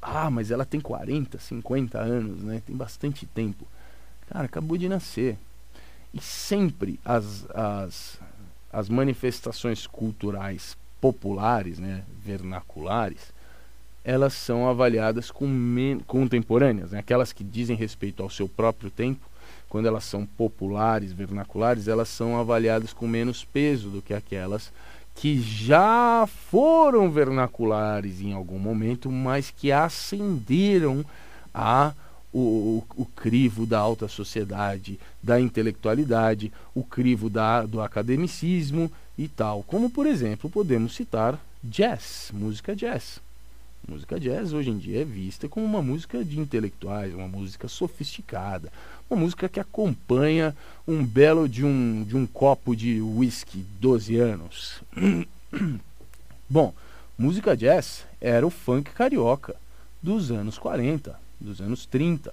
ah, 0.00 0.28
mas 0.28 0.50
ela 0.50 0.64
tem 0.64 0.80
40, 0.80 1.38
50 1.38 1.96
anos, 1.96 2.42
né? 2.42 2.60
Tem 2.66 2.74
bastante 2.74 3.24
tempo. 3.24 3.64
Cara, 4.28 4.46
acabou 4.46 4.76
de 4.76 4.88
nascer. 4.88 5.38
E 6.12 6.20
sempre 6.20 6.98
as, 7.04 7.46
as, 7.50 8.18
as 8.72 8.88
manifestações 8.88 9.86
culturais 9.86 10.76
populares, 11.00 11.78
né, 11.78 12.02
vernaculares, 12.20 13.32
elas 14.02 14.32
são 14.32 14.68
avaliadas 14.68 15.30
com 15.30 15.46
contemporâneas, 16.08 16.90
né? 16.90 16.98
aquelas 16.98 17.32
que 17.32 17.44
dizem 17.44 17.76
respeito 17.76 18.24
ao 18.24 18.30
seu 18.30 18.48
próprio 18.48 18.90
tempo, 18.90 19.24
quando 19.68 19.86
elas 19.86 20.02
são 20.02 20.26
populares, 20.26 21.12
vernaculares, 21.12 21.86
elas 21.86 22.08
são 22.08 22.36
avaliadas 22.40 22.92
com 22.92 23.06
menos 23.06 23.44
peso 23.44 23.88
do 23.88 24.02
que 24.02 24.12
aquelas 24.12 24.72
que 25.14 25.40
já 25.40 26.26
foram 26.50 27.10
vernaculares 27.10 28.20
em 28.20 28.32
algum 28.32 28.58
momento, 28.58 29.10
mas 29.10 29.50
que 29.50 29.70
ascenderam 29.70 31.04
a 31.54 31.92
o, 32.32 32.84
o, 32.96 33.02
o, 33.02 33.04
crivo 33.04 33.66
da 33.66 33.78
alta 33.78 34.08
sociedade, 34.08 34.98
da 35.22 35.38
intelectualidade, 35.38 36.50
o 36.74 36.82
crivo 36.82 37.28
da, 37.28 37.66
do 37.66 37.82
academicismo 37.82 38.90
e 39.18 39.28
tal. 39.28 39.62
Como, 39.62 39.90
por 39.90 40.06
exemplo, 40.06 40.48
podemos 40.48 40.94
citar 40.94 41.38
jazz, 41.62 42.30
música 42.32 42.74
jazz. 42.74 43.20
Música 43.86 44.18
jazz 44.18 44.52
hoje 44.52 44.70
em 44.70 44.78
dia 44.78 45.02
é 45.02 45.04
vista 45.04 45.48
como 45.48 45.66
uma 45.66 45.82
música 45.82 46.24
de 46.24 46.38
intelectuais, 46.38 47.12
uma 47.12 47.26
música 47.26 47.68
sofisticada, 47.68 48.72
uma 49.12 49.20
música 49.20 49.48
que 49.48 49.60
acompanha 49.60 50.56
um 50.88 51.04
belo 51.04 51.46
de 51.46 51.64
um, 51.64 52.02
de 52.02 52.16
um 52.16 52.26
copo 52.26 52.74
de 52.74 53.00
whisky 53.00 53.64
12 53.78 54.16
anos. 54.16 54.82
Bom, 56.48 56.74
música 57.18 57.56
jazz 57.56 58.06
era 58.20 58.46
o 58.46 58.50
funk 58.50 58.90
carioca 58.92 59.54
dos 60.02 60.30
anos 60.30 60.58
40, 60.58 61.18
dos 61.38 61.60
anos 61.60 61.84
30, 61.84 62.32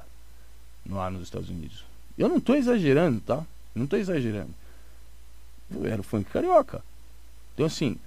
lá 0.90 1.12
nos 1.12 1.24
Estados 1.24 1.50
Unidos. 1.50 1.84
Eu 2.18 2.30
não 2.30 2.38
estou 2.38 2.56
exagerando, 2.56 3.20
tá? 3.22 3.44
Não 3.76 3.84
estou 3.84 4.00
exagerando. 4.00 4.54
Era 5.84 6.00
o 6.00 6.04
funk 6.04 6.30
carioca. 6.32 6.82
Então, 7.54 7.66
assim, 7.66 7.98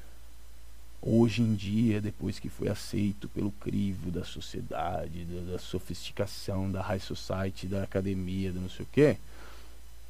Hoje 1.05 1.43
em 1.43 1.57
dia, 1.57 2.01
depois 2.01 2.39
que 2.39 2.49
foi 2.49 2.69
aceito 2.69 3.29
pelo 3.31 3.51
crivo 3.51 4.09
da 4.13 4.25
sociedade, 4.25 5.25
da, 5.25 5.53
da 5.55 5.59
sofisticação, 5.59 6.71
da 6.71 6.81
high 6.81 7.01
society, 7.01 7.67
da 7.67 7.83
academia, 7.83 8.53
do 8.53 8.61
não 8.61 8.71
sei 8.71 8.85
o 8.85 8.89
quê, 8.93 9.17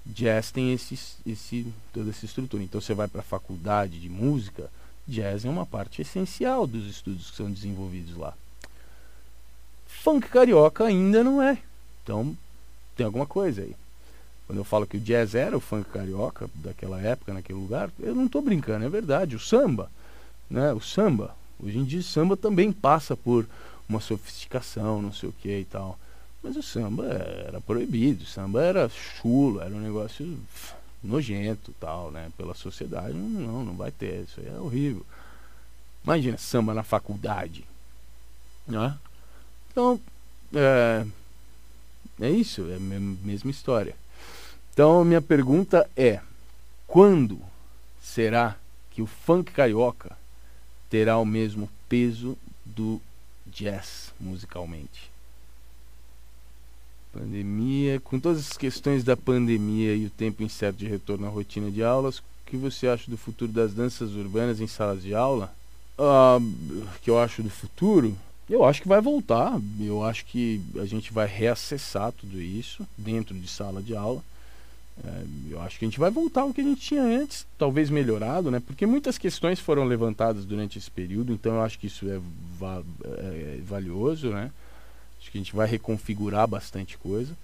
jazz 0.04 0.50
tem 0.50 0.70
esse, 0.70 0.98
esse, 1.26 1.66
toda 1.94 2.10
essa 2.10 2.26
estrutura. 2.26 2.62
Então 2.62 2.78
você 2.78 2.92
vai 2.92 3.08
para 3.08 3.22
a 3.22 3.24
faculdade 3.24 3.98
de 3.98 4.10
música, 4.10 4.70
jazz 5.08 5.46
é 5.46 5.48
uma 5.48 5.64
parte 5.64 6.02
essencial 6.02 6.66
dos 6.66 6.86
estudos 6.86 7.30
que 7.30 7.36
são 7.38 7.50
desenvolvidos 7.50 8.14
lá. 8.14 8.34
Funk 9.86 10.28
carioca 10.28 10.84
ainda 10.84 11.24
não 11.24 11.40
é. 11.40 11.56
Então 12.02 12.36
tem 12.94 13.06
alguma 13.06 13.26
coisa 13.26 13.62
aí. 13.62 13.74
Quando 14.46 14.58
eu 14.58 14.64
falo 14.64 14.86
que 14.86 14.98
o 14.98 15.00
jazz 15.00 15.34
era 15.34 15.56
o 15.56 15.60
funk 15.60 15.88
carioca 15.88 16.50
daquela 16.56 17.00
época, 17.00 17.32
naquele 17.32 17.58
lugar, 17.58 17.90
eu 17.98 18.14
não 18.14 18.26
estou 18.26 18.42
brincando, 18.42 18.84
é 18.84 18.90
verdade. 18.90 19.36
O 19.36 19.40
samba 19.40 19.90
né? 20.52 20.72
O 20.74 20.80
samba, 20.80 21.34
hoje 21.58 21.78
em 21.78 21.84
dia 21.84 22.00
o 22.00 22.04
samba 22.04 22.36
também 22.36 22.70
passa 22.70 23.16
por 23.16 23.46
uma 23.88 24.00
sofisticação, 24.00 25.00
não 25.00 25.12
sei 25.12 25.28
o 25.30 25.32
que 25.32 25.60
e 25.60 25.64
tal. 25.64 25.98
Mas 26.42 26.56
o 26.56 26.62
samba 26.62 27.06
era 27.06 27.60
proibido, 27.60 28.24
o 28.24 28.26
samba 28.26 28.62
era 28.62 28.88
chulo, 28.88 29.60
era 29.60 29.74
um 29.74 29.80
negócio 29.80 30.38
nojento 31.02 31.74
tal, 31.80 32.10
né? 32.10 32.30
Pela 32.36 32.54
sociedade, 32.54 33.14
não, 33.14 33.64
não 33.64 33.74
vai 33.74 33.90
ter, 33.90 34.24
isso 34.24 34.40
aí 34.40 34.48
é 34.48 34.58
horrível. 34.60 35.06
Imagina 36.04 36.36
samba 36.36 36.74
na 36.74 36.82
faculdade. 36.82 37.64
Né? 38.66 38.96
Então, 39.70 39.98
é, 40.54 41.06
é 42.20 42.30
isso, 42.30 42.68
é 42.70 42.76
a 42.76 42.80
mesma 42.80 43.50
história. 43.50 43.96
Então, 44.72 45.04
minha 45.04 45.22
pergunta 45.22 45.88
é: 45.96 46.20
quando 46.86 47.40
será 48.02 48.56
que 48.90 49.00
o 49.00 49.06
funk 49.06 49.52
carioca 49.52 50.20
terá 50.92 51.16
o 51.16 51.24
mesmo 51.24 51.70
peso 51.88 52.36
do 52.66 53.00
jazz 53.46 54.12
musicalmente? 54.20 55.10
Pandemia, 57.10 57.98
com 58.00 58.20
todas 58.20 58.40
as 58.40 58.58
questões 58.58 59.02
da 59.02 59.16
pandemia 59.16 59.94
e 59.94 60.04
o 60.04 60.10
tempo 60.10 60.42
incerto 60.42 60.76
de 60.76 60.86
retorno 60.86 61.26
à 61.26 61.30
rotina 61.30 61.70
de 61.70 61.82
aulas, 61.82 62.18
o 62.18 62.22
que 62.44 62.58
você 62.58 62.88
acha 62.88 63.10
do 63.10 63.16
futuro 63.16 63.50
das 63.50 63.72
danças 63.72 64.10
urbanas 64.10 64.60
em 64.60 64.66
salas 64.66 65.02
de 65.02 65.14
aula? 65.14 65.50
Uh, 65.98 66.86
que 67.00 67.08
eu 67.08 67.18
acho 67.18 67.42
do 67.42 67.48
futuro? 67.48 68.14
Eu 68.46 68.62
acho 68.62 68.82
que 68.82 68.88
vai 68.88 69.00
voltar. 69.00 69.58
Eu 69.80 70.04
acho 70.04 70.26
que 70.26 70.60
a 70.76 70.84
gente 70.84 71.10
vai 71.10 71.26
reacessar 71.26 72.12
tudo 72.12 72.38
isso 72.38 72.86
dentro 72.98 73.34
de 73.34 73.48
sala 73.48 73.80
de 73.80 73.96
aula. 73.96 74.22
É, 75.04 75.24
eu 75.50 75.60
acho 75.62 75.78
que 75.78 75.84
a 75.84 75.88
gente 75.88 75.98
vai 75.98 76.10
voltar 76.10 76.42
ao 76.42 76.52
que 76.52 76.60
a 76.60 76.64
gente 76.64 76.80
tinha 76.80 77.02
antes, 77.02 77.46
talvez 77.58 77.88
melhorado, 77.88 78.50
né? 78.50 78.60
Porque 78.60 78.84
muitas 78.84 79.16
questões 79.16 79.58
foram 79.58 79.84
levantadas 79.84 80.44
durante 80.44 80.78
esse 80.78 80.90
período, 80.90 81.32
então 81.32 81.54
eu 81.54 81.62
acho 81.62 81.78
que 81.78 81.86
isso 81.86 82.08
é, 82.10 82.20
va 82.58 82.82
é 83.04 83.58
valioso, 83.64 84.30
né? 84.30 84.50
Acho 85.20 85.30
que 85.30 85.38
a 85.38 85.40
gente 85.40 85.54
vai 85.54 85.66
reconfigurar 85.66 86.46
bastante 86.46 86.98
coisa. 86.98 87.36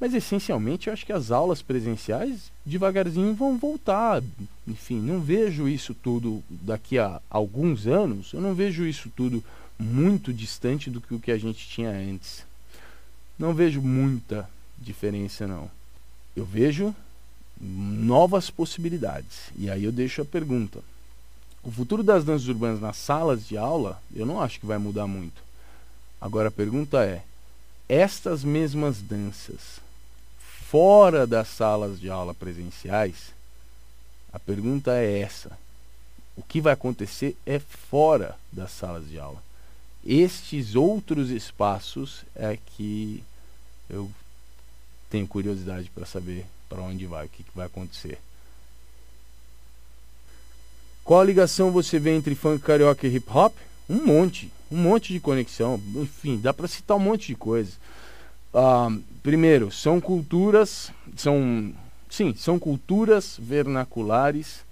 Mas 0.00 0.12
essencialmente 0.14 0.88
eu 0.88 0.92
acho 0.92 1.06
que 1.06 1.12
as 1.12 1.30
aulas 1.30 1.62
presenciais 1.62 2.50
devagarzinho 2.64 3.34
vão 3.34 3.56
voltar. 3.56 4.22
Enfim, 4.66 5.00
não 5.00 5.20
vejo 5.20 5.68
isso 5.68 5.94
tudo 5.94 6.42
daqui 6.48 6.98
a 6.98 7.20
alguns 7.30 7.86
anos, 7.86 8.32
eu 8.32 8.40
não 8.40 8.54
vejo 8.54 8.86
isso 8.86 9.10
tudo 9.14 9.44
muito 9.78 10.32
distante 10.32 10.90
do 10.90 11.00
que 11.00 11.14
o 11.14 11.20
que 11.20 11.30
a 11.30 11.38
gente 11.38 11.68
tinha 11.68 11.90
antes. 11.90 12.44
Não 13.38 13.52
vejo 13.52 13.82
muita 13.82 14.48
diferença 14.80 15.46
não 15.46 15.70
eu 16.36 16.44
vejo 16.44 16.94
novas 17.60 18.50
possibilidades. 18.50 19.50
E 19.56 19.70
aí 19.70 19.84
eu 19.84 19.92
deixo 19.92 20.22
a 20.22 20.24
pergunta: 20.24 20.80
o 21.62 21.70
futuro 21.70 22.02
das 22.02 22.24
danças 22.24 22.48
urbanas 22.48 22.80
nas 22.80 22.96
salas 22.96 23.46
de 23.46 23.56
aula, 23.56 24.02
eu 24.14 24.26
não 24.26 24.40
acho 24.40 24.60
que 24.60 24.66
vai 24.66 24.78
mudar 24.78 25.06
muito. 25.06 25.42
Agora 26.20 26.48
a 26.48 26.52
pergunta 26.52 27.04
é: 27.04 27.22
estas 27.88 28.44
mesmas 28.44 29.00
danças 29.00 29.80
fora 30.68 31.26
das 31.26 31.48
salas 31.48 32.00
de 32.00 32.10
aula 32.10 32.34
presenciais? 32.34 33.32
A 34.32 34.38
pergunta 34.38 34.92
é 34.92 35.20
essa: 35.20 35.56
o 36.36 36.42
que 36.42 36.60
vai 36.60 36.72
acontecer 36.72 37.36
é 37.46 37.58
fora 37.58 38.36
das 38.52 38.72
salas 38.72 39.08
de 39.08 39.18
aula. 39.18 39.42
Estes 40.04 40.74
outros 40.74 41.30
espaços 41.30 42.24
é 42.34 42.58
que 42.76 43.22
eu 43.88 44.10
tenho 45.14 45.28
curiosidade 45.28 45.88
para 45.94 46.04
saber 46.04 46.44
para 46.68 46.82
onde 46.82 47.06
vai, 47.06 47.26
o 47.26 47.28
que, 47.28 47.44
que 47.44 47.50
vai 47.54 47.66
acontecer. 47.66 48.18
Qual 51.04 51.20
a 51.20 51.24
ligação 51.24 51.70
você 51.70 52.00
vê 52.00 52.16
entre 52.16 52.34
funk 52.34 52.64
carioca 52.64 53.06
e 53.06 53.14
hip 53.14 53.30
hop? 53.30 53.54
Um 53.88 54.04
monte, 54.04 54.50
um 54.72 54.76
monte 54.76 55.12
de 55.12 55.20
conexão. 55.20 55.80
Enfim, 55.94 56.40
dá 56.40 56.52
para 56.52 56.66
citar 56.66 56.96
um 56.96 57.00
monte 57.00 57.28
de 57.28 57.36
coisas. 57.36 57.74
Uh, 58.52 59.00
primeiro, 59.22 59.70
são 59.70 60.00
culturas, 60.00 60.90
são, 61.16 61.72
sim, 62.10 62.34
são 62.36 62.58
culturas 62.58 63.36
vernaculares 63.38 64.64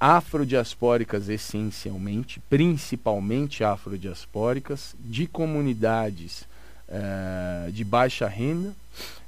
afrodiaspóricas 0.00 1.28
essencialmente, 1.28 2.40
principalmente 2.48 3.62
afrodiaspóricas, 3.62 4.94
de 4.98 5.26
comunidades 5.26 6.46
uh, 6.88 7.70
de 7.72 7.84
baixa 7.84 8.26
renda, 8.26 8.74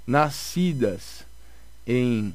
nascidas 0.08 1.26
em 1.86 2.34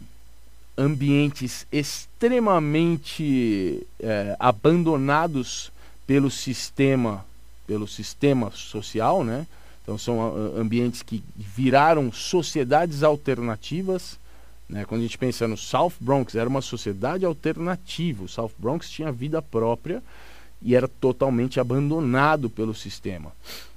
ambientes 0.77 1.65
extremamente 1.71 3.85
é, 3.99 4.35
abandonados 4.39 5.71
pelo 6.05 6.29
sistema 6.29 7.25
pelo 7.65 7.87
sistema 7.87 8.51
social, 8.51 9.23
né? 9.23 9.47
Então 9.81 9.97
são 9.97 10.19
uh, 10.19 10.59
ambientes 10.59 11.01
que 11.01 11.23
viraram 11.35 12.11
sociedades 12.11 13.01
alternativas, 13.03 14.19
né? 14.67 14.83
Quando 14.85 14.99
a 14.99 15.03
gente 15.03 15.17
pensa 15.17 15.47
no 15.47 15.57
South 15.57 15.93
Bronx, 15.99 16.35
era 16.35 16.49
uma 16.49 16.61
sociedade 16.61 17.25
alternativa. 17.25 18.23
O 18.23 18.27
South 18.27 18.51
Bronx 18.57 18.89
tinha 18.89 19.13
vida 19.13 19.41
própria 19.41 20.03
e 20.61 20.75
era 20.75 20.87
totalmente 20.87 21.59
abandonado 21.59 22.49
pelo 22.49 22.75
sistema. 22.75 23.31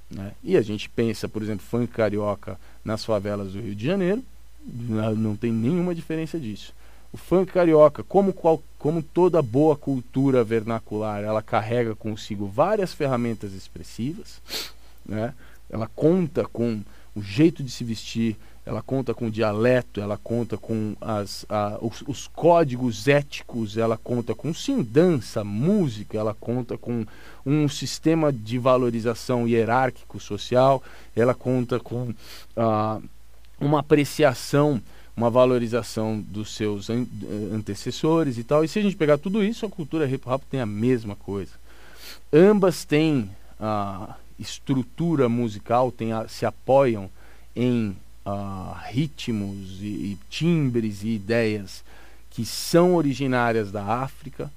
Né? 0.09 0.31
E 0.43 0.55
a 0.55 0.61
gente 0.61 0.89
pensa, 0.89 1.27
por 1.27 1.41
exemplo, 1.41 1.65
funk 1.65 1.91
carioca 1.91 2.59
nas 2.83 3.03
favelas 3.03 3.51
do 3.51 3.61
Rio 3.61 3.75
de 3.75 3.85
Janeiro, 3.85 4.23
não 4.65 5.35
tem 5.35 5.51
nenhuma 5.51 5.95
diferença 5.95 6.39
disso. 6.39 6.73
O 7.11 7.17
funk 7.17 7.51
carioca, 7.51 8.03
como, 8.03 8.33
qual, 8.33 8.61
como 8.77 9.01
toda 9.01 9.41
boa 9.41 9.75
cultura 9.75 10.43
vernacular, 10.43 11.23
ela 11.23 11.41
carrega 11.41 11.95
consigo 11.95 12.47
várias 12.47 12.93
ferramentas 12.93 13.53
expressivas, 13.53 14.41
né? 15.05 15.33
ela 15.69 15.89
conta 15.95 16.45
com 16.45 16.81
o 17.15 17.21
jeito 17.21 17.63
de 17.63 17.71
se 17.71 17.83
vestir, 17.83 18.35
ela 18.67 18.81
conta 18.81 19.13
com 19.13 19.27
o 19.27 19.31
dialeto, 19.31 20.01
ela 20.01 20.19
conta 20.21 20.57
com 20.57 20.93
as, 20.99 21.45
a, 21.47 21.77
os, 21.79 22.03
os, 22.05 22.27
códigos 22.27 23.07
éticos, 23.07 23.77
ela 23.77 23.95
conta 23.97 24.35
com 24.35 24.53
sim 24.53 24.83
dança, 24.83 25.41
música, 25.41 26.17
ela 26.17 26.33
conta 26.33 26.77
com 26.77 27.05
um 27.45 27.69
sistema 27.69 28.31
de 28.31 28.57
valorização 28.57 29.47
hierárquico 29.47 30.19
social, 30.19 30.83
ela 31.15 31.33
conta 31.33 31.79
com 31.79 32.13
uma 33.57 33.79
apreciação, 33.79 34.81
uma 35.15 35.29
valorização 35.29 36.19
dos 36.19 36.53
seus 36.53 36.89
an 36.89 37.07
antecessores 37.53 38.37
e 38.37 38.43
tal. 38.43 38.65
E 38.65 38.67
se 38.67 38.79
a 38.79 38.81
gente 38.81 38.97
pegar 38.97 39.17
tudo 39.17 39.41
isso, 39.41 39.65
a 39.65 39.69
cultura 39.69 40.05
hip 40.05 40.27
hop 40.27 40.43
tem 40.51 40.59
a 40.59 40.65
mesma 40.65 41.15
coisa. 41.15 41.51
Ambas 42.33 42.83
têm 42.83 43.29
a 43.57 44.17
estrutura 44.37 45.29
musical, 45.29 45.89
tem 45.89 46.11
a, 46.11 46.27
se 46.27 46.45
apoiam 46.45 47.09
em 47.55 47.95
uh, 48.27 48.75
ritmos 48.89 49.81
e, 49.81 49.85
e, 49.85 50.17
timbres 50.29 51.01
e 51.03 51.09
ideias 51.09 51.83
que 52.29 52.45
são 52.45 52.95
originárias 52.95 53.71
da 53.71 53.83
África. 53.83 54.51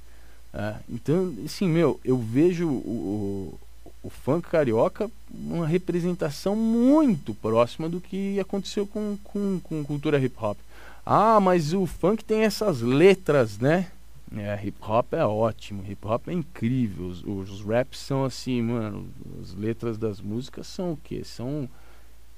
Uh, 0.52 0.82
então, 0.88 1.32
assim, 1.44 1.68
meu, 1.68 2.00
eu 2.04 2.18
vejo 2.18 2.68
o, 2.68 3.54
o, 3.54 3.60
o, 4.02 4.10
funk 4.10 4.48
carioca 4.48 5.08
uma 5.32 5.66
representação 5.66 6.56
muito 6.56 7.32
próxima 7.32 7.88
do 7.88 8.00
que 8.00 8.40
aconteceu 8.40 8.86
com, 8.86 9.16
com, 9.22 9.60
com 9.62 9.84
cultura 9.84 10.18
hip 10.18 10.34
hop. 10.38 10.58
Ah, 11.06 11.40
mas 11.40 11.72
o 11.72 11.86
funk 11.86 12.24
tem 12.24 12.42
essas 12.42 12.80
letras, 12.82 13.58
né? 13.58 13.90
É, 14.36 14.60
hip 14.64 14.76
hop 14.82 15.12
é 15.14 15.24
ótimo, 15.24 15.84
hip 15.88 16.06
hop 16.06 16.28
é 16.28 16.32
incrível. 16.32 17.06
Os, 17.06 17.24
os 17.24 17.64
raps 17.64 17.98
são 18.00 18.24
assim, 18.24 18.60
mano. 18.62 19.08
As 19.40 19.54
letras 19.54 19.96
das 19.96 20.20
músicas 20.20 20.66
são 20.66 20.92
o 20.92 20.96
quê? 20.96 21.22
São 21.24 21.68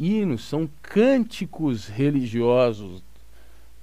hinos, 0.02 0.44
são 0.44 0.68
cânticos 0.82 1.86
religiosos. 1.86 3.02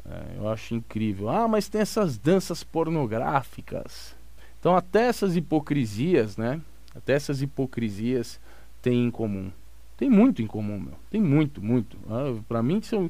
É, 0.06 0.38
eu 0.38 0.50
acho 0.50 0.76
incrível. 0.76 1.30
Ah, 1.30 1.48
mas 1.48 1.70
tem 1.70 1.80
essas 1.82 2.18
danças 2.18 2.64
pornográficas. 2.64 4.14
Então, 4.60 4.76
até 4.76 5.08
essas 5.08 5.36
hipocrisias, 5.36 6.36
né? 6.36 6.60
Até 6.94 7.14
essas 7.14 7.42
hipocrisias 7.42 8.40
têm 8.82 9.06
em 9.06 9.12
comum. 9.12 9.50
Tem 9.98 10.10
muito 10.10 10.42
em 10.42 10.48
comum, 10.48 10.80
meu. 10.80 10.94
Tem 11.10 11.22
muito, 11.22 11.62
muito. 11.62 11.98
Ah, 12.10 12.36
Para 12.48 12.62
mim, 12.62 12.82
são, 12.82 13.10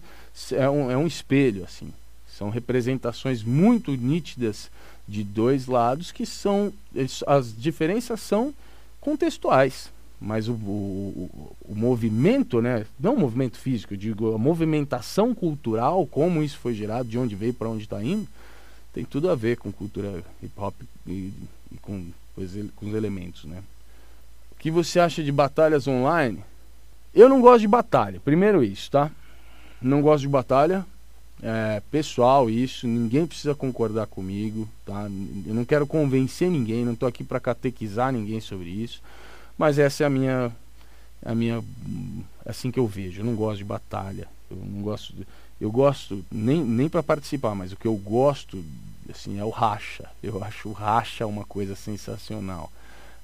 é, 0.51 0.69
um, 0.69 0.91
é 0.91 0.97
um 0.97 1.07
espelho, 1.07 1.63
assim. 1.63 1.91
São 2.27 2.49
representações 2.49 3.43
muito 3.43 3.91
nítidas 3.91 4.69
de 5.07 5.23
dois 5.23 5.65
lados 5.65 6.11
que 6.11 6.25
são. 6.25 6.71
As 7.25 7.55
diferenças 7.57 8.21
são 8.21 8.53
contextuais 9.01 9.91
mas 10.19 10.49
o, 10.49 10.53
o, 10.53 11.55
o, 11.61 11.75
movimento, 11.75 12.61
né, 12.61 12.85
não 12.99 13.15
o 13.15 13.19
movimento 13.19 13.57
físico, 13.57 13.95
digo 13.95 14.35
a 14.35 14.37
movimentação 14.37 15.33
cultural, 15.33 16.05
como 16.05 16.43
isso 16.43 16.57
foi 16.57 16.73
gerado, 16.73 17.07
de 17.07 17.17
onde 17.17 17.35
veio, 17.35 17.53
para 17.53 17.69
onde 17.69 17.83
está 17.83 18.03
indo, 18.03 18.27
tem 18.93 19.05
tudo 19.05 19.29
a 19.29 19.35
ver 19.35 19.57
com 19.57 19.71
cultura 19.71 20.23
hip 20.43 20.53
hop 20.57 20.75
e, 21.07 21.31
e 21.71 21.77
com, 21.81 22.05
com 22.35 22.85
os 22.85 22.93
elementos, 22.93 23.45
né. 23.45 23.63
O 24.51 24.55
que 24.59 24.69
você 24.69 24.99
acha 24.99 25.23
de 25.23 25.31
batalhas 25.31 25.87
online? 25.87 26.43
Eu 27.13 27.29
não 27.29 27.39
gosto 27.39 27.61
de 27.61 27.67
batalha, 27.67 28.19
primeiro 28.19 28.61
isso, 28.61 28.91
tá? 28.91 29.09
Não 29.81 30.01
gosto 30.01 30.21
de 30.23 30.27
batalha, 30.27 30.85
é, 31.41 31.81
pessoal 31.89 32.49
isso, 32.49 32.85
ninguém 32.85 33.25
precisa 33.25 33.55
concordar 33.55 34.07
comigo, 34.07 34.67
tá? 34.85 35.09
Eu 35.45 35.53
não 35.55 35.63
quero 35.63 35.87
convencer 35.87 36.51
ninguém, 36.51 36.83
não 36.83 36.91
estou 36.91 37.07
aqui 37.07 37.23
para 37.23 37.39
catequizar 37.39 38.11
ninguém 38.11 38.41
sobre 38.41 38.69
isso. 38.69 39.01
Mas 39.59 39.77
essa 39.77 40.03
é 40.03 40.07
a 40.07 40.09
minha 40.09 40.51
a 41.23 41.35
minha 41.35 41.61
assim 42.45 42.71
que 42.71 42.79
eu 42.79 42.87
vejo. 42.87 43.19
Eu 43.19 43.25
não 43.25 43.35
gosto 43.35 43.57
de 43.57 43.65
batalha. 43.65 44.25
Eu 44.49 44.55
não 44.55 44.81
gosto 44.81 45.13
de, 45.13 45.27
eu 45.59 45.69
gosto 45.69 46.23
nem 46.31 46.63
nem 46.63 46.87
para 46.87 47.03
participar, 47.03 47.53
mas 47.53 47.73
o 47.73 47.75
que 47.75 47.85
eu 47.85 47.95
gosto 47.97 48.63
assim 49.09 49.37
é 49.37 49.43
o 49.43 49.49
racha. 49.49 50.09
Eu 50.23 50.41
acho 50.41 50.69
o 50.69 50.71
racha 50.71 51.27
uma 51.27 51.43
coisa 51.43 51.75
sensacional. 51.75 52.71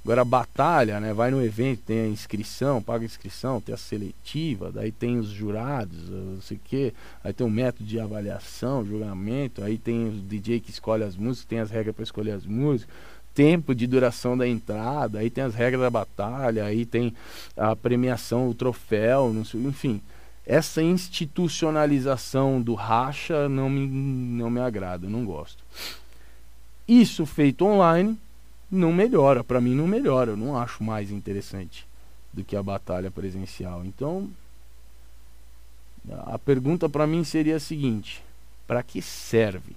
Agora 0.04 0.22
a 0.22 0.26
batalha, 0.26 1.00
né? 1.00 1.14
Vai 1.14 1.32
no 1.32 1.44
evento, 1.44 1.82
tem 1.84 2.02
a 2.02 2.08
inscrição, 2.08 2.80
paga 2.80 3.04
a 3.04 3.08
inscrição, 3.08 3.60
tem 3.60 3.74
a 3.74 3.78
seletiva, 3.78 4.72
daí 4.72 4.92
tem 4.92 5.18
os 5.18 5.30
jurados, 5.30 6.10
não 6.10 6.42
sei 6.42 6.58
o 6.58 6.60
quê, 6.64 6.94
aí 7.24 7.34
tem 7.34 7.48
o 7.48 7.50
método 7.50 7.86
de 7.86 8.00
avaliação, 8.00 8.86
julgamento, 8.86 9.64
aí 9.64 9.80
tem 9.80 10.10
o 10.10 10.12
DJ 10.12 10.60
que 10.60 10.70
escolhe 10.70 11.04
as 11.04 11.16
músicas, 11.16 11.48
tem 11.48 11.60
as 11.60 11.72
regras 11.72 11.96
para 11.96 12.04
escolher 12.04 12.34
as 12.34 12.46
músicas, 12.46 12.94
tempo 13.36 13.76
de 13.76 13.86
duração 13.86 14.38
da 14.38 14.48
entrada, 14.48 15.20
aí 15.20 15.30
tem 15.30 15.44
as 15.44 15.54
regras 15.54 15.82
da 15.82 15.90
batalha, 15.90 16.64
aí 16.64 16.86
tem 16.86 17.14
a 17.56 17.76
premiação, 17.76 18.50
o 18.50 18.56
troféu, 18.56 19.32
sei, 19.46 19.62
enfim. 19.62 20.02
Essa 20.46 20.82
institucionalização 20.82 22.62
do 22.62 22.74
racha 22.76 23.50
não 23.50 23.70
me, 23.70 23.86
não 23.86 24.50
me 24.50 24.62
agrada, 24.62 25.08
não 25.10 25.26
gosto. 25.26 25.62
Isso 26.88 27.26
feito 27.26 27.66
online 27.66 28.18
não 28.72 28.94
melhora, 28.94 29.44
para 29.44 29.60
mim 29.60 29.76
não 29.76 29.88
melhora, 29.88 30.32
eu 30.32 30.38
não 30.38 30.58
acho 30.58 30.84
mais 30.84 31.12
interessante 31.12 31.86
do 32.34 32.44
que 32.44 32.56
a 32.56 32.64
batalha 32.64 33.12
presencial. 33.12 33.84
Então, 33.86 34.30
a 36.28 36.38
pergunta 36.38 36.88
para 36.88 37.08
mim 37.08 37.24
seria 37.24 37.58
a 37.58 37.60
seguinte: 37.60 38.24
para 38.68 38.82
que 38.82 39.02
serve 39.02 39.76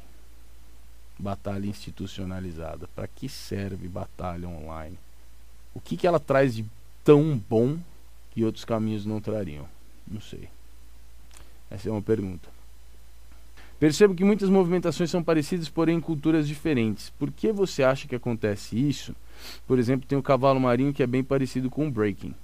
batalha 1.18 1.66
institucionalizada? 1.66 2.88
Para 2.94 3.08
que 3.08 3.28
serve 3.28 3.88
batalha 3.88 4.48
online? 4.48 4.98
O 5.74 5.80
que, 5.80 5.96
que 5.96 6.06
ela 6.06 6.20
traz 6.20 6.54
de 6.54 6.64
tão 7.04 7.36
bom 7.48 7.78
que 8.32 8.44
outros 8.44 8.64
caminhos 8.64 9.04
não 9.04 9.20
trariam? 9.20 9.66
Não 10.06 10.20
sei. 10.20 10.48
Essa 11.70 11.88
é 11.88 11.92
uma 11.92 12.02
pergunta. 12.02 12.48
Percebo 13.78 14.14
que 14.14 14.24
muitas 14.24 14.48
movimentações 14.48 15.10
são 15.10 15.22
parecidas, 15.22 15.68
porém 15.68 15.98
em 15.98 16.00
culturas 16.00 16.48
diferentes. 16.48 17.10
Por 17.10 17.30
que 17.30 17.52
você 17.52 17.82
acha 17.84 18.08
que 18.08 18.16
acontece 18.16 18.76
isso? 18.76 19.14
Por 19.66 19.78
exemplo, 19.78 20.06
tem 20.06 20.18
o 20.18 20.22
cavalo 20.22 20.58
marinho 20.58 20.92
que 20.92 21.02
é 21.02 21.06
bem 21.06 21.22
parecido 21.22 21.70
com 21.70 21.86
o 21.86 21.90
breaking. 21.90 22.34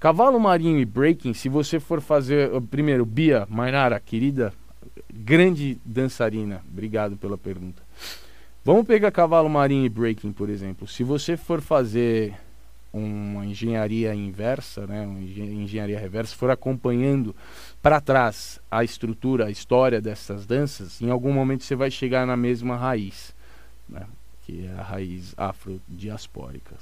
Cavalo 0.00 0.38
marinho 0.40 0.78
e 0.78 0.84
breaking, 0.84 1.34
se 1.34 1.48
você 1.48 1.78
for 1.78 2.00
fazer. 2.00 2.50
Primeiro, 2.70 3.04
Bia 3.04 3.46
Mainara, 3.50 4.00
querida, 4.00 4.54
grande 5.12 5.76
dançarina, 5.84 6.62
obrigado 6.70 7.16
pela 7.16 7.36
pergunta. 7.36 7.82
Vamos 8.68 8.86
pegar 8.86 9.10
cavalo 9.10 9.48
marinho 9.48 9.86
e 9.86 9.88
breaking, 9.88 10.30
por 10.30 10.50
exemplo. 10.50 10.86
Se 10.86 11.02
você 11.02 11.38
for 11.38 11.62
fazer 11.62 12.34
uma 12.92 13.46
engenharia 13.46 14.14
inversa, 14.14 14.86
né, 14.86 15.06
uma 15.06 15.18
engenharia 15.18 15.98
reversa, 15.98 16.36
for 16.36 16.50
acompanhando 16.50 17.34
para 17.80 17.98
trás 17.98 18.60
a 18.70 18.84
estrutura, 18.84 19.46
a 19.46 19.50
história 19.50 20.02
dessas 20.02 20.44
danças, 20.44 21.00
em 21.00 21.08
algum 21.08 21.32
momento 21.32 21.64
você 21.64 21.74
vai 21.74 21.90
chegar 21.90 22.26
na 22.26 22.36
mesma 22.36 22.76
raiz, 22.76 23.34
né, 23.88 24.06
que 24.44 24.66
é 24.66 24.78
a 24.78 24.82
raiz 24.82 25.32
afrodiaspórica. 25.34 26.74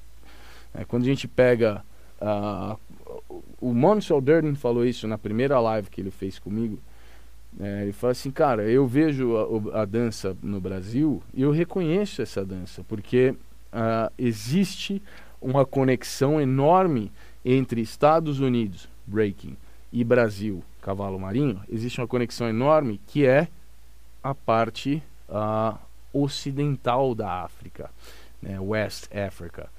É, 0.74 0.84
quando 0.84 1.05
a 1.05 1.07
gente 1.07 1.28
pega. 1.28 1.84
Uh, 2.20 2.76
o 3.61 3.72
Monsell 3.72 4.20
Durden 4.20 4.57
falou 4.57 4.84
isso 4.84 5.07
na 5.07 5.16
primeira 5.16 5.61
live 5.61 5.89
que 5.89 6.01
ele 6.01 6.11
fez 6.11 6.37
comigo. 6.37 6.80
É, 7.59 7.82
ele 7.82 7.92
fala 7.92 8.11
assim, 8.11 8.30
cara, 8.30 8.64
eu 8.64 8.86
vejo 8.86 9.36
a, 9.72 9.82
a, 9.82 9.84
dança 9.84 10.36
no 10.42 10.61
Brasil 10.61 11.22
e 11.32 11.42
eu 11.42 11.50
reconheço 11.50 12.20
essa 12.20 12.44
dança, 12.44 12.84
porque 12.86 13.30
uh, 13.72 14.12
existe 14.18 15.02
uma 15.40 15.64
conexão 15.64 16.40
enorme 16.40 17.11
entre 17.44 17.80
Estados 17.80 18.40
Unidos, 18.40 18.88
breaking, 19.07 19.57
e 19.90 20.04
Brasil, 20.04 20.62
cavalo 20.82 21.18
marinho, 21.18 21.62
existe 21.70 22.00
uma 22.00 22.07
conexão 22.07 22.48
enorme 22.48 23.00
que 23.07 23.24
é 23.24 23.48
a 24.22 24.34
parte 24.34 25.02
uh, 25.28 25.78
ocidental 26.12 27.14
da 27.14 27.42
África, 27.42 27.90
né, 28.42 28.61
West 28.61 29.09
Africa, 29.14 29.70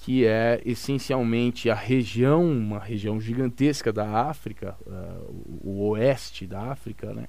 que 0.00 0.26
é 0.26 0.60
essencialmente 0.64 1.68
a 1.68 1.74
região, 1.74 2.50
uma 2.50 2.78
região 2.78 3.20
gigantesca 3.20 3.92
da 3.92 4.28
África, 4.28 4.76
uh, 4.86 5.60
o 5.62 5.88
oeste 5.90 6.46
da 6.46 6.72
África, 6.72 7.12
né, 7.12 7.28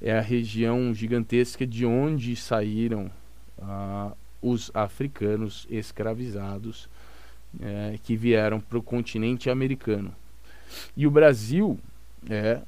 é 0.00 0.18
a 0.18 0.20
região 0.20 0.92
gigantesca 0.92 1.66
de 1.66 1.86
onde 1.86 2.34
saíram 2.34 3.10
uh, 3.58 4.16
os 4.42 4.70
africanos 4.74 5.66
escravizados 5.70 6.88
é, 7.60 7.98
que 8.02 8.16
vieram 8.16 8.60
para 8.60 8.78
o 8.78 8.82
continente 8.82 9.50
americano. 9.50 10.14
E 10.96 11.06
o 11.06 11.10
Brasil 11.10 11.78
é, 12.28 12.62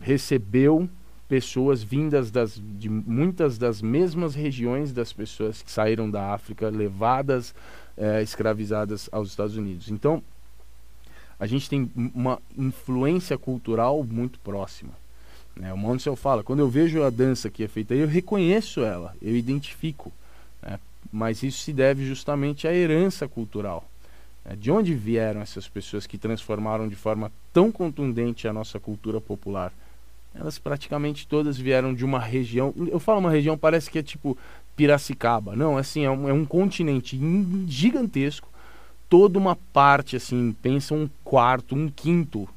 recebeu 0.00 0.88
pessoas 1.28 1.82
vindas 1.82 2.30
das, 2.30 2.60
de 2.60 2.88
muitas 2.88 3.58
das 3.58 3.80
mesmas 3.80 4.34
regiões 4.34 4.92
das 4.92 5.12
pessoas 5.12 5.62
que 5.62 5.70
saíram 5.70 6.10
da 6.10 6.32
África, 6.32 6.68
levadas, 6.68 7.54
é, 8.00 8.22
escravizadas 8.22 9.10
aos 9.12 9.28
Estados 9.28 9.56
Unidos. 9.56 9.90
Então, 9.90 10.22
a 11.38 11.46
gente 11.46 11.68
tem 11.68 11.90
uma 12.14 12.40
influência 12.56 13.36
cultural 13.36 14.02
muito 14.02 14.40
próxima. 14.40 14.92
Né? 15.54 15.72
O 15.72 15.76
Monsell 15.76 16.16
fala, 16.16 16.42
quando 16.42 16.60
eu 16.60 16.68
vejo 16.68 17.02
a 17.02 17.10
dança 17.10 17.50
que 17.50 17.62
é 17.62 17.68
feita 17.68 17.92
aí, 17.92 18.00
eu 18.00 18.08
reconheço 18.08 18.80
ela, 18.80 19.14
eu 19.20 19.36
identifico. 19.36 20.10
Né? 20.62 20.80
Mas 21.12 21.42
isso 21.42 21.60
se 21.60 21.72
deve 21.72 22.06
justamente 22.06 22.66
à 22.66 22.72
herança 22.72 23.28
cultural. 23.28 23.86
Né? 24.44 24.56
De 24.56 24.70
onde 24.70 24.94
vieram 24.94 25.42
essas 25.42 25.68
pessoas 25.68 26.06
que 26.06 26.16
transformaram 26.16 26.88
de 26.88 26.96
forma 26.96 27.30
tão 27.52 27.70
contundente 27.70 28.48
a 28.48 28.52
nossa 28.52 28.80
cultura 28.80 29.20
popular? 29.20 29.72
Elas 30.34 30.58
praticamente 30.58 31.26
todas 31.26 31.58
vieram 31.58 31.92
de 31.92 32.04
uma 32.04 32.20
região. 32.20 32.72
Eu 32.90 33.00
falo 33.00 33.18
uma 33.18 33.30
região, 33.30 33.58
parece 33.58 33.90
que 33.90 33.98
é 33.98 34.02
tipo 34.02 34.38
Piracicaba. 34.80 35.54
Não, 35.54 35.76
assim, 35.76 36.06
é 36.06 36.10
um, 36.10 36.26
é 36.26 36.32
um 36.32 36.46
continente 36.46 37.20
gigantesco. 37.68 38.48
Toda 39.10 39.38
uma 39.38 39.54
parte, 39.54 40.16
assim, 40.16 40.56
pensa 40.62 40.94
um 40.94 41.06
quarto, 41.22 41.74
um 41.74 41.90
quinto 41.90 42.48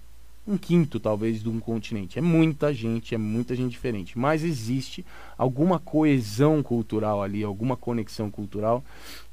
um 0.45 0.57
quinto 0.57 0.99
talvez 0.99 1.41
de 1.41 1.49
um 1.49 1.59
continente. 1.59 2.19
É 2.19 2.21
muita 2.21 2.74
gente, 2.74 3.15
é 3.15 3.17
muita 3.17 3.55
gente 3.55 3.71
diferente, 3.71 4.17
mas 4.17 4.43
existe 4.43 5.05
alguma 5.38 5.80
coesão 5.80 6.61
cultural 6.61 7.24
ali, 7.24 7.43
alguma 7.43 7.78
conexão 7.78 8.30
cultural 8.30 8.84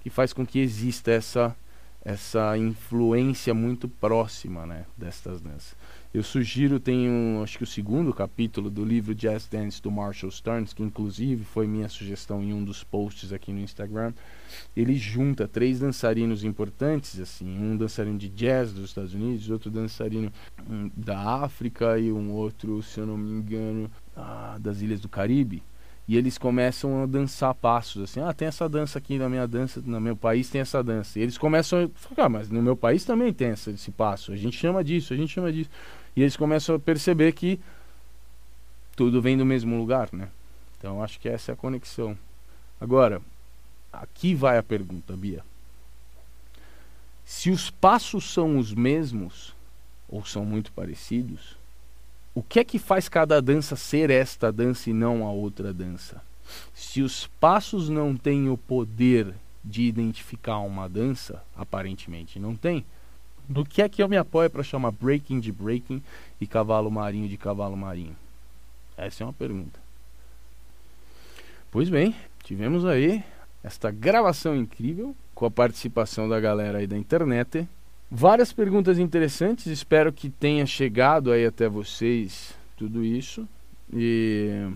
que 0.03 0.11
faz 0.11 0.32
com 0.32 0.47
que 0.47 0.59
exista 0.59 1.11
essa 1.11 1.57
essa 2.05 2.57
influência 2.57 3.53
muito 3.53 3.86
próxima, 3.86 4.64
né, 4.64 4.86
destas 4.97 5.41
danças. 5.41 5.74
Eu 6.12 6.24
sugiro, 6.24 6.80
tem 6.80 7.08
um, 7.08 7.40
acho 7.40 7.56
que 7.56 7.62
o 7.62 7.66
segundo 7.66 8.12
capítulo 8.12 8.68
do 8.68 8.84
livro 8.84 9.14
Jazz 9.14 9.46
Dance 9.46 9.80
do 9.80 9.92
Marshall 9.92 10.32
Stearns, 10.32 10.72
que 10.72 10.82
inclusive 10.82 11.44
foi 11.44 11.68
minha 11.68 11.88
sugestão 11.88 12.42
em 12.42 12.52
um 12.52 12.64
dos 12.64 12.82
posts 12.82 13.32
aqui 13.32 13.52
no 13.52 13.61
Instagram. 13.61 14.12
Ele 14.76 14.96
junta 14.96 15.46
três 15.46 15.78
dançarinos 15.78 16.42
importantes, 16.42 17.20
assim, 17.20 17.46
um 17.46 17.76
dançarino 17.76 18.18
de 18.18 18.28
jazz 18.28 18.72
dos 18.72 18.86
Estados 18.86 19.14
Unidos, 19.14 19.48
outro 19.50 19.70
dançarino 19.70 20.32
um, 20.68 20.90
da 20.96 21.44
África 21.44 21.96
e 21.96 22.11
um 22.11 22.32
outro, 22.32 22.82
se 22.82 22.98
eu 22.98 23.06
não 23.06 23.16
me 23.16 23.30
engano, 23.30 23.88
ah, 24.16 24.58
das 24.61 24.82
Ilhas 24.82 25.00
do 25.00 25.08
Caribe. 25.08 25.62
E 26.08 26.16
eles 26.16 26.36
começam 26.36 27.04
a 27.04 27.06
dançar 27.06 27.54
passos 27.54 28.02
assim 28.02 28.18
ah 28.18 28.32
tem 28.32 28.48
essa 28.48 28.68
dança 28.68 28.98
aqui 28.98 29.16
na 29.16 29.28
minha 29.28 29.46
dança 29.46 29.80
no 29.80 30.00
meu 30.00 30.16
país 30.16 30.50
tem 30.50 30.61
essa 30.61 30.82
dança. 30.82 31.20
E 31.20 31.22
eles 31.22 31.38
começam 31.38 31.88
a 32.16 32.24
ah, 32.24 32.28
mas 32.28 32.50
no 32.50 32.61
meu 32.61 32.74
país 32.74 33.04
também 33.04 33.32
tem 33.32 33.50
esse 33.50 33.92
passo 33.92 34.32
a 34.32 34.36
gente 34.36 34.56
chama 34.56 34.82
disso 34.82 35.14
a 35.14 35.16
gente 35.16 35.32
chama 35.32 35.52
disso 35.52 35.70
e 36.20 36.22
eles 36.22 36.36
começam 36.36 36.74
a 36.74 36.78
perceber 36.78 37.32
que 37.32 37.58
tudo 38.94 39.22
vem 39.22 39.38
do 39.38 39.46
mesmo 39.46 39.78
lugar, 39.78 40.10
né? 40.12 40.28
Então 40.76 41.02
acho 41.02 41.18
que 41.18 41.26
essa 41.26 41.50
é 41.50 41.54
a 41.54 41.56
conexão. 41.56 42.14
Agora, 42.78 43.22
aqui 43.90 44.34
vai 44.34 44.58
a 44.58 44.62
pergunta, 44.62 45.16
Bia. 45.16 45.42
Se 47.24 47.48
os 47.48 47.70
passos 47.70 48.30
são 48.30 48.58
os 48.58 48.74
mesmos 48.74 49.54
ou 50.10 50.22
são 50.22 50.44
muito 50.44 50.70
parecidos, 50.72 51.56
o 52.34 52.42
que 52.42 52.60
é 52.60 52.64
que 52.64 52.78
faz 52.78 53.08
cada 53.08 53.40
dança 53.40 53.74
ser 53.74 54.10
esta 54.10 54.52
dança 54.52 54.90
e 54.90 54.92
não 54.92 55.26
a 55.26 55.32
outra 55.32 55.72
dança? 55.72 56.22
Se 56.74 57.00
os 57.00 57.28
passos 57.40 57.88
não 57.88 58.14
têm 58.14 58.50
o 58.50 58.58
poder 58.58 59.34
de 59.64 59.84
identificar 59.84 60.58
uma 60.58 60.86
dança, 60.86 61.42
aparentemente 61.56 62.38
não 62.38 62.54
tem, 62.54 62.84
no 63.51 63.64
que 63.64 63.82
é 63.82 63.88
que 63.88 64.01
eu 64.01 64.09
me 64.09 64.16
apoio 64.16 64.48
para 64.48 64.62
chamar 64.62 64.92
breaking 64.92 65.40
de 65.40 65.51
breaking 65.51 66.01
e 66.40 66.46
cavalo 66.46 66.88
marinho 66.88 67.28
de 67.28 67.36
cavalo 67.36 67.76
marinho? 67.76 68.14
Essa 68.96 69.24
é 69.24 69.26
uma 69.26 69.32
pergunta. 69.32 69.80
Pois 71.68 71.88
bem, 71.88 72.14
tivemos 72.44 72.84
aí 72.86 73.24
esta 73.64 73.90
gravação 73.90 74.57
incrível 74.57 75.16
com 75.34 75.46
a 75.46 75.51
participação 75.51 76.28
da 76.28 76.38
galera 76.38 76.78
aí 76.78 76.86
da 76.86 76.96
internet. 76.96 77.68
Várias 78.09 78.53
perguntas 78.53 79.01
interessantes, 79.01 79.66
espero 79.66 80.12
que 80.12 80.30
tenha 80.30 80.64
chegado 80.64 81.32
aí 81.32 81.44
até 81.44 81.68
vocês 81.68 82.55
tudo 82.76 83.05
isso. 83.05 83.48
E 83.92 84.68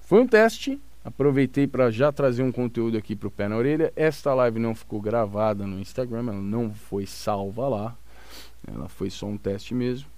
foi 0.00 0.22
um 0.22 0.26
teste. 0.26 0.80
Aproveitei 1.04 1.66
para 1.66 1.90
já 1.90 2.12
trazer 2.12 2.42
um 2.42 2.52
conteúdo 2.52 2.96
aqui 2.96 3.14
para 3.14 3.28
o 3.28 3.30
pé 3.30 3.48
na 3.48 3.56
orelha. 3.56 3.92
Esta 3.96 4.32
live 4.32 4.58
não 4.58 4.74
ficou 4.74 5.00
gravada 5.00 5.66
no 5.66 5.80
Instagram, 5.80 6.20
ela 6.20 6.32
não 6.32 6.72
foi 6.72 7.06
salva 7.06 7.68
lá. 7.68 7.96
Ela 8.66 8.88
foi 8.88 9.10
só 9.10 9.26
um 9.26 9.36
teste 9.36 9.74
mesmo. 9.74 10.08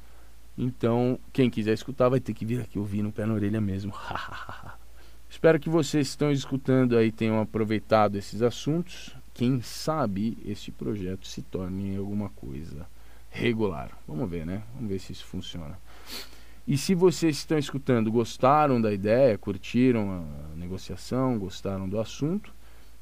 Então, 0.57 1.19
quem 1.33 1.51
quiser 1.51 1.73
escutar 1.73 2.09
vai 2.09 2.21
ter 2.21 2.33
que 2.33 2.45
vir 2.45 2.61
aqui 2.61 2.79
ouvir 2.79 3.03
no 3.03 3.13
pé 3.13 3.27
na 3.27 3.35
orelha 3.35 3.61
mesmo. 3.61 3.93
Espero 5.29 5.59
que 5.59 5.69
vocês 5.69 6.07
que 6.07 6.11
estão 6.11 6.31
escutando 6.31 6.97
aí 6.97 7.11
tenham 7.11 7.41
aproveitado 7.41 8.17
esses 8.17 8.41
assuntos. 8.41 9.15
quem 9.33 9.61
sabe 9.61 10.39
este 10.45 10.71
projeto 10.71 11.27
se 11.27 11.43
torne 11.43 11.97
alguma 11.97 12.29
coisa 12.29 12.87
regular. 13.31 13.91
Vamos 14.07 14.31
ver, 14.31 14.47
né? 14.47 14.63
Vamos 14.75 14.89
ver 14.89 15.01
se 15.01 15.13
isso 15.13 15.25
funciona. 15.25 15.77
E 16.67 16.79
se 16.79 16.95
vocês 16.95 17.37
estão 17.37 17.59
escutando, 17.59 18.13
gostaram 18.13 18.81
da 18.81 18.93
ideia, 18.93 19.37
curtiram 19.37 20.25
a 20.53 20.57
negociação, 20.57 21.37
gostaram 21.37 21.89
do 21.89 21.99
assunto, 21.99 22.55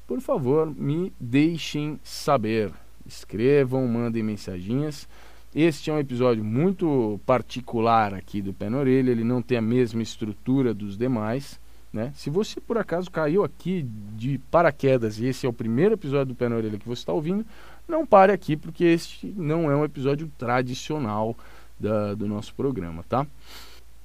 por 0.07 0.19
favor, 0.19 0.73
me 0.75 1.13
deixem 1.19 1.99
saber. 2.03 2.73
Escrevam, 3.05 3.87
mandem 3.87 4.23
mensaginhas. 4.23 5.07
Este 5.55 5.91
é 5.91 5.93
um 5.93 5.99
episódio 5.99 6.43
muito 6.43 7.19
particular 7.27 8.11
aqui 8.11 8.41
do 8.41 8.51
Pé 8.51 8.71
na 8.71 8.79
Orelha, 8.79 9.11
ele 9.11 9.23
não 9.23 9.39
tem 9.39 9.55
a 9.55 9.61
mesma 9.61 10.01
estrutura 10.01 10.73
dos 10.73 10.97
demais. 10.97 11.59
Né? 11.91 12.11
Se 12.15 12.31
você 12.31 12.59
por 12.59 12.75
acaso 12.75 13.11
caiu 13.11 13.43
aqui 13.43 13.87
de 14.15 14.39
paraquedas 14.49 15.19
e 15.19 15.27
esse 15.27 15.45
é 15.45 15.49
o 15.49 15.53
primeiro 15.53 15.93
episódio 15.93 16.33
do 16.33 16.35
Pé 16.35 16.49
na 16.49 16.55
Orelha 16.55 16.79
que 16.79 16.87
você 16.87 17.01
está 17.01 17.13
ouvindo, 17.13 17.45
não 17.87 18.03
pare 18.03 18.31
aqui 18.31 18.57
porque 18.57 18.83
este 18.83 19.27
não 19.37 19.69
é 19.69 19.75
um 19.75 19.85
episódio 19.85 20.27
tradicional 20.39 21.37
da, 21.79 22.15
do 22.15 22.27
nosso 22.27 22.55
programa, 22.55 23.03
tá? 23.07 23.27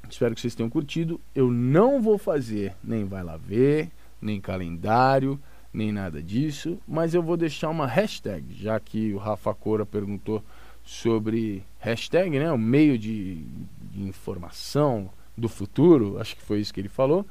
Espero 0.07 0.34
que 0.34 0.42
vocês 0.42 0.55
tenham 0.55 0.68
curtido. 0.68 1.18
Eu 1.34 1.51
não 1.51 2.03
vou 2.03 2.18
fazer 2.18 2.74
nem 2.84 3.07
vai 3.07 3.24
lá 3.24 3.38
ver, 3.38 3.90
nem 4.20 4.38
calendário, 4.38 5.40
nem 5.72 5.92
nada 5.92 6.22
disso, 6.22 6.78
mas 6.86 7.14
eu 7.14 7.22
vou 7.22 7.38
deixar 7.38 7.70
uma 7.70 7.86
hashtag, 7.86 8.55
já 8.55 8.78
que 8.78 9.14
o 9.14 9.16
Rafa 9.16 9.55
Cora 9.55 9.86
perguntou 9.86 10.44
sobre 10.89 11.62
hashtag, 11.80 12.39
né, 12.39 12.51
o 12.51 12.57
meio 12.57 12.99
de, 12.99 13.45
de 13.93 14.03
informação 14.03 15.11
do 15.36 15.47
futuro, 15.47 16.18
acho 16.18 16.34
que 16.34 16.41
foi 16.41 16.61
isso 16.61 16.72
que 16.72 16.80
ele 16.80 16.89
falou. 16.89 17.26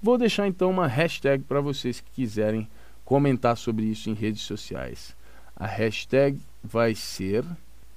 Vou 0.00 0.16
deixar 0.16 0.46
então 0.46 0.70
uma 0.70 0.86
hashtag 0.86 1.42
para 1.42 1.60
vocês 1.60 2.00
que 2.00 2.08
quiserem 2.12 2.68
comentar 3.04 3.56
sobre 3.56 3.86
isso 3.86 4.08
em 4.08 4.14
redes 4.14 4.42
sociais. 4.42 5.16
A 5.56 5.66
hashtag 5.66 6.38
vai 6.62 6.94
ser 6.94 7.44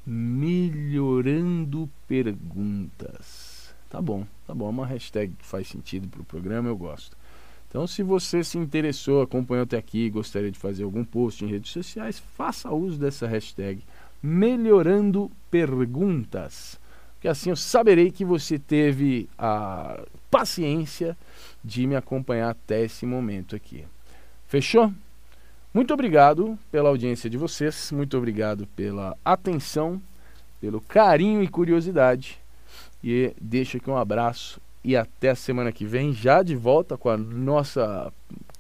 melhorando 0.04 1.88
perguntas. 2.08 3.76
Tá 3.88 4.02
bom, 4.02 4.26
tá 4.48 4.56
bom, 4.56 4.66
é 4.66 4.70
uma 4.70 4.88
hashtag 4.88 5.36
que 5.36 5.46
faz 5.46 5.68
sentido 5.68 6.08
para 6.08 6.22
o 6.22 6.26
programa, 6.26 6.68
eu 6.68 6.76
gosto. 6.76 7.16
Então, 7.70 7.86
se 7.86 8.02
você 8.02 8.44
se 8.44 8.58
interessou, 8.58 9.22
acompanhou 9.22 9.66
até 9.66 9.78
aqui, 9.78 10.10
gostaria 10.10 10.50
de 10.50 10.58
fazer 10.58 10.84
algum 10.84 11.06
post 11.06 11.46
em 11.46 11.48
redes 11.48 11.72
sociais, 11.72 12.18
faça 12.36 12.72
uso 12.72 12.98
dessa 12.98 13.28
hashtag 13.28 13.84
melhorando 14.26 15.32
perguntas. 15.52 16.80
Porque 17.14 17.28
assim 17.28 17.52
eu 17.52 17.56
saberei 17.56 18.10
que 18.10 18.26
você 18.26 18.58
teve 18.58 19.30
a 19.38 20.04
paciência 20.32 21.16
de 21.64 21.86
me 21.86 21.96
acompanhar 21.96 22.50
até 22.50 22.84
esse 22.84 23.06
momento 23.06 23.56
aqui. 23.56 23.86
Fechou? 24.48 24.92
Muito 25.74 25.94
obrigado 25.94 26.58
pela 26.72 26.90
audiência 26.90 27.30
de 27.30 27.38
vocês, 27.38 27.92
muito 27.92 28.18
obrigado 28.18 28.66
pela 28.76 29.16
atenção, 29.24 30.02
pelo 30.60 30.82
carinho 30.82 31.44
e 31.44 31.48
curiosidade. 31.48 32.40
E 33.04 33.34
deixo 33.40 33.78
aqui 33.78 33.90
um 33.90 33.98
abraço 33.98 34.60
e 34.84 34.96
até 34.96 35.30
a 35.30 35.36
semana 35.36 35.72
que 35.72 35.86
vem, 35.86 36.14
já 36.14 36.42
de 36.42 36.56
volta 36.56 36.98
com 36.98 37.10
a 37.10 37.18
nossa 37.18 38.12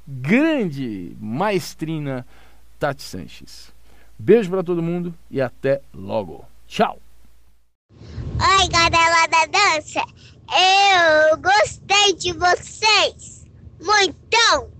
grande 0.08 1.16
maestrina 1.20 2.26
Tati 2.80 3.02
Sanches. 3.02 3.75
Beijo 4.18 4.50
para 4.50 4.64
todo 4.64 4.82
mundo 4.82 5.14
e 5.30 5.42
até 5.42 5.82
logo. 5.94 6.46
Tchau! 6.68 7.00
Oi, 7.92 8.68
galera 8.70 9.28
da 9.28 9.46
dança! 9.46 10.02
Eu 10.50 11.38
gostei 11.38 12.14
de 12.16 12.34
vocês! 12.34 13.46
Muitão! 13.82 14.75